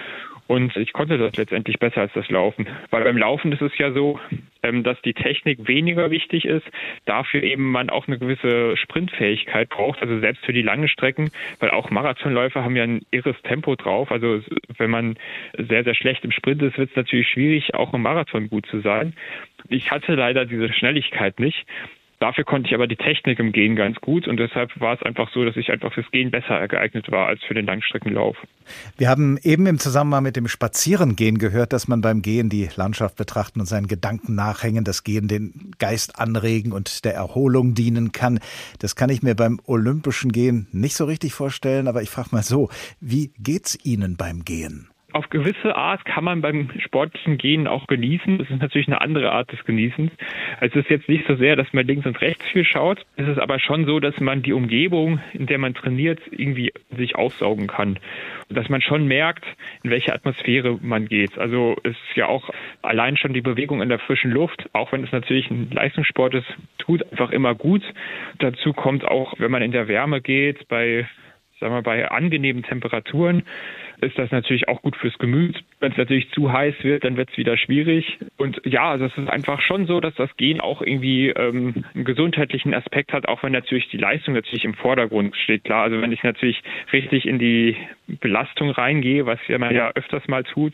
Und 0.48 0.76
ich 0.78 0.94
konnte 0.94 1.18
das 1.18 1.36
letztendlich 1.38 1.80
besser 1.80 2.02
als 2.02 2.14
das 2.14 2.30
Laufen. 2.30 2.68
Weil 2.92 3.04
beim 3.04 3.18
Laufen 3.18 3.52
ist 3.52 3.62
es 3.62 3.76
ja 3.78 3.92
so, 3.92 4.20
ähm, 4.62 4.84
dass 4.84 5.02
die 5.02 5.14
Technik 5.14 5.68
weniger 5.68 6.12
wichtig 6.12 6.46
ist, 6.46 6.66
dafür 7.06 7.42
eben 7.42 7.72
man 7.72 7.90
auch 7.90 8.08
eine 8.08 8.20
gewisse 8.20 8.78
Sprintfähigkeit 8.78 9.70
braucht, 9.70 10.02
also 10.02 10.20
selbst 10.20 10.46
für 10.46 10.54
die 10.54 10.62
langen 10.62 10.88
Strecken, 10.88 11.32
weil 11.60 11.72
auch 11.72 11.90
Marathonläufer 11.90 12.64
haben 12.64 12.76
ja 12.76 12.84
ein 12.84 13.02
irres 13.12 13.42
Tempo 13.44 13.76
drauf. 13.76 14.12
Also 14.12 14.42
wenn 14.78 14.90
man 14.92 15.18
sehr, 15.58 15.84
sehr 15.84 15.96
schlecht 15.96 16.24
im 16.24 16.32
Sprint 16.32 16.62
ist, 16.62 16.78
wird 16.78 16.92
es 16.92 16.96
natürlich 16.96 17.28
schwierig, 17.30 17.74
auch 17.74 17.94
im 17.94 18.04
Marathon 18.04 18.50
gut 18.50 18.68
zu 18.68 18.82
sein. 18.82 19.14
Ich 19.70 19.90
hatte 19.90 20.14
leider 20.14 20.46
diese 20.46 20.72
Schnelligkeit 20.72 21.40
nicht. 21.40 21.66
Dafür 22.20 22.46
konnte 22.46 22.70
ich 22.70 22.74
aber 22.74 22.88
die 22.88 22.96
Technik 22.96 23.40
im 23.40 23.52
Gehen 23.52 23.76
ganz 23.76 24.00
gut 24.00 24.28
und 24.28 24.38
deshalb 24.38 24.80
war 24.80 24.94
es 24.94 25.04
einfach 25.04 25.30
so, 25.34 25.44
dass 25.44 25.58
ich 25.58 25.70
einfach 25.70 25.94
fürs 25.94 26.10
Gehen 26.12 26.32
besser 26.32 26.68
geeignet 26.68 27.12
war 27.12 27.28
als 27.28 27.44
für 27.44 27.54
den 27.54 27.66
Langstreckenlauf. 27.66 28.38
Wir 28.98 29.10
haben 29.10 29.38
eben 29.44 29.66
im 29.66 29.80
Zusammenhang 29.80 30.24
mit 30.24 30.36
dem 30.36 30.48
Spazierengehen 30.48 31.38
gehört, 31.38 31.74
dass 31.74 31.88
man 31.88 32.02
beim 32.02 32.22
Gehen 32.22 32.50
die 32.50 32.70
Landschaft 32.76 33.18
betrachten 33.18 33.60
und 33.60 33.66
seinen 33.66 33.88
Gedanken 33.88 34.34
nachhängen, 34.34 34.86
das 34.86 35.04
Gehen 35.04 35.28
den 35.28 35.72
Geist 35.78 36.20
anregen 36.20 36.72
und 36.72 37.04
der 37.04 37.14
Erholung 37.14 37.74
dienen 37.74 38.12
kann. 38.12 38.40
Das 38.80 38.96
kann 38.96 39.10
ich 39.10 39.22
mir 39.22 39.36
beim 39.36 39.60
olympischen 39.66 40.32
Gehen 40.32 40.68
nicht 40.72 40.96
so 40.96 41.06
richtig 41.06 41.34
vorstellen, 41.34 41.88
aber 41.88 42.02
ich 42.02 42.10
frage 42.10 42.30
mal 42.32 42.44
so, 42.44 42.70
wie 43.02 43.34
geht's 43.38 43.78
Ihnen 43.84 44.16
beim 44.16 44.46
Gehen? 44.46 44.90
Auf 45.16 45.30
gewisse 45.30 45.76
Art 45.78 46.04
kann 46.04 46.26
man 46.26 46.42
beim 46.42 46.70
sportlichen 46.80 47.38
Gehen 47.38 47.68
auch 47.68 47.88
genießen. 47.88 48.38
Das 48.38 48.50
ist 48.50 48.62
natürlich 48.62 48.88
eine 48.88 49.00
andere 49.00 49.32
Art 49.32 49.50
des 49.50 49.64
Genießens. 49.64 50.12
Es 50.60 50.76
ist 50.76 50.90
jetzt 50.90 51.08
nicht 51.08 51.26
so 51.26 51.36
sehr, 51.36 51.56
dass 51.56 51.72
man 51.72 51.88
links 51.88 52.06
und 52.06 52.20
rechts 52.20 52.46
viel 52.48 52.66
schaut. 52.66 53.06
Es 53.16 53.26
ist 53.26 53.40
aber 53.40 53.60
schon 53.60 53.86
so, 53.86 54.02
dass 54.02 54.20
man 54.20 54.42
die 54.42 54.52
Umgebung, 54.52 55.22
in 55.32 55.46
der 55.46 55.58
man 55.58 55.74
trainiert, 55.74 56.20
irgendwie 56.32 56.74
sich 56.98 57.16
aufsaugen 57.16 57.68
kann. 57.68 57.98
Und 58.50 58.58
dass 58.58 58.68
man 58.68 58.82
schon 58.82 59.08
merkt, 59.08 59.46
in 59.84 59.90
welche 59.90 60.14
Atmosphäre 60.14 60.78
man 60.82 61.08
geht. 61.08 61.38
Also 61.38 61.78
es 61.84 61.92
ist 61.92 62.16
ja 62.16 62.28
auch 62.28 62.50
allein 62.82 63.16
schon 63.16 63.34
die 63.34 63.42
Bewegung 63.42 63.82
in 63.82 63.88
der 63.88 64.00
frischen 64.00 64.32
Luft, 64.32 64.70
auch 64.74 64.92
wenn 64.92 65.04
es 65.06 65.14
natürlich 65.14 65.50
ein 65.50 65.70
Leistungssport 65.72 66.34
ist, 66.34 66.48
tut 66.78 67.10
einfach 67.12 67.32
immer 67.32 67.56
gut. 67.56 67.84
Dazu 68.40 68.74
kommt 68.74 69.06
auch, 69.06 69.34
wenn 69.38 69.52
man 69.52 69.62
in 69.62 69.72
der 69.72 69.88
Wärme 69.88 70.20
geht, 70.20 70.68
bei 70.68 71.08
sagen 71.60 71.74
wir, 71.74 71.82
bei 71.82 72.12
angenehmen 72.12 72.64
Temperaturen 72.64 73.44
ist 74.06 74.18
das 74.18 74.32
natürlich 74.32 74.68
auch 74.68 74.82
gut 74.82 74.96
fürs 74.96 75.18
Gemüt. 75.18 75.64
Wenn 75.80 75.92
es 75.92 75.98
natürlich 75.98 76.30
zu 76.32 76.52
heiß 76.52 76.76
wird, 76.84 77.04
dann 77.04 77.18
wird 77.18 77.30
es 77.32 77.38
wieder 77.38 77.58
schwierig. 77.58 78.18
Und 78.38 78.62
ja, 78.64 78.92
also 78.92 79.06
es 79.06 79.18
ist 79.18 79.30
einfach 79.30 79.62
schon 79.62 79.88
so, 79.88 80.00
dass 80.00 80.16
das 80.16 80.36
Gehen 80.38 80.62
auch 80.62 80.82
irgendwie 80.82 81.30
ähm, 81.30 81.84
einen 81.94 82.06
gesundheitlichen 82.06 82.74
Aspekt 82.74 83.14
hat, 83.14 83.28
auch 83.28 83.44
wenn 83.44 83.52
natürlich 83.52 83.90
die 83.90 83.98
Leistung 83.98 84.34
natürlich 84.34 84.66
im 84.66 84.74
Vordergrund 84.74 85.36
steht. 85.36 85.64
Klar, 85.64 85.84
also 85.84 86.02
wenn 86.02 86.12
ich 86.12 86.24
natürlich 86.24 86.62
richtig 86.94 87.26
in 87.26 87.40
die 87.40 87.76
Belastung 88.08 88.70
reingehe, 88.70 89.26
was 89.26 89.40
ja 89.48 89.58
man 89.58 89.74
ja 89.74 89.92
öfters 89.96 90.28
mal 90.28 90.44
tut, 90.44 90.74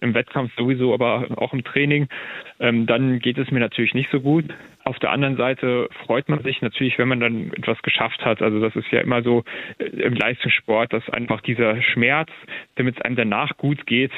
im 0.00 0.14
Wettkampf 0.14 0.52
sowieso, 0.56 0.92
aber 0.92 1.26
auch 1.36 1.52
im 1.52 1.64
Training, 1.64 2.08
ähm, 2.60 2.86
dann 2.86 3.18
geht 3.18 3.38
es 3.38 3.50
mir 3.50 3.60
natürlich 3.60 3.94
nicht 3.94 4.10
so 4.10 4.20
gut. 4.20 4.44
Auf 4.84 4.98
der 4.98 5.10
anderen 5.10 5.36
Seite 5.36 5.88
freut 6.04 6.28
man 6.28 6.42
sich 6.42 6.62
natürlich, 6.62 6.98
wenn 6.98 7.08
man 7.08 7.18
dann 7.18 7.52
etwas 7.52 7.80
geschafft 7.82 8.24
hat. 8.24 8.40
Also 8.40 8.60
das 8.60 8.76
ist 8.76 8.90
ja 8.92 9.00
immer 9.00 9.22
so 9.22 9.42
äh, 9.78 9.84
im 9.84 10.14
Leistungssport, 10.14 10.92
dass 10.92 11.08
einfach 11.10 11.40
dieser 11.40 11.82
Schmerz, 11.82 12.28
damit 12.76 12.96
es 12.96 13.02
einem 13.02 13.16
danach 13.16 13.56
gut 13.56 13.86
geht, 13.86 14.12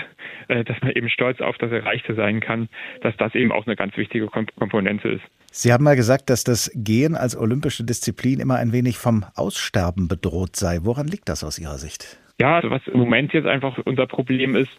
äh, 0.48 0.64
dass 0.64 0.80
man 0.82 0.92
eben 0.92 1.08
stolz 1.08 1.40
auf 1.40 1.56
das 1.58 1.72
Erreichte 1.72 2.14
sein 2.14 2.40
kann, 2.40 2.68
dass 3.02 3.16
das 3.16 3.34
eben 3.34 3.52
auch 3.52 3.66
eine 3.66 3.76
ganz 3.76 3.96
wichtige 3.96 4.26
Komponente 4.26 5.08
ist. 5.08 5.24
Sie 5.50 5.72
haben 5.72 5.84
mal 5.84 5.96
gesagt, 5.96 6.28
dass 6.28 6.44
das 6.44 6.70
Gehen 6.74 7.14
als 7.14 7.36
olympische 7.36 7.84
Disziplin 7.84 8.38
immer 8.38 8.56
ein 8.56 8.72
wenig 8.72 8.98
vom 8.98 9.24
Aussterben 9.34 10.06
bedroht 10.06 10.56
sei. 10.56 10.80
Woran 10.82 11.06
liegt 11.06 11.28
das 11.28 11.42
aus 11.42 11.58
Ihrer 11.58 11.78
Sicht? 11.78 12.18
Ja, 12.40 12.54
also 12.56 12.70
was 12.70 12.86
im 12.86 12.98
Moment 12.98 13.32
jetzt 13.32 13.48
einfach 13.48 13.78
unser 13.84 14.06
Problem 14.06 14.54
ist, 14.54 14.70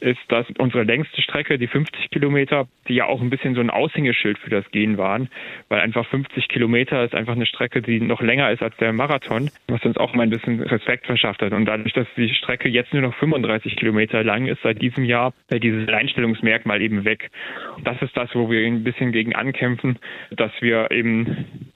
ist, 0.00 0.20
dass 0.28 0.46
unsere 0.58 0.84
längste 0.84 1.22
Strecke, 1.22 1.58
die 1.58 1.66
50 1.66 2.10
Kilometer, 2.10 2.68
die 2.86 2.96
ja 2.96 3.06
auch 3.06 3.22
ein 3.22 3.30
bisschen 3.30 3.54
so 3.54 3.62
ein 3.62 3.70
Aushängeschild 3.70 4.38
für 4.38 4.50
das 4.50 4.70
Gehen 4.72 4.98
waren, 4.98 5.30
weil 5.70 5.80
einfach 5.80 6.06
50 6.06 6.48
Kilometer 6.48 7.02
ist 7.02 7.14
einfach 7.14 7.32
eine 7.32 7.46
Strecke, 7.46 7.80
die 7.80 8.00
noch 8.00 8.20
länger 8.20 8.50
ist 8.50 8.62
als 8.62 8.76
der 8.76 8.92
Marathon, 8.92 9.50
was 9.68 9.82
uns 9.86 9.96
auch 9.96 10.12
mal 10.12 10.24
ein 10.24 10.30
bisschen 10.30 10.60
Respekt 10.60 11.06
verschafft 11.06 11.40
hat. 11.40 11.52
Und 11.52 11.64
dadurch, 11.64 11.94
dass 11.94 12.06
die 12.14 12.28
Strecke 12.34 12.68
jetzt 12.68 12.92
nur 12.92 13.02
noch 13.02 13.14
35 13.14 13.76
Kilometer 13.76 14.22
lang 14.22 14.46
ist, 14.46 14.60
seit 14.62 14.82
diesem 14.82 15.04
Jahr, 15.04 15.32
fällt 15.48 15.62
dieses 15.62 15.88
Einstellungsmerkmal 15.88 16.82
eben 16.82 17.06
weg. 17.06 17.30
Und 17.76 17.86
das 17.86 18.00
ist 18.02 18.14
das, 18.18 18.34
wo 18.34 18.50
wir 18.50 18.66
ein 18.66 18.84
bisschen 18.84 19.12
gegen 19.12 19.34
ankämpfen, 19.34 19.98
dass 20.30 20.52
wir 20.60 20.90
eben 20.90 21.72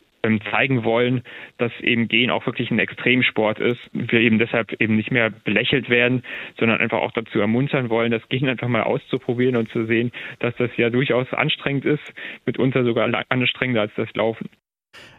zeigen 0.50 0.84
wollen, 0.84 1.22
dass 1.58 1.72
eben 1.80 2.08
Gehen 2.08 2.30
auch 2.30 2.46
wirklich 2.46 2.70
ein 2.70 2.78
Extremsport 2.78 3.58
ist. 3.58 3.80
Wir 3.92 4.20
eben 4.20 4.38
deshalb 4.38 4.72
eben 4.80 4.96
nicht 4.96 5.10
mehr 5.10 5.30
belächelt 5.30 5.88
werden, 5.88 6.22
sondern 6.58 6.80
einfach 6.80 7.00
auch 7.00 7.12
dazu 7.12 7.40
ermuntern 7.40 7.90
wollen, 7.90 8.12
das 8.12 8.28
Gehen 8.28 8.48
einfach 8.48 8.68
mal 8.68 8.82
auszuprobieren 8.82 9.56
und 9.56 9.70
zu 9.70 9.86
sehen, 9.86 10.12
dass 10.38 10.54
das 10.56 10.70
ja 10.76 10.90
durchaus 10.90 11.32
anstrengend 11.32 11.84
ist, 11.84 12.02
mitunter 12.46 12.84
sogar 12.84 13.08
anstrengender 13.28 13.82
als 13.82 13.92
das 13.96 14.08
Laufen. 14.14 14.48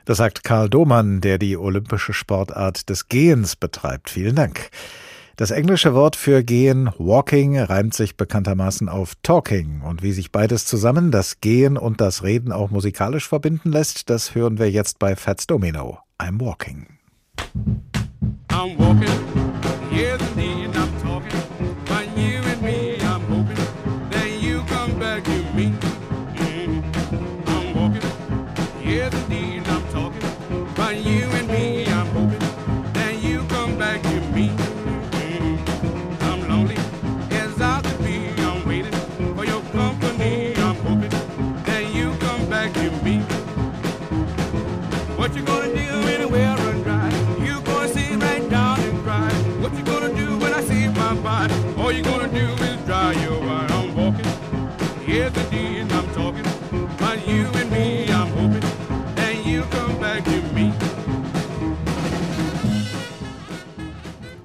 Das 0.05 0.17
sagt 0.17 0.43
Karl 0.43 0.69
Domann, 0.69 1.21
der 1.21 1.37
die 1.37 1.57
olympische 1.57 2.13
Sportart 2.13 2.89
des 2.89 3.07
Gehens 3.07 3.55
betreibt. 3.55 4.09
Vielen 4.09 4.35
Dank. 4.35 4.69
Das 5.35 5.49
englische 5.49 5.95
Wort 5.95 6.15
für 6.15 6.43
gehen, 6.43 6.91
walking, 6.99 7.57
reimt 7.57 7.95
sich 7.95 8.17
bekanntermaßen 8.17 8.87
auf 8.87 9.13
talking. 9.23 9.81
Und 9.81 10.03
wie 10.03 10.11
sich 10.11 10.31
beides 10.31 10.67
zusammen, 10.67 11.09
das 11.09 11.41
Gehen 11.41 11.75
und 11.75 12.01
das 12.01 12.21
Reden 12.21 12.51
auch 12.51 12.69
musikalisch 12.69 13.27
verbinden 13.27 13.71
lässt, 13.71 14.11
das 14.11 14.35
hören 14.35 14.59
wir 14.59 14.69
jetzt 14.69 14.99
bei 14.99 15.15
Fats 15.15 15.47
Domino. 15.47 15.97
I'm 16.19 16.39
walking. 16.39 16.85
I'm 18.49 18.77
walking. 18.77 19.09
Yes, 19.91 20.21
indeed, 20.35 20.62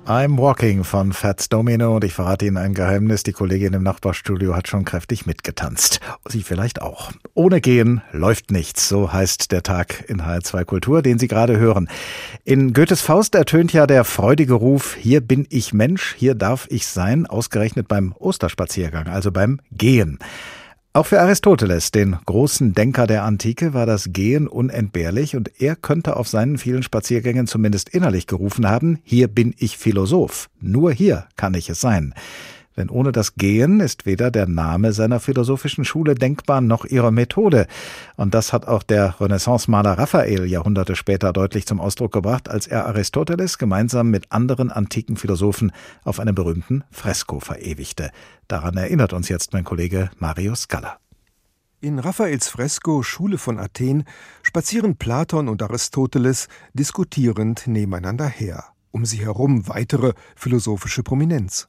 I'm 0.09 0.39
Walking 0.39 0.85
von 0.85 1.13
Fats 1.13 1.51
Domino 1.51 1.95
und 1.95 2.03
ich 2.03 2.15
verrate 2.15 2.47
Ihnen 2.47 2.57
ein 2.57 2.73
Geheimnis. 2.73 3.25
Die 3.25 3.33
Kollegin 3.33 3.75
im 3.75 3.83
Nachbarstudio 3.83 4.57
hat 4.57 4.67
schon 4.67 4.87
kräftig 4.87 5.27
mitgetanzt. 5.27 6.01
Sie 6.27 6.43
vielleicht 6.43 6.81
auch. 6.81 7.13
Ohne 7.35 7.61
Gehen 7.61 8.01
läuft 8.11 8.51
nichts. 8.51 8.89
So 8.89 9.13
heißt 9.13 9.53
der 9.53 9.63
Tag 9.63 10.09
in 10.09 10.23
HR2 10.23 10.65
Kultur, 10.65 11.03
den 11.03 11.19
Sie 11.19 11.29
gerade 11.29 11.59
hören. 11.59 11.91
In 12.45 12.73
Goethes 12.73 13.03
Faust 13.03 13.35
ertönt 13.35 13.75
ja 13.75 13.87
der 13.87 14.05
freudige 14.05 14.55
Ruf, 14.55 14.97
hier 14.99 15.21
bin 15.21 15.47
ich 15.51 15.75
Mensch, 15.75 16.15
hier 16.17 16.35
darf 16.35 16.67
ich 16.71 16.87
sein, 16.87 17.27
ausgerechnet 17.27 17.87
beim 17.87 18.15
Osterspaziergang, 18.19 19.09
also 19.09 19.31
beim 19.31 19.61
Gehen. 19.73 20.19
Auch 20.95 21.07
für 21.07 21.20
Aristoteles, 21.20 21.91
den 21.91 22.16
großen 22.24 22.72
Denker 22.72 23.07
der 23.07 23.24
Antike, 23.24 23.74
war 23.74 23.84
das 23.84 24.12
Gehen 24.12 24.49
unentbehrlich 24.49 25.36
und 25.36 25.61
er 25.61 25.76
könnte 25.76 26.16
auf 26.16 26.28
seinen 26.28 26.57
vielen 26.57 26.82
Spaziergängen 26.82 27.47
zumindest 27.47 27.91
innerlich 27.91 28.26
gerufen 28.26 28.68
haben, 28.68 28.99
hier 29.05 29.28
bin 29.28 29.55
ich 29.59 29.76
Philosoph, 29.76 30.49
nur 30.61 30.91
hier 30.91 31.26
kann 31.36 31.53
ich 31.55 31.68
es 31.68 31.80
sein. 31.80 32.14
Denn 32.79 32.91
ohne 32.91 33.11
das 33.11 33.35
Gehen 33.35 33.81
ist 33.81 34.07
weder 34.07 34.31
der 34.31 34.47
Name 34.47 34.93
seiner 34.93 35.18
philosophischen 35.18 35.85
Schule 35.85 36.14
denkbar 36.14 36.61
noch 36.61 36.85
ihre 36.85 37.11
Methode. 37.11 37.66
Und 38.16 38.35
das 38.35 38.53
hat 38.53 38.68
auch 38.68 38.85
der 38.85 39.20
Renaissance-Maler 39.20 39.99
Raphael 39.99 40.47
Jahrhunderte 40.47 40.95
später 40.95 41.33
deutlich 41.33 41.66
zum 41.66 41.81
Ausdruck 41.81 42.12
gebracht, 42.12 42.49
als 42.49 42.68
er 42.68 42.87
Aristoteles 42.87 43.59
gemeinsam 43.59 44.11
mit 44.11 44.31
anderen 44.31 44.70
antiken 44.70 45.16
Philosophen 45.16 45.72
auf 46.05 46.20
einem 46.20 46.37
berühmten 46.37 46.85
Fresko 46.93 47.41
verewigte. 47.41 48.12
Daran 48.47 48.76
erinnert 48.76 49.12
uns 49.12 49.29
jetzt 49.29 49.53
mein 49.53 49.64
Kollege 49.64 50.11
Mario 50.20 50.55
Scala. 50.55 50.99
In 51.81 51.99
Raphaels 51.99 52.47
Fresko 52.49 53.03
Schule 53.03 53.39
von 53.39 53.59
Athen 53.59 54.05
spazieren 54.45 54.97
Platon 54.97 55.49
und 55.49 55.64
Aristoteles 55.64 56.47
diskutierend 56.74 57.66
nebeneinander 57.66 58.29
her, 58.29 58.66
um 58.93 59.05
sie 59.05 59.18
herum 59.18 59.66
weitere 59.66 60.12
philosophische 60.37 61.03
Prominenz. 61.03 61.68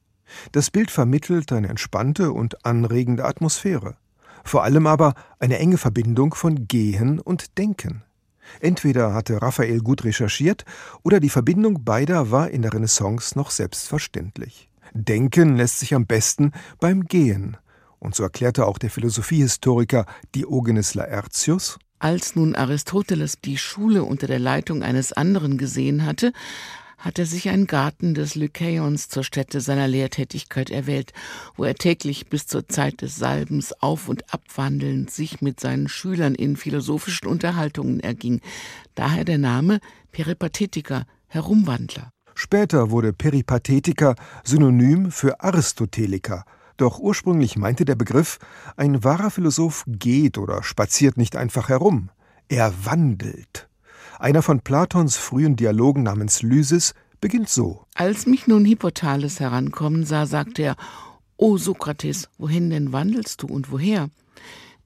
Das 0.52 0.72
Bild 0.72 0.92
vermittelt 0.92 1.52
eine 1.52 1.70
entspannte 1.70 2.32
und 2.32 2.66
anregende 2.66 3.26
Atmosphäre, 3.26 3.98
vor 4.44 4.64
allem 4.64 4.88
aber 4.88 5.14
eine 5.40 5.60
enge 5.60 5.78
Verbindung 5.78 6.34
von 6.34 6.68
Gehen 6.68 7.20
und 7.20 7.58
Denken. 7.58 8.04
Entweder 8.60 9.14
hatte 9.14 9.42
Raphael 9.42 9.80
gut 9.80 10.04
recherchiert 10.04 10.66
oder 11.04 11.20
die 11.20 11.30
Verbindung 11.30 11.84
beider 11.84 12.32
war 12.32 12.50
in 12.50 12.64
der 12.64 12.74
Renaissance 12.74 13.38
noch 13.38 13.52
selbstverständlich. 13.52 14.70
Denken 14.94 15.56
lässt 15.56 15.80
sich 15.80 15.94
am 15.94 16.08
besten 16.08 16.52
beim 16.80 17.06
Gehen 17.06 17.58
und 18.00 18.16
so 18.16 18.24
erklärte 18.24 18.66
auch 18.66 18.78
der 18.78 18.90
Philosophiehistoriker 18.90 20.06
Diogenes 20.34 20.96
Laertius, 20.96 21.78
als 22.00 22.36
nun 22.36 22.56
Aristoteles 22.56 23.42
die 23.42 23.58
Schule 23.58 24.04
unter 24.04 24.26
der 24.26 24.40
Leitung 24.40 24.84
eines 24.84 25.12
anderen 25.12 25.58
gesehen 25.58 26.06
hatte, 26.06 26.32
hat 27.00 27.18
er 27.18 27.26
sich 27.26 27.50
einen 27.50 27.66
Garten 27.66 28.14
des 28.14 28.36
Lykeions 28.36 29.10
zur 29.10 29.24
Stätte 29.24 29.62
seiner 29.62 29.88
Lehrtätigkeit 29.88 30.70
erwählt, 30.70 31.14
wo 31.56 31.64
er 31.64 31.76
täglich 31.76 32.28
bis 32.28 32.46
zur 32.46 32.68
Zeit 32.68 33.02
des 33.02 33.16
Salbens 33.16 33.74
auf 33.82 34.10
und 34.10 34.34
abwandelnd 34.34 35.10
sich 35.10 35.42
mit 35.42 35.60
seinen 35.60 35.88
Schülern 35.88 36.36
in 36.36 36.58
philosophischen 36.58 37.28
Unterhaltungen 37.28 38.00
erging. 38.00 38.42
Daher 38.96 39.26
der 39.26 39.38
Name 39.38 39.80
Peripathetiker, 40.12 41.06
Herumwandler. 41.28 42.12
Später 42.36 42.92
wurde 42.92 43.14
Peripathetiker 43.14 44.16
Synonym 44.44 45.12
für 45.12 45.42
Aristoteliker, 45.42 46.46
doch 46.78 47.00
ursprünglich 47.00 47.58
meinte 47.58 47.84
der 47.84 47.96
Begriff, 47.96 48.40
ein 48.78 49.04
wahrer 49.04 49.32
Philosoph 49.32 49.84
geht 49.88 50.38
oder 50.38 50.64
spaziert 50.64 51.18
nicht 51.18 51.36
einfach 51.36 51.68
herum, 51.68 52.10
er 52.48 52.74
wandelt. 52.86 53.69
Einer 54.20 54.42
von 54.42 54.60
Platons 54.60 55.16
frühen 55.16 55.56
Dialogen 55.56 56.04
namens 56.04 56.42
Lysis 56.44 56.94
beginnt 57.22 57.48
so. 57.48 57.86
Als 57.96 58.26
mich 58.26 58.48
nun 58.48 58.66
Hippothales 58.66 59.40
herankommen 59.40 60.06
sah, 60.06 60.26
sagte 60.26 60.62
er, 60.62 60.76
O 61.38 61.58
Sokrates, 61.58 62.28
wohin 62.38 62.70
denn 62.70 62.92
wandelst 62.92 63.42
du 63.42 63.48
und 63.48 63.72
woher? 63.72 64.10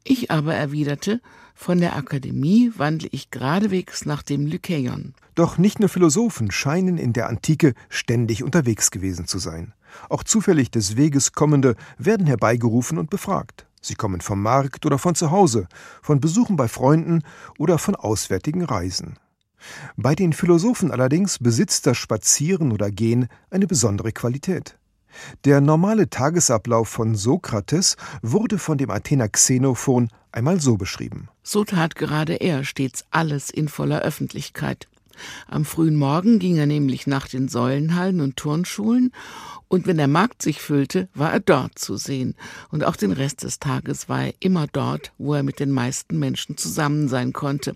Ich 0.04 0.30
aber 0.30 0.54
erwiderte, 0.54 1.20
von 1.56 1.80
der 1.80 1.96
Akademie 1.96 2.72
wandle 2.78 3.10
ich 3.12 3.32
geradewegs 3.32 4.06
nach 4.06 4.22
dem 4.22 4.46
Lykeion. 4.46 5.16
Doch 5.34 5.58
nicht 5.58 5.80
nur 5.80 5.90
Philosophen 5.90 6.52
scheinen 6.52 7.00
in 7.00 7.12
der 7.12 7.28
Antike 7.28 7.74
ständig 7.90 8.44
unterwegs 8.44 8.92
gewesen 8.92 9.26
zu 9.26 9.40
sein. 9.40 9.74
Auch 10.10 10.24
zufällig 10.24 10.70
des 10.70 10.96
Weges 10.96 11.32
kommende 11.32 11.76
werden 11.98 12.28
herbeigerufen 12.28 13.00
und 13.00 13.10
befragt. 13.10 13.66
Sie 13.82 13.96
kommen 13.96 14.22
vom 14.22 14.42
Markt 14.42 14.86
oder 14.86 15.00
von 15.00 15.16
zu 15.16 15.32
Hause, 15.32 15.68
von 16.04 16.20
Besuchen 16.20 16.56
bei 16.56 16.68
Freunden 16.68 17.24
oder 17.58 17.80
von 17.80 17.96
auswärtigen 17.96 18.64
Reisen. 18.64 19.18
Bei 19.96 20.16
den 20.16 20.34
Philosophen 20.34 20.92
allerdings 20.92 21.40
besitzt 21.40 21.88
das 21.88 21.98
Spazieren 21.98 22.72
oder 22.72 22.92
Gehen 22.92 23.28
eine 23.50 23.68
besondere 23.68 24.12
Qualität. 24.12 24.78
Der 25.46 25.62
normale 25.62 26.10
Tagesablauf 26.10 26.90
von 26.90 27.16
Sokrates 27.16 27.98
wurde 28.22 28.58
von 28.58 28.78
dem 28.78 28.90
Athener 28.90 29.30
Xenophon 29.30 30.10
einmal 30.32 30.60
so 30.60 30.78
beschrieben. 30.78 31.30
So 31.44 31.64
tat 31.64 31.96
gerade 31.96 32.36
er 32.36 32.64
stets 32.64 33.06
alles 33.12 33.50
in 33.50 33.68
voller 33.68 34.02
Öffentlichkeit. 34.02 34.88
Am 35.48 35.64
frühen 35.64 35.96
Morgen 35.96 36.40
ging 36.40 36.58
er 36.58 36.66
nämlich 36.66 37.06
nach 37.06 37.28
den 37.28 37.48
Säulenhallen 37.48 38.22
und 38.22 38.38
Turnschulen, 38.38 39.12
und 39.68 39.88
wenn 39.88 39.98
der 39.98 40.08
Markt 40.08 40.42
sich 40.42 40.62
füllte, 40.62 41.08
war 41.14 41.32
er 41.32 41.40
dort 41.40 41.80
zu 41.80 41.98
sehen, 41.98 42.36
und 42.70 42.84
auch 42.84 42.96
den 42.96 43.12
Rest 43.12 43.44
des 43.44 43.60
Tages 43.60 44.10
war 44.10 44.26
er 44.26 44.34
immer 44.40 44.68
dort, 44.68 45.14
wo 45.18 45.34
er 45.34 45.44
mit 45.44 45.60
den 45.60 45.72
meisten 45.72 46.20
Menschen 46.20 46.58
zusammen 46.58 47.08
sein 47.08 47.34
konnte. 47.34 47.76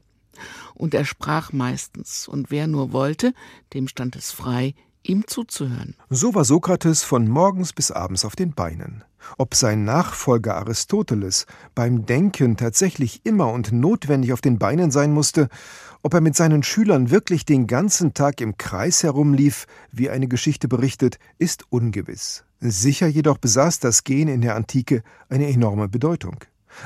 Und 0.74 0.94
er 0.94 1.06
sprach 1.06 1.52
meistens, 1.52 2.28
und 2.28 2.52
wer 2.52 2.68
nur 2.68 2.92
wollte, 2.92 3.34
dem 3.74 3.88
stand 3.88 4.16
es 4.16 4.32
frei, 4.32 4.74
ihm 5.04 5.26
zuzuhören. 5.28 5.96
So 6.10 6.36
war 6.36 6.46
Sokrates 6.46 7.04
von 7.04 7.28
morgens 7.28 7.74
bis 7.74 7.92
abends 7.92 8.26
auf 8.26 8.36
den 8.36 8.54
Beinen. 8.54 9.04
Ob 9.38 9.56
sein 9.56 9.84
Nachfolger 9.84 10.56
Aristoteles 10.56 11.46
beim 11.76 12.06
Denken 12.06 12.56
tatsächlich 12.56 13.22
immer 13.26 13.52
und 13.52 13.72
notwendig 13.72 14.32
auf 14.32 14.42
den 14.42 14.58
Beinen 14.58 14.92
sein 14.92 15.14
musste, 15.14 15.50
ob 16.04 16.14
er 16.14 16.22
mit 16.22 16.36
seinen 16.36 16.64
Schülern 16.64 17.10
wirklich 17.10 17.44
den 17.44 17.68
ganzen 17.68 18.14
Tag 18.14 18.40
im 18.40 18.58
Kreis 18.58 19.04
herumlief, 19.04 19.66
wie 19.92 20.10
eine 20.10 20.28
Geschichte 20.28 20.68
berichtet, 20.68 21.20
ist 21.38 21.66
ungewiss. 21.70 22.46
Sicher 22.60 23.08
jedoch 23.08 23.38
besaß 23.38 23.80
das 23.80 24.04
Gehen 24.04 24.28
in 24.28 24.42
der 24.42 24.56
Antike 24.56 25.04
eine 25.30 25.48
enorme 25.48 25.90
Bedeutung. 25.90 26.38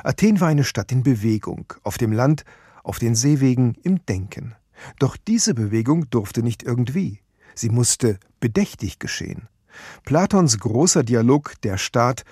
Athen 0.04 0.40
war 0.40 0.48
eine 0.48 0.64
Stadt 0.64 0.92
in 0.92 1.04
Bewegung, 1.04 1.74
auf 1.84 1.98
dem 1.98 2.12
Land, 2.12 2.44
auf 2.84 3.00
den 3.00 3.16
Seewegen, 3.16 3.76
im 3.84 4.06
Denken. 4.06 4.56
Doch 5.00 5.18
diese 5.18 5.54
Bewegung 5.54 6.10
durfte 6.10 6.44
nicht 6.44 6.64
irgendwie. 6.64 7.20
Sie 7.56 7.70
musste 7.70 8.20
bedächtig 8.40 9.00
geschehen. 9.00 9.48
Platons 10.06 10.58
großer 10.60 11.04
Dialog 11.04 11.54
Der 11.62 11.78
Staat 11.78 12.24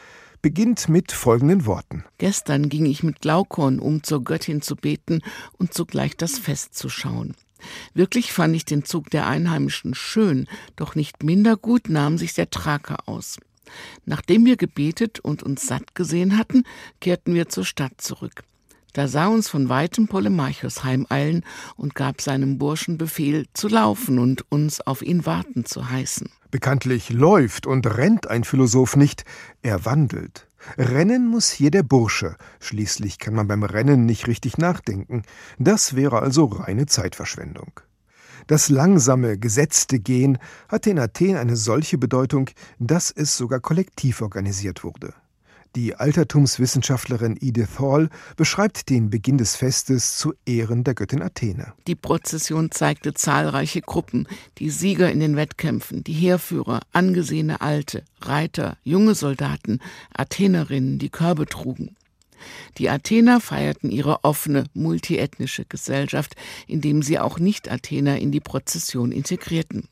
beginnt 0.42 0.90
mit 0.90 1.12
folgenden 1.12 1.66
Worten. 1.66 2.06
Gestern 2.18 2.70
ging 2.70 2.86
ich 2.86 3.04
mit 3.04 3.22
Glaukon, 3.22 3.80
um 3.80 4.04
zur 4.04 4.24
Göttin 4.24 4.62
zu 4.62 4.76
beten 4.76 5.22
und 5.58 5.74
zugleich 5.74 6.16
das 6.16 6.40
Fest 6.40 6.76
zu 6.76 6.90
schauen. 6.90 7.36
Wirklich 7.94 8.32
fand 8.32 8.56
ich 8.56 8.64
den 8.64 8.86
Zug 8.86 9.10
der 9.10 9.28
Einheimischen 9.28 9.94
schön, 9.94 10.48
doch 10.78 10.96
nicht 10.96 11.24
minder 11.24 11.58
gut 11.58 11.90
nahm 11.90 12.18
sich 12.18 12.34
der 12.34 12.50
Traker 12.50 13.08
aus. 13.08 13.38
Nachdem 14.06 14.46
wir 14.46 14.56
gebetet 14.56 15.20
und 15.20 15.44
uns 15.44 15.68
satt 15.68 15.94
gesehen 15.94 16.38
hatten, 16.38 16.64
kehrten 17.02 17.34
wir 17.34 17.50
zur 17.50 17.66
Stadt 17.66 18.00
zurück. 18.00 18.44
Da 18.94 19.08
sah 19.08 19.28
uns 19.28 19.48
von 19.48 19.70
weitem 19.70 20.08
Polemarchus 20.08 20.84
heimeilen 20.84 21.46
und 21.76 21.96
gab 21.96 22.22
seinem 22.22 22.58
Burschen 22.58 22.98
Befehl, 22.98 23.46
zu 23.54 23.68
laufen 23.68 24.20
und 24.20 24.52
uns 24.52 24.82
auf 24.82 25.02
ihn 25.02 25.26
warten 25.26 25.66
zu 25.66 25.90
heißen. 25.90 26.30
Bekanntlich 26.52 27.10
läuft 27.12 27.68
und 27.68 27.86
rennt 27.86 28.28
ein 28.28 28.44
Philosoph 28.44 28.96
nicht, 28.96 29.26
er 29.62 29.86
wandelt. 29.86 30.48
Rennen 30.78 31.28
muss 31.28 31.50
hier 31.50 31.72
der 31.72 31.84
Bursche, 31.84 32.36
schließlich 32.60 33.20
kann 33.20 33.34
man 33.34 33.48
beim 33.48 33.64
Rennen 33.64 34.06
nicht 34.06 34.28
richtig 34.28 34.58
nachdenken. 34.58 35.24
Das 35.58 35.96
wäre 35.96 36.22
also 36.22 36.46
reine 36.46 36.86
Zeitverschwendung. 36.86 37.80
Das 38.48 38.70
langsame, 38.70 39.38
gesetzte 39.38 40.00
Gehen 40.00 40.40
hatte 40.68 40.90
in 40.90 41.00
Athen 41.00 41.38
eine 41.38 41.56
solche 41.56 41.98
Bedeutung, 41.98 42.50
dass 42.80 43.12
es 43.12 43.38
sogar 43.38 43.60
kollektiv 43.60 44.22
organisiert 44.22 44.84
wurde. 44.84 45.14
Die 45.76 45.96
Altertumswissenschaftlerin 45.96 47.38
Edith 47.40 47.80
Hall 47.80 48.10
beschreibt 48.36 48.90
den 48.90 49.12
Beginn 49.12 49.38
des 49.38 49.56
Festes 49.56 50.18
zu 50.18 50.34
Ehren 50.46 50.84
der 50.84 50.96
Göttin 50.96 51.22
Athene. 51.22 51.74
Die 51.86 51.96
Prozession 51.96 52.72
zeigte 52.72 53.14
zahlreiche 53.14 53.82
Gruppen, 53.82 54.28
die 54.58 54.72
Sieger 54.72 55.12
in 55.12 55.20
den 55.20 55.36
Wettkämpfen, 55.36 56.04
die 56.04 56.14
Heerführer, 56.14 56.80
angesehene 56.92 57.62
Alte, 57.62 58.04
Reiter, 58.22 58.78
junge 58.84 59.14
Soldaten, 59.14 59.80
Athenerinnen, 60.12 60.98
die 60.98 61.10
Körbe 61.10 61.46
trugen. 61.46 61.96
Die 62.78 62.90
Athener 62.90 63.40
feierten 63.40 63.92
ihre 63.92 64.24
offene, 64.24 64.64
multiethnische 64.74 65.66
Gesellschaft, 65.66 66.36
indem 66.68 67.04
sie 67.04 67.20
auch 67.20 67.38
Nicht-Athener 67.38 68.18
in 68.18 68.32
die 68.32 68.40
Prozession 68.40 69.12
integrierten. 69.12 69.88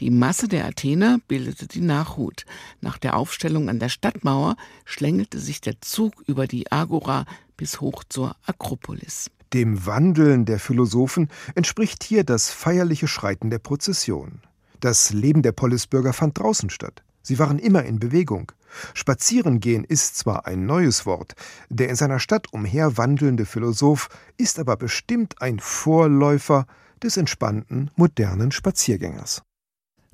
Die 0.00 0.10
Masse 0.10 0.46
der 0.46 0.64
Athener 0.64 1.18
bildete 1.26 1.66
die 1.66 1.80
Nachhut. 1.80 2.44
Nach 2.80 2.98
der 2.98 3.16
Aufstellung 3.16 3.68
an 3.68 3.80
der 3.80 3.88
Stadtmauer 3.88 4.56
schlängelte 4.84 5.40
sich 5.40 5.60
der 5.60 5.80
Zug 5.80 6.12
über 6.26 6.46
die 6.46 6.70
Agora 6.70 7.26
bis 7.56 7.80
hoch 7.80 8.04
zur 8.08 8.36
Akropolis. 8.46 9.30
Dem 9.52 9.86
Wandeln 9.86 10.44
der 10.44 10.60
Philosophen 10.60 11.28
entspricht 11.54 12.04
hier 12.04 12.22
das 12.22 12.50
feierliche 12.50 13.08
Schreiten 13.08 13.50
der 13.50 13.58
Prozession. 13.58 14.40
Das 14.78 15.12
Leben 15.12 15.42
der 15.42 15.52
Polisbürger 15.52 16.12
fand 16.12 16.38
draußen 16.38 16.70
statt. 16.70 17.02
Sie 17.22 17.38
waren 17.38 17.58
immer 17.58 17.82
in 17.82 17.98
Bewegung. 17.98 18.52
Spazierengehen 18.94 19.82
ist 19.82 20.16
zwar 20.16 20.46
ein 20.46 20.66
neues 20.66 21.06
Wort, 21.06 21.34
der 21.68 21.88
in 21.88 21.96
seiner 21.96 22.20
Stadt 22.20 22.52
umherwandelnde 22.52 23.46
Philosoph 23.46 24.08
ist 24.36 24.60
aber 24.60 24.76
bestimmt 24.76 25.42
ein 25.42 25.58
Vorläufer 25.58 26.66
des 27.02 27.16
entspannten, 27.16 27.90
modernen 27.96 28.52
Spaziergängers. 28.52 29.42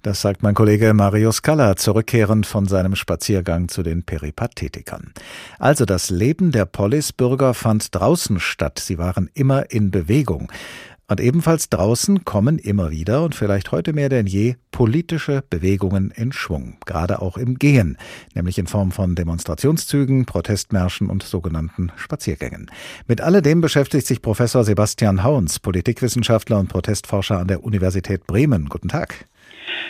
Das 0.04 0.20
sagt 0.20 0.42
mein 0.42 0.52
Kollege 0.52 0.92
Mario 0.92 1.32
Scala, 1.32 1.76
zurückkehrend 1.76 2.44
von 2.44 2.66
seinem 2.66 2.94
Spaziergang 2.94 3.68
zu 3.68 3.82
den 3.82 4.02
Peripathetikern. 4.02 5.14
Also 5.58 5.86
das 5.86 6.10
Leben 6.10 6.52
der 6.52 6.66
Polisbürger 6.66 7.54
fand 7.54 7.94
draußen 7.94 8.38
statt, 8.38 8.78
sie 8.78 8.98
waren 8.98 9.30
immer 9.32 9.70
in 9.70 9.90
Bewegung. 9.90 10.52
Und 11.08 11.20
ebenfalls 11.20 11.70
draußen 11.70 12.26
kommen 12.26 12.58
immer 12.58 12.90
wieder 12.90 13.22
und 13.22 13.34
vielleicht 13.34 13.72
heute 13.72 13.94
mehr 13.94 14.10
denn 14.10 14.26
je 14.26 14.56
politische 14.72 15.42
Bewegungen 15.48 16.10
in 16.10 16.32
Schwung, 16.32 16.76
gerade 16.84 17.22
auch 17.22 17.38
im 17.38 17.58
Gehen, 17.58 17.96
nämlich 18.34 18.58
in 18.58 18.66
Form 18.66 18.92
von 18.92 19.14
Demonstrationszügen, 19.14 20.26
Protestmärschen 20.26 21.08
und 21.08 21.22
sogenannten 21.22 21.92
Spaziergängen. 21.96 22.70
Mit 23.06 23.22
alledem 23.22 23.62
beschäftigt 23.62 24.06
sich 24.06 24.20
Professor 24.20 24.64
Sebastian 24.64 25.22
Hauns, 25.22 25.60
Politikwissenschaftler 25.60 26.58
und 26.58 26.68
Protestforscher 26.68 27.38
an 27.38 27.48
der 27.48 27.64
Universität 27.64 28.26
Bremen. 28.26 28.68
Guten 28.68 28.88
Tag. 28.88 29.26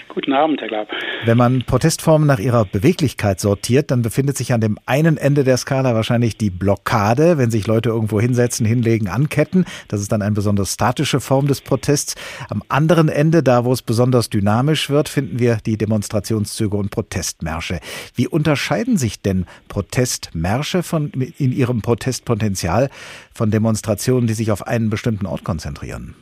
Guten 0.09 0.33
Abend, 0.33 0.61
Herr 0.61 0.69
Glab. 0.69 0.89
Wenn 1.25 1.37
man 1.37 1.63
Protestformen 1.63 2.27
nach 2.27 2.39
ihrer 2.39 2.65
Beweglichkeit 2.65 3.41
sortiert, 3.41 3.91
dann 3.91 4.03
befindet 4.03 4.37
sich 4.37 4.53
an 4.53 4.61
dem 4.61 4.79
einen 4.87 5.17
Ende 5.17 5.45
der 5.45 5.57
Skala 5.57 5.95
wahrscheinlich 5.95 6.37
die 6.37 6.51
Blockade, 6.51 7.39
wenn 7.39 7.51
sich 7.51 7.67
Leute 7.67 7.89
irgendwo 7.89 8.21
hinsetzen, 8.21 8.65
hinlegen, 8.65 9.09
anketten. 9.09 9.65
Das 9.89 10.01
ist 10.01 10.13
dann 10.13 10.23
eine 10.23 10.35
besonders 10.35 10.75
statische 10.75 11.21
Form 11.21 11.47
des 11.47 11.61
Protests. 11.61 12.15
Am 12.49 12.63
anderen 12.69 13.09
Ende, 13.09 13.43
da 13.43 13.65
wo 13.65 13.73
es 13.73 13.83
besonders 13.83 14.31
dynamisch 14.31 14.91
wird, 14.91 15.09
finden 15.09 15.39
wir 15.39 15.59
die 15.65 15.77
Demonstrationszüge 15.77 16.77
und 16.77 16.91
Protestmärsche. 16.91 17.81
Wie 18.15 18.29
unterscheiden 18.29 18.97
sich 18.97 19.21
denn 19.21 19.47
Protestmärsche 19.69 20.83
von, 20.83 21.11
in 21.11 21.53
ihrem 21.53 21.83
Protestpotenzial 21.83 22.91
von 23.33 23.51
Demonstrationen, 23.51 24.27
die 24.27 24.35
sich 24.35 24.53
auf 24.53 24.67
einen 24.67 24.91
bestimmten 24.91 25.27
Ort 25.27 25.45
konzentrieren? 25.45 26.15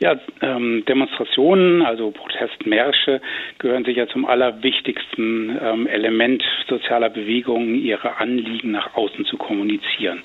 Ja, 0.00 0.16
ähm, 0.42 0.84
Demonstrationen, 0.86 1.82
also 1.82 2.12
Protestmärsche, 2.12 3.20
gehören 3.58 3.84
sicher 3.84 4.06
zum 4.06 4.26
allerwichtigsten 4.26 5.58
ähm, 5.60 5.88
Element 5.88 6.44
sozialer 6.68 7.10
Bewegungen, 7.10 7.74
ihre 7.74 8.18
Anliegen 8.18 8.70
nach 8.70 8.94
außen 8.94 9.24
zu 9.24 9.36
kommunizieren. 9.36 10.22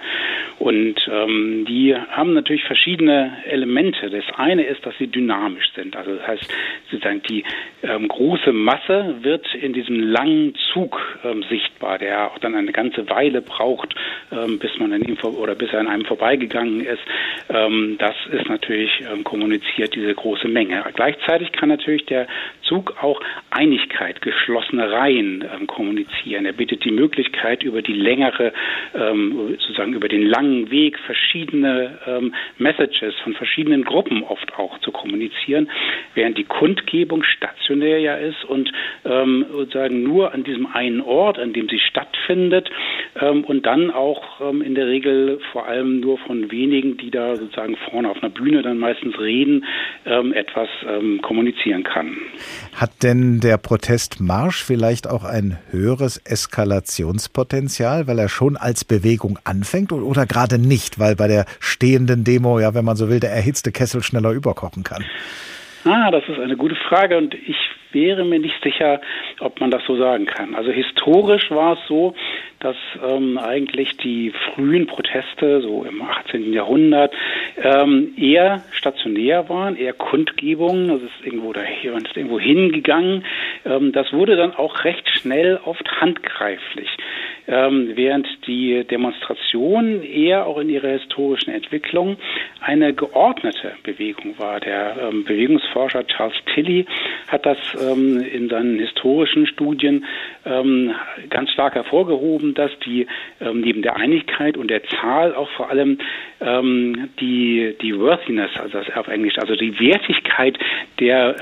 Und 0.60 0.96
ähm, 1.12 1.66
die 1.68 1.96
haben 1.96 2.34
natürlich 2.34 2.64
verschiedene 2.66 3.36
Elemente. 3.50 4.12
Das 4.12 4.26
eine 4.38 4.64
ist, 4.64 4.86
dass 4.86 4.96
sie 5.00 5.08
dynamisch 5.08 5.72
sind. 5.74 5.96
Also 5.96 6.16
das 6.18 6.28
heißt, 6.28 6.54
sozusagen 6.92 7.24
die 7.24 7.44
ähm, 7.82 8.08
große 8.08 8.54
Masse 8.54 9.16
wird 9.24 9.56
in 9.56 9.74
diesem 9.74 10.00
langen 10.00 10.54
Zug 10.72 11.02
ähm, 11.24 11.44
sichtbar, 11.50 11.98
der 11.98 12.32
auch 12.32 12.38
dann 12.38 12.54
eine 12.54 12.72
ganze 12.74 13.10
Weile 13.10 13.42
braucht, 13.42 13.96
ähm, 14.32 14.60
bis 14.60 14.78
man 14.78 14.94
an 14.94 15.02
ihm 15.02 15.18
oder 15.24 15.56
bis 15.56 15.74
er 15.74 15.80
an 15.80 15.88
einem 15.88 16.06
vorbeigegangen 16.06 16.82
ist. 16.82 17.02
Ähm, 17.50 17.96
das 17.98 18.16
ist 18.32 18.48
natürlich 18.48 19.04
ähm, 19.12 19.24
kommuniziert 19.24 19.63
kommuniziert 19.64 19.96
diese 19.96 20.14
große 20.14 20.48
Menge. 20.48 20.84
Gleichzeitig 20.94 21.52
kann 21.52 21.70
natürlich 21.70 22.06
der 22.06 22.28
Zug 22.74 22.96
auch 23.04 23.20
Einigkeit, 23.52 24.22
geschlossene 24.22 24.92
Reihen 24.92 25.44
ähm, 25.44 25.68
kommunizieren. 25.68 26.46
Er 26.46 26.54
bietet 26.54 26.84
die 26.84 26.92
Möglichkeit, 26.92 27.62
über 27.62 27.84
die 27.84 27.94
längere, 27.94 28.52
ähm, 28.96 29.56
sozusagen 29.60 29.94
über 29.94 30.08
den 30.08 30.26
langen 30.26 30.72
Weg 30.72 30.98
verschiedene 31.00 32.00
ähm, 32.08 32.34
Messages 32.58 33.14
von 33.24 33.36
verschiedenen 33.36 33.84
Gruppen 33.84 34.24
oft 34.24 34.58
auch 34.58 34.80
zu 34.80 34.92
kommunizieren, 34.92 35.70
während 36.16 36.38
die 36.38 36.46
Kundgebung 36.46 37.24
stationär 37.24 38.00
ja 38.00 38.16
ist 38.16 38.44
und 38.46 38.72
ähm, 39.06 39.46
sozusagen 39.52 40.02
nur 40.02 40.34
an 40.34 40.44
diesem 40.44 40.66
einen 40.66 41.02
Ort, 41.02 41.38
an 41.38 41.54
dem 41.54 41.70
sie 41.70 41.80
stattfindet 41.80 42.72
ähm, 43.22 43.44
und 43.44 43.68
dann 43.68 43.92
auch 43.92 44.42
ähm, 44.42 44.64
in 44.64 44.74
der 44.74 44.88
Regel 44.88 45.40
vor 45.52 45.68
allem 45.68 46.00
nur 46.00 46.18
von 46.18 46.52
wenigen, 46.52 46.98
die 46.98 47.12
da 47.12 47.36
sozusagen 47.36 47.78
vorne 47.92 48.10
auf 48.10 48.24
einer 48.24 48.32
Bühne 48.32 48.64
dann 48.64 48.80
meistens 48.80 49.20
reden, 49.20 49.66
etwas 50.06 50.70
kommunizieren 51.22 51.84
kann. 51.84 52.18
Hat 52.74 53.04
denn 53.04 53.40
der 53.40 53.58
Protestmarsch 53.58 54.64
vielleicht 54.64 55.10
auch 55.10 55.24
ein 55.24 55.58
höheres 55.70 56.18
Eskalationspotenzial, 56.18 58.08
weil 58.08 58.20
er 58.20 58.30
schon 58.30 58.58
als 58.58 58.86
Bewegung 58.86 59.40
anfängt 59.44 59.92
oder, 59.92 60.26
gerade 60.26 60.58
nicht, 60.58 61.00
weil 61.00 61.16
bei 61.16 61.28
der 61.28 61.46
stehenden 61.60 62.24
Demo, 62.24 62.60
ja, 62.60 62.74
wenn 62.74 62.86
man 62.86 62.96
so 62.96 63.10
will, 63.10 63.20
der 63.20 63.32
erhitzte 63.32 63.72
Kessel 63.72 64.04
schneller 64.04 64.32
überkochen 64.32 64.84
kann? 64.84 65.04
Ah, 65.86 66.12
das 66.12 66.24
ist 66.28 66.40
eine 66.40 66.56
gute 66.56 66.76
Frage 66.88 67.18
und 67.18 67.34
ich 67.34 67.58
wäre 67.94 68.26
mir 68.26 68.40
nicht 68.40 68.62
sicher, 68.64 69.02
ob 69.40 69.60
man 69.60 69.72
das 69.72 69.84
so 69.86 69.96
sagen 69.98 70.26
kann. 70.26 70.56
Also 70.56 70.72
historisch 70.72 71.50
war 71.52 71.74
es 71.74 71.80
so, 71.88 72.16
dass 72.60 72.76
ähm, 73.06 73.38
eigentlich 73.38 73.98
die 73.98 74.32
frühen 74.32 74.88
Proteste, 74.88 75.62
so 75.62 75.84
im 75.84 76.02
18. 76.02 76.54
Jahrhundert, 76.54 77.14
ähm, 77.62 78.14
eher 78.18 78.64
stationär 78.72 79.50
waren, 79.50 79.76
eher 79.76 79.94
Kundgebungen, 79.94 80.88
das 80.88 81.02
ist 81.02 81.26
irgendwo 81.26 81.52
daher 81.52 81.94
ist 81.96 82.16
irgendwo 82.16 82.40
hingegangen. 82.40 83.26
Ähm, 83.66 83.92
das 83.92 84.12
wurde 84.14 84.36
dann 84.36 84.56
auch 84.56 84.84
recht 84.86 85.08
schnell 85.10 85.60
oft 85.66 85.90
handgreiflich 86.00 86.90
ähm, 87.48 87.92
während 87.96 88.28
die 88.48 88.84
Demonstration 88.86 90.02
eher 90.04 90.46
auch 90.46 90.58
in 90.60 90.70
ihrer 90.70 90.90
historischen 90.90 91.52
Entwicklung 91.52 92.18
eine 92.62 92.94
geordnete 92.94 93.74
Bewegung 93.84 94.38
war. 94.38 94.60
Der 94.60 94.96
ähm, 95.02 95.26
Bewegungsforscher 95.26 96.08
Charles 96.08 96.36
Tilly 96.54 96.86
hat 97.28 97.46
das 97.46 97.58
ähm, 97.82 98.22
in 98.22 98.50
seinen 98.50 98.80
historischen 98.80 99.46
Studien 99.48 100.06
ähm, 100.46 100.92
ganz 101.30 101.52
stark 101.52 101.76
hervorgehoben, 101.76 102.54
dass 102.54 102.72
die 102.86 103.08
ähm, 103.42 103.62
neben 103.62 103.82
der 103.82 103.98
Einigkeit 103.98 104.56
und 104.58 104.70
der 104.70 104.84
Zahl 104.86 105.36
auch 105.36 105.50
vor 105.52 105.70
allem 105.70 105.98
ähm, 106.40 107.10
die, 107.20 107.76
die 107.82 108.00
Worthiness, 108.00 108.52
also 108.58 108.80
das 108.80 108.96
auf 108.96 109.08
Englisch, 109.08 109.38
also 109.38 109.56
die 109.56 109.80
Wertigkeit 109.80 110.58
der 111.00 111.34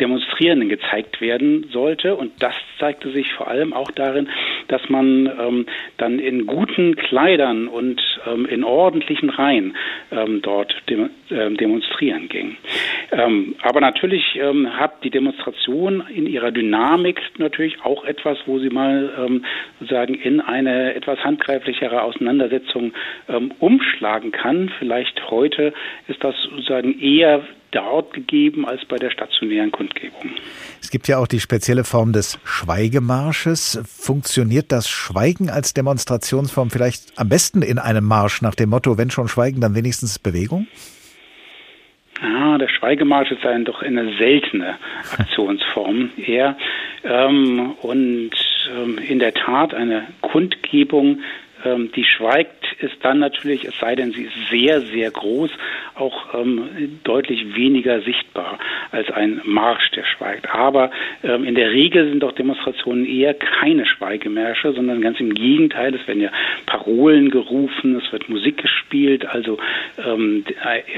Demonstrierenden 0.00 0.68
gezeigt 0.68 1.20
werden 1.20 1.68
sollte. 1.72 2.14
Und 2.14 2.32
das 2.42 2.54
zeigte 2.78 3.10
sich 3.10 3.32
vor 3.34 3.48
allem 3.48 3.72
auch 3.72 3.90
darin, 3.90 4.28
dass 4.68 4.88
man 4.88 5.26
ähm, 5.38 5.66
dann 5.98 6.18
in 6.18 6.46
guten 6.46 6.96
Kleidern 6.96 7.68
und 7.68 8.00
ähm, 8.26 8.46
in 8.46 8.64
ordentlichen 8.64 9.30
Reihen 9.30 9.76
ähm, 10.10 10.40
dort 10.42 10.74
dem, 10.88 11.10
äh, 11.30 11.50
demonstrieren 11.50 12.28
ging. 12.28 12.56
Ähm, 13.12 13.54
aber 13.62 13.80
natürlich 13.80 14.36
ähm, 14.36 14.76
hat 14.78 15.04
die 15.04 15.10
Demonstration 15.10 16.04
in 16.14 16.26
ihrer 16.26 16.50
Dynamik 16.50 17.20
natürlich 17.38 17.82
auch 17.82 18.04
etwas, 18.04 18.38
wo 18.46 18.58
sie 18.58 18.70
mal 18.70 19.12
ähm, 19.18 19.44
sozusagen 19.80 20.14
in 20.14 20.40
eine 20.40 20.94
etwas 20.94 21.18
handgreiflichere 21.24 22.02
Auseinandersetzung 22.02 22.92
ähm, 23.28 23.52
umschlagen 23.58 24.32
kann. 24.32 24.70
Vielleicht 24.78 25.30
heute 25.30 25.72
ist 26.08 26.22
das 26.22 26.34
sozusagen 26.42 27.00
eher 27.00 27.42
dort 27.74 28.12
gegeben 28.12 28.66
als 28.66 28.84
bei 28.84 28.96
der 28.96 29.10
stationären 29.10 29.70
Kundgebung. 29.70 30.30
Es 30.80 30.90
gibt 30.90 31.08
ja 31.08 31.18
auch 31.18 31.26
die 31.26 31.40
spezielle 31.40 31.84
Form 31.84 32.12
des 32.12 32.38
Schweigemarsches. 32.44 33.82
Funktioniert 33.86 34.72
das 34.72 34.88
Schweigen 34.88 35.50
als 35.50 35.74
Demonstrationsform 35.74 36.70
vielleicht 36.70 37.18
am 37.18 37.28
besten 37.28 37.62
in 37.62 37.78
einem 37.78 38.04
Marsch 38.04 38.42
nach 38.42 38.54
dem 38.54 38.70
Motto, 38.70 38.96
wenn 38.98 39.10
schon 39.10 39.28
Schweigen, 39.28 39.60
dann 39.60 39.74
wenigstens 39.74 40.18
Bewegung? 40.18 40.66
Ja, 42.22 42.58
der 42.58 42.68
Schweigemarsch 42.68 43.32
ist 43.32 43.44
ein 43.44 43.64
doch 43.64 43.82
eine 43.82 44.16
seltene 44.16 44.76
Aktionsform 45.18 46.10
eher. 46.16 46.56
Ähm, 47.02 47.72
und 47.82 48.30
ähm, 48.70 48.98
in 48.98 49.18
der 49.18 49.34
Tat 49.34 49.74
eine 49.74 50.06
Kundgebung 50.20 51.18
ähm, 51.64 51.90
die 51.94 52.04
schweigt, 52.04 52.63
ist 52.80 52.96
dann 53.02 53.18
natürlich, 53.18 53.64
es 53.64 53.78
sei 53.78 53.94
denn, 53.94 54.12
sie 54.12 54.24
ist 54.24 54.50
sehr, 54.50 54.80
sehr 54.80 55.10
groß, 55.10 55.50
auch 55.94 56.34
ähm, 56.34 56.98
deutlich 57.04 57.54
weniger 57.54 58.00
sichtbar 58.02 58.58
als 58.90 59.10
ein 59.10 59.40
Marsch, 59.44 59.90
der 59.92 60.04
schweigt. 60.04 60.48
Aber 60.50 60.90
ähm, 61.22 61.44
in 61.44 61.54
der 61.54 61.70
Regel 61.70 62.08
sind 62.08 62.20
doch 62.20 62.32
Demonstrationen 62.32 63.06
eher 63.06 63.34
keine 63.34 63.86
Schweigemärsche, 63.86 64.72
sondern 64.72 65.00
ganz 65.00 65.20
im 65.20 65.34
Gegenteil. 65.34 65.94
Es 65.94 66.06
werden 66.06 66.20
ja 66.20 66.30
Parolen 66.66 67.30
gerufen, 67.30 67.96
es 67.96 68.12
wird 68.12 68.28
Musik 68.28 68.58
gespielt. 68.58 69.26
Also 69.26 69.58
ähm, 69.98 70.44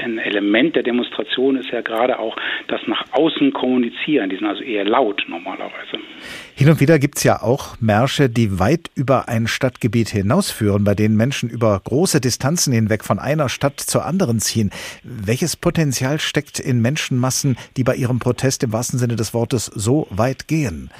ein 0.01 0.17
Element 0.17 0.75
der 0.75 0.83
Demonstration 0.83 1.57
ist 1.57 1.71
ja 1.71 1.81
gerade 1.81 2.19
auch 2.19 2.35
das 2.67 2.81
nach 2.87 3.03
außen 3.11 3.53
kommunizieren. 3.53 4.29
Die 4.29 4.37
sind 4.37 4.47
also 4.47 4.63
eher 4.63 4.85
laut 4.85 5.23
normalerweise. 5.27 5.97
Hin 6.55 6.69
und 6.69 6.79
wieder 6.79 6.97
gibt 6.97 7.17
es 7.17 7.23
ja 7.23 7.41
auch 7.41 7.79
Märsche, 7.79 8.29
die 8.29 8.59
weit 8.59 8.89
über 8.95 9.29
ein 9.29 9.47
Stadtgebiet 9.47 10.09
hinausführen, 10.09 10.83
bei 10.83 10.95
denen 10.95 11.15
Menschen 11.15 11.49
über 11.57 11.79
große 11.83 12.21
Distanzen 12.21 12.71
hinweg 12.71 13.03
von 13.03 13.17
einer 13.17 13.49
Stadt 13.49 13.79
zur 13.79 14.05
anderen 14.05 14.39
ziehen. 14.39 14.69
Welches 15.01 15.55
Potenzial 15.55 16.19
steckt 16.19 16.59
in 16.59 16.83
Menschenmassen, 16.83 17.57
die 17.77 17.83
bei 17.83 17.95
ihrem 17.95 18.19
Protest 18.19 18.61
im 18.61 18.73
wahrsten 18.73 18.99
Sinne 18.99 19.15
des 19.15 19.33
Wortes 19.33 19.65
so 19.65 20.05
weit 20.11 20.47
gehen? 20.47 20.91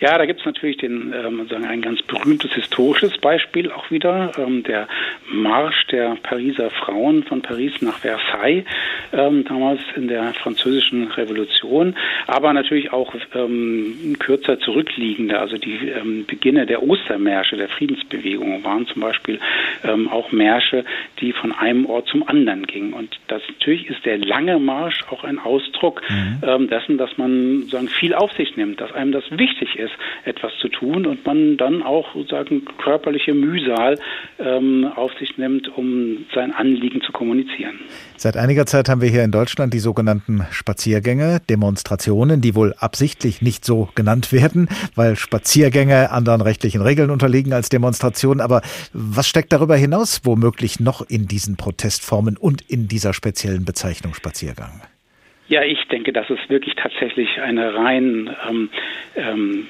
Ja, 0.00 0.16
da 0.16 0.24
gibt 0.24 0.40
es 0.40 0.46
natürlich 0.46 0.78
den, 0.78 1.12
ähm, 1.12 1.46
sagen 1.48 1.66
ein 1.66 1.82
ganz 1.82 2.00
berühmtes 2.02 2.52
historisches 2.54 3.18
Beispiel 3.18 3.70
auch 3.70 3.90
wieder, 3.90 4.32
ähm, 4.38 4.62
der 4.62 4.88
Marsch 5.30 5.86
der 5.88 6.16
Pariser 6.22 6.70
Frauen 6.70 7.22
von 7.24 7.42
Paris 7.42 7.72
nach 7.82 7.98
Versailles, 7.98 8.64
ähm, 9.12 9.44
damals 9.44 9.80
in 9.96 10.08
der 10.08 10.32
französischen 10.34 11.08
Revolution, 11.08 11.94
aber 12.26 12.52
natürlich 12.54 12.92
auch 12.92 13.14
ähm, 13.34 14.16
kürzer 14.18 14.58
zurückliegende, 14.60 15.38
also 15.38 15.56
die 15.56 15.88
ähm, 15.88 16.24
Beginne 16.26 16.64
der 16.64 16.82
Ostermärsche, 16.82 17.56
der 17.56 17.68
Friedensbewegung 17.68 18.64
waren 18.64 18.86
zum 18.86 19.02
Beispiel 19.02 19.38
ähm, 19.84 20.08
auch 20.08 20.32
Märsche, 20.32 20.84
die 21.20 21.32
von 21.32 21.52
einem 21.52 21.84
Ort 21.84 22.08
zum 22.08 22.26
anderen 22.26 22.66
gingen. 22.66 22.94
Und 22.94 23.18
das 23.28 23.42
natürlich 23.48 23.88
ist 23.90 24.04
der 24.06 24.18
lange 24.18 24.58
Marsch 24.58 25.04
auch 25.10 25.24
ein 25.24 25.38
Ausdruck 25.38 26.02
mhm. 26.08 26.38
ähm, 26.42 26.68
dessen, 26.68 26.96
dass 26.96 27.18
man 27.18 27.68
sagen, 27.68 27.88
viel 27.88 28.14
auf 28.14 28.32
sich 28.32 28.56
nimmt, 28.56 28.80
dass 28.80 28.92
einem 28.92 29.12
das 29.12 29.24
wichtig 29.30 29.76
ist, 29.76 29.89
ist, 29.90 30.28
etwas 30.28 30.52
zu 30.60 30.68
tun 30.68 31.06
und 31.06 31.24
man 31.26 31.56
dann 31.56 31.82
auch 31.82 32.14
sozusagen 32.14 32.64
körperliche 32.82 33.34
Mühsal 33.34 33.98
ähm, 34.38 34.90
auf 34.94 35.12
sich 35.18 35.36
nimmt, 35.38 35.68
um 35.76 36.26
sein 36.34 36.52
Anliegen 36.52 37.00
zu 37.02 37.12
kommunizieren. 37.12 37.78
Seit 38.16 38.36
einiger 38.36 38.66
Zeit 38.66 38.88
haben 38.88 39.00
wir 39.00 39.08
hier 39.08 39.24
in 39.24 39.30
Deutschland 39.30 39.72
die 39.72 39.78
sogenannten 39.78 40.46
Spaziergänge, 40.50 41.40
Demonstrationen, 41.48 42.40
die 42.40 42.54
wohl 42.54 42.74
absichtlich 42.78 43.42
nicht 43.42 43.64
so 43.64 43.88
genannt 43.94 44.32
werden, 44.32 44.68
weil 44.94 45.16
Spaziergänge 45.16 46.10
anderen 46.10 46.40
rechtlichen 46.40 46.82
Regeln 46.82 47.10
unterliegen 47.10 47.52
als 47.52 47.68
Demonstrationen. 47.68 48.40
Aber 48.40 48.62
was 48.92 49.26
steckt 49.26 49.52
darüber 49.52 49.76
hinaus 49.76 50.20
womöglich 50.24 50.80
noch 50.80 51.02
in 51.08 51.26
diesen 51.26 51.56
Protestformen 51.56 52.36
und 52.36 52.62
in 52.62 52.88
dieser 52.88 53.14
speziellen 53.14 53.64
Bezeichnung 53.64 54.14
Spaziergang? 54.14 54.82
Ja, 55.50 55.64
ich 55.64 55.82
denke, 55.88 56.12
dass 56.12 56.30
es 56.30 56.38
wirklich 56.48 56.76
tatsächlich 56.76 57.40
eine 57.40 57.74
rein 57.74 58.30
ähm, 58.48 58.70
ähm, 59.16 59.66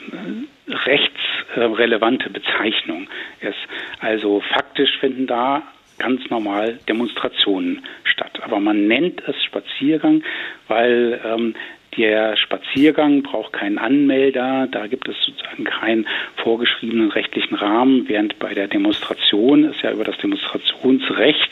rechtsrelevante 0.68 2.28
Bezeichnung 2.28 3.08
ist. 3.40 3.56
Also 3.98 4.42
faktisch 4.52 4.98
finden 4.98 5.26
da 5.26 5.62
ganz 5.96 6.28
normal 6.28 6.78
Demonstrationen 6.86 7.82
statt. 8.04 8.40
Aber 8.42 8.60
man 8.60 8.88
nennt 8.88 9.22
es 9.26 9.42
Spaziergang, 9.42 10.22
weil 10.68 11.18
ähm, 11.24 11.54
der 11.96 12.36
Spaziergang 12.36 13.22
braucht 13.22 13.52
keinen 13.52 13.78
Anmelder, 13.78 14.68
da 14.70 14.86
gibt 14.86 15.08
es 15.08 15.16
sozusagen 15.24 15.64
keinen 15.64 16.06
vorgeschriebenen 16.36 17.10
rechtlichen 17.10 17.54
Rahmen, 17.54 18.08
während 18.08 18.38
bei 18.38 18.54
der 18.54 18.68
Demonstration 18.68 19.64
es 19.64 19.80
ja 19.82 19.92
über 19.92 20.04
das 20.04 20.16
Demonstrationsrecht 20.18 21.50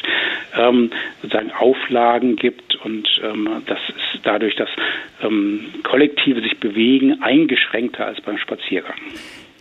ähm, 0.57 0.91
sozusagen 1.23 1.51
Auflagen 1.53 2.37
gibt 2.37 2.77
und 2.77 3.09
ähm, 3.23 3.49
das 3.67 3.79
ist 3.89 4.21
dadurch, 4.23 4.55
dass 4.57 4.69
ähm, 5.23 5.67
Kollektive 5.83 6.41
sich 6.41 6.59
bewegen, 6.61 7.23
eingeschränkter 7.23 8.07
als 8.07 8.21
beim 8.21 8.39
Spaziergang. 8.39 8.97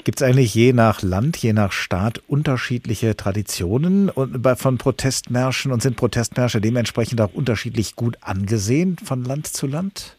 Gibt 0.04 0.22
es 0.22 0.26
eigentlich 0.26 0.56
je 0.56 0.72
nach 0.72 1.02
Land, 1.02 1.36
je 1.36 1.52
nach 1.52 1.74
Staat 1.74 2.22
unterschiedliche 2.28 3.18
Traditionen 3.18 4.10
von 4.56 4.78
Protestmärschen 4.78 5.74
und 5.74 5.82
sind 5.82 5.98
Protestmärsche 5.98 6.62
dementsprechend 6.62 7.20
auch 7.20 7.34
unterschiedlich 7.34 7.98
gut 7.98 8.16
angesehen 8.22 8.96
von 9.04 9.26
Land 9.26 9.48
zu 9.48 9.68
Land? 9.68 10.17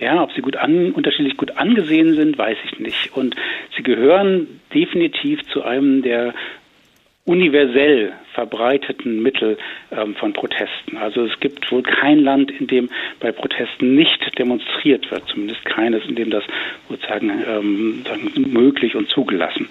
Ja, 0.00 0.22
ob 0.22 0.32
sie 0.32 0.42
gut 0.42 0.56
an, 0.56 0.92
unterschiedlich 0.92 1.36
gut 1.36 1.56
angesehen 1.56 2.14
sind, 2.14 2.38
weiß 2.38 2.58
ich 2.64 2.78
nicht. 2.78 3.16
Und 3.16 3.34
sie 3.76 3.82
gehören 3.82 4.60
definitiv 4.72 5.44
zu 5.48 5.62
einem 5.62 6.02
der 6.02 6.34
universell 7.24 8.12
verbreiteten 8.38 9.20
Mittel 9.20 9.58
ähm, 9.90 10.14
von 10.14 10.32
Protesten. 10.32 10.96
Also 10.96 11.24
es 11.24 11.40
gibt 11.40 11.72
wohl 11.72 11.82
kein 11.82 12.20
Land, 12.20 12.52
in 12.52 12.68
dem 12.68 12.88
bei 13.18 13.32
Protesten 13.32 13.96
nicht 13.96 14.38
demonstriert 14.38 15.10
wird, 15.10 15.26
zumindest 15.26 15.64
keines, 15.64 16.04
in 16.06 16.14
dem 16.14 16.30
das 16.30 16.44
sozusagen 16.88 17.30
ähm, 17.30 18.04
möglich 18.36 18.94
und 18.94 19.08
zugelassen 19.08 19.68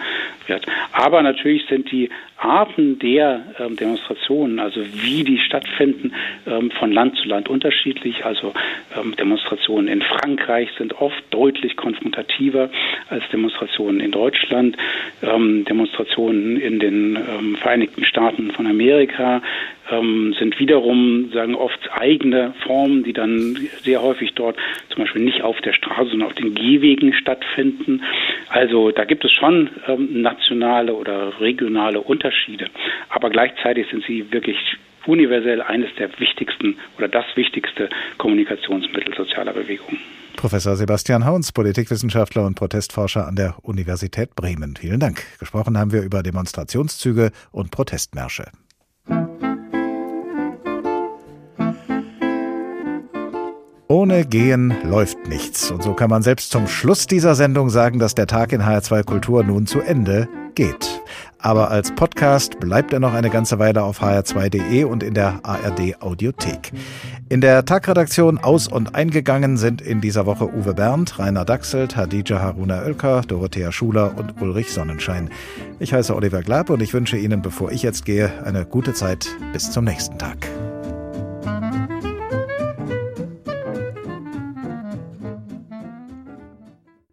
wird. 0.48 0.66
Aber 0.92 1.22
natürlich 1.22 1.66
sind 1.68 1.90
die 1.94 2.10
Arten 2.38 3.00
der 3.00 3.42
ähm, 3.58 3.76
Demonstrationen, 3.76 4.60
also 4.60 4.82
wie 4.94 5.24
die 5.24 5.40
stattfinden, 5.40 6.14
ähm, 6.46 6.70
von 6.72 6.92
Land 6.92 7.18
zu 7.18 7.28
Land 7.28 7.50
unterschiedlich. 7.50 8.26
Also 8.26 8.54
ähm, 8.96 9.16
Demonstrationen 9.16 9.88
in 9.88 10.02
Frankreich 10.04 10.70
sind 10.78 11.02
oft 11.02 11.24
deutlich 11.32 11.76
konfrontativer 11.76 12.70
als 13.10 13.24
Demonstrationen 13.32 14.02
in 14.02 14.12
Deutschland. 14.12 14.78
Ähm, 15.24 15.66
Demonstrationen 15.66 16.58
in 16.58 16.80
den 16.80 17.16
ähm, 17.16 17.56
Vereinigten 17.56 18.06
Staaten 18.06 18.52
von 18.58 18.68
Amerika 18.68 19.42
ähm, 19.90 20.36
sind 20.38 20.60
wiederum 20.60 21.30
sagen 21.32 21.56
oft 21.56 21.80
eigene 21.94 22.54
Formen, 22.66 23.04
die 23.04 23.14
dann 23.14 23.56
sehr 23.84 24.02
häufig 24.02 24.34
dort 24.34 24.58
zum 24.90 25.04
Beispiel 25.04 25.22
nicht 25.22 25.42
auf 25.44 25.62
der 25.62 25.74
Straße, 25.74 26.10
sondern 26.10 26.28
auf 26.28 26.36
den 26.36 26.54
Gehwegen 26.54 27.14
stattfinden. 27.14 28.04
Also 28.50 28.92
da 28.92 29.06
gibt 29.06 29.24
es 29.24 29.32
schon 29.32 29.70
ähm, 29.88 30.22
nationale 30.22 30.94
oder 30.94 31.40
regionale 31.40 32.02
Unterschiede, 32.02 32.68
aber 33.10 33.30
gleichzeitig 33.30 33.88
sind 33.90 34.04
sie 34.06 34.30
wirklich 34.32 34.58
universell 35.06 35.62
eines 35.62 35.94
der 35.96 36.10
wichtigsten 36.20 36.76
oder 36.98 37.08
das 37.08 37.26
wichtigste 37.36 37.90
Kommunikationsmittel 38.18 39.14
sozialer 39.16 39.54
Bewegungen. 39.54 40.00
Professor 40.38 40.78
Sebastian 40.78 41.26
Hauns, 41.26 41.52
Politikwissenschaftler 41.52 42.46
und 42.46 42.56
Protestforscher 42.56 43.28
an 43.28 43.36
der 43.36 43.56
Universität 43.64 44.36
Bremen. 44.36 44.76
Vielen 44.78 45.00
Dank. 45.00 45.24
Gesprochen 45.40 45.78
haben 45.78 45.92
wir 45.92 46.04
über 46.04 46.24
Demonstrationszüge 46.24 47.32
und 47.52 47.72
Protestmärsche. 47.72 48.46
Ohne 53.90 54.26
Gehen 54.26 54.74
läuft 54.84 55.28
nichts. 55.28 55.72
Und 55.72 55.82
so 55.82 55.94
kann 55.94 56.10
man 56.10 56.22
selbst 56.22 56.52
zum 56.52 56.68
Schluss 56.68 57.08
dieser 57.08 57.36
Sendung 57.36 57.70
sagen, 57.70 58.00
dass 58.00 58.16
der 58.16 58.28
Tag 58.28 58.52
in 58.52 58.62
HR2 58.62 59.04
Kultur 59.04 59.44
nun 59.44 59.66
zu 59.66 59.80
Ende 59.80 60.30
geht. 60.56 61.02
Aber 61.40 61.70
als 61.72 61.94
Podcast 61.94 62.60
bleibt 62.60 62.94
er 62.94 63.00
noch 63.00 63.14
eine 63.14 63.30
ganze 63.30 63.60
Weile 63.60 63.84
auf 63.84 64.02
hr2.de 64.02 64.84
und 64.86 65.04
in 65.04 65.14
der 65.14 65.40
ARD 65.44 66.02
Audiothek. 66.02 66.72
In 67.30 67.42
der 67.42 67.66
Tagredaktion 67.66 68.38
aus- 68.38 68.68
und 68.68 68.96
eingegangen 68.96 69.58
sind 69.58 69.82
in 69.82 70.02
dieser 70.02 70.26
Woche 70.26 70.52
Uwe 70.54 70.74
Berndt, 70.74 71.20
Rainer 71.20 71.46
Dachselt, 71.46 71.96
Hadija 71.96 72.40
Haruna 72.40 72.84
Oelker, 72.84 73.22
Dorothea 73.22 73.72
Schuler 73.72 74.18
und 74.18 74.42
Ulrich 74.42 74.72
Sonnenschein. 74.72 75.30
Ich 75.80 75.94
heiße 75.94 76.16
Oliver 76.16 76.42
Glab 76.42 76.70
und 76.70 76.82
ich 76.82 76.94
wünsche 76.94 77.18
Ihnen, 77.18 77.42
bevor 77.42 77.72
ich 77.72 77.84
jetzt 77.84 78.06
gehe, 78.06 78.32
eine 78.44 78.66
gute 78.66 78.94
Zeit. 78.94 79.28
Bis 79.54 79.72
zum 79.72 79.86
nächsten 79.86 80.18
Tag. 80.18 80.48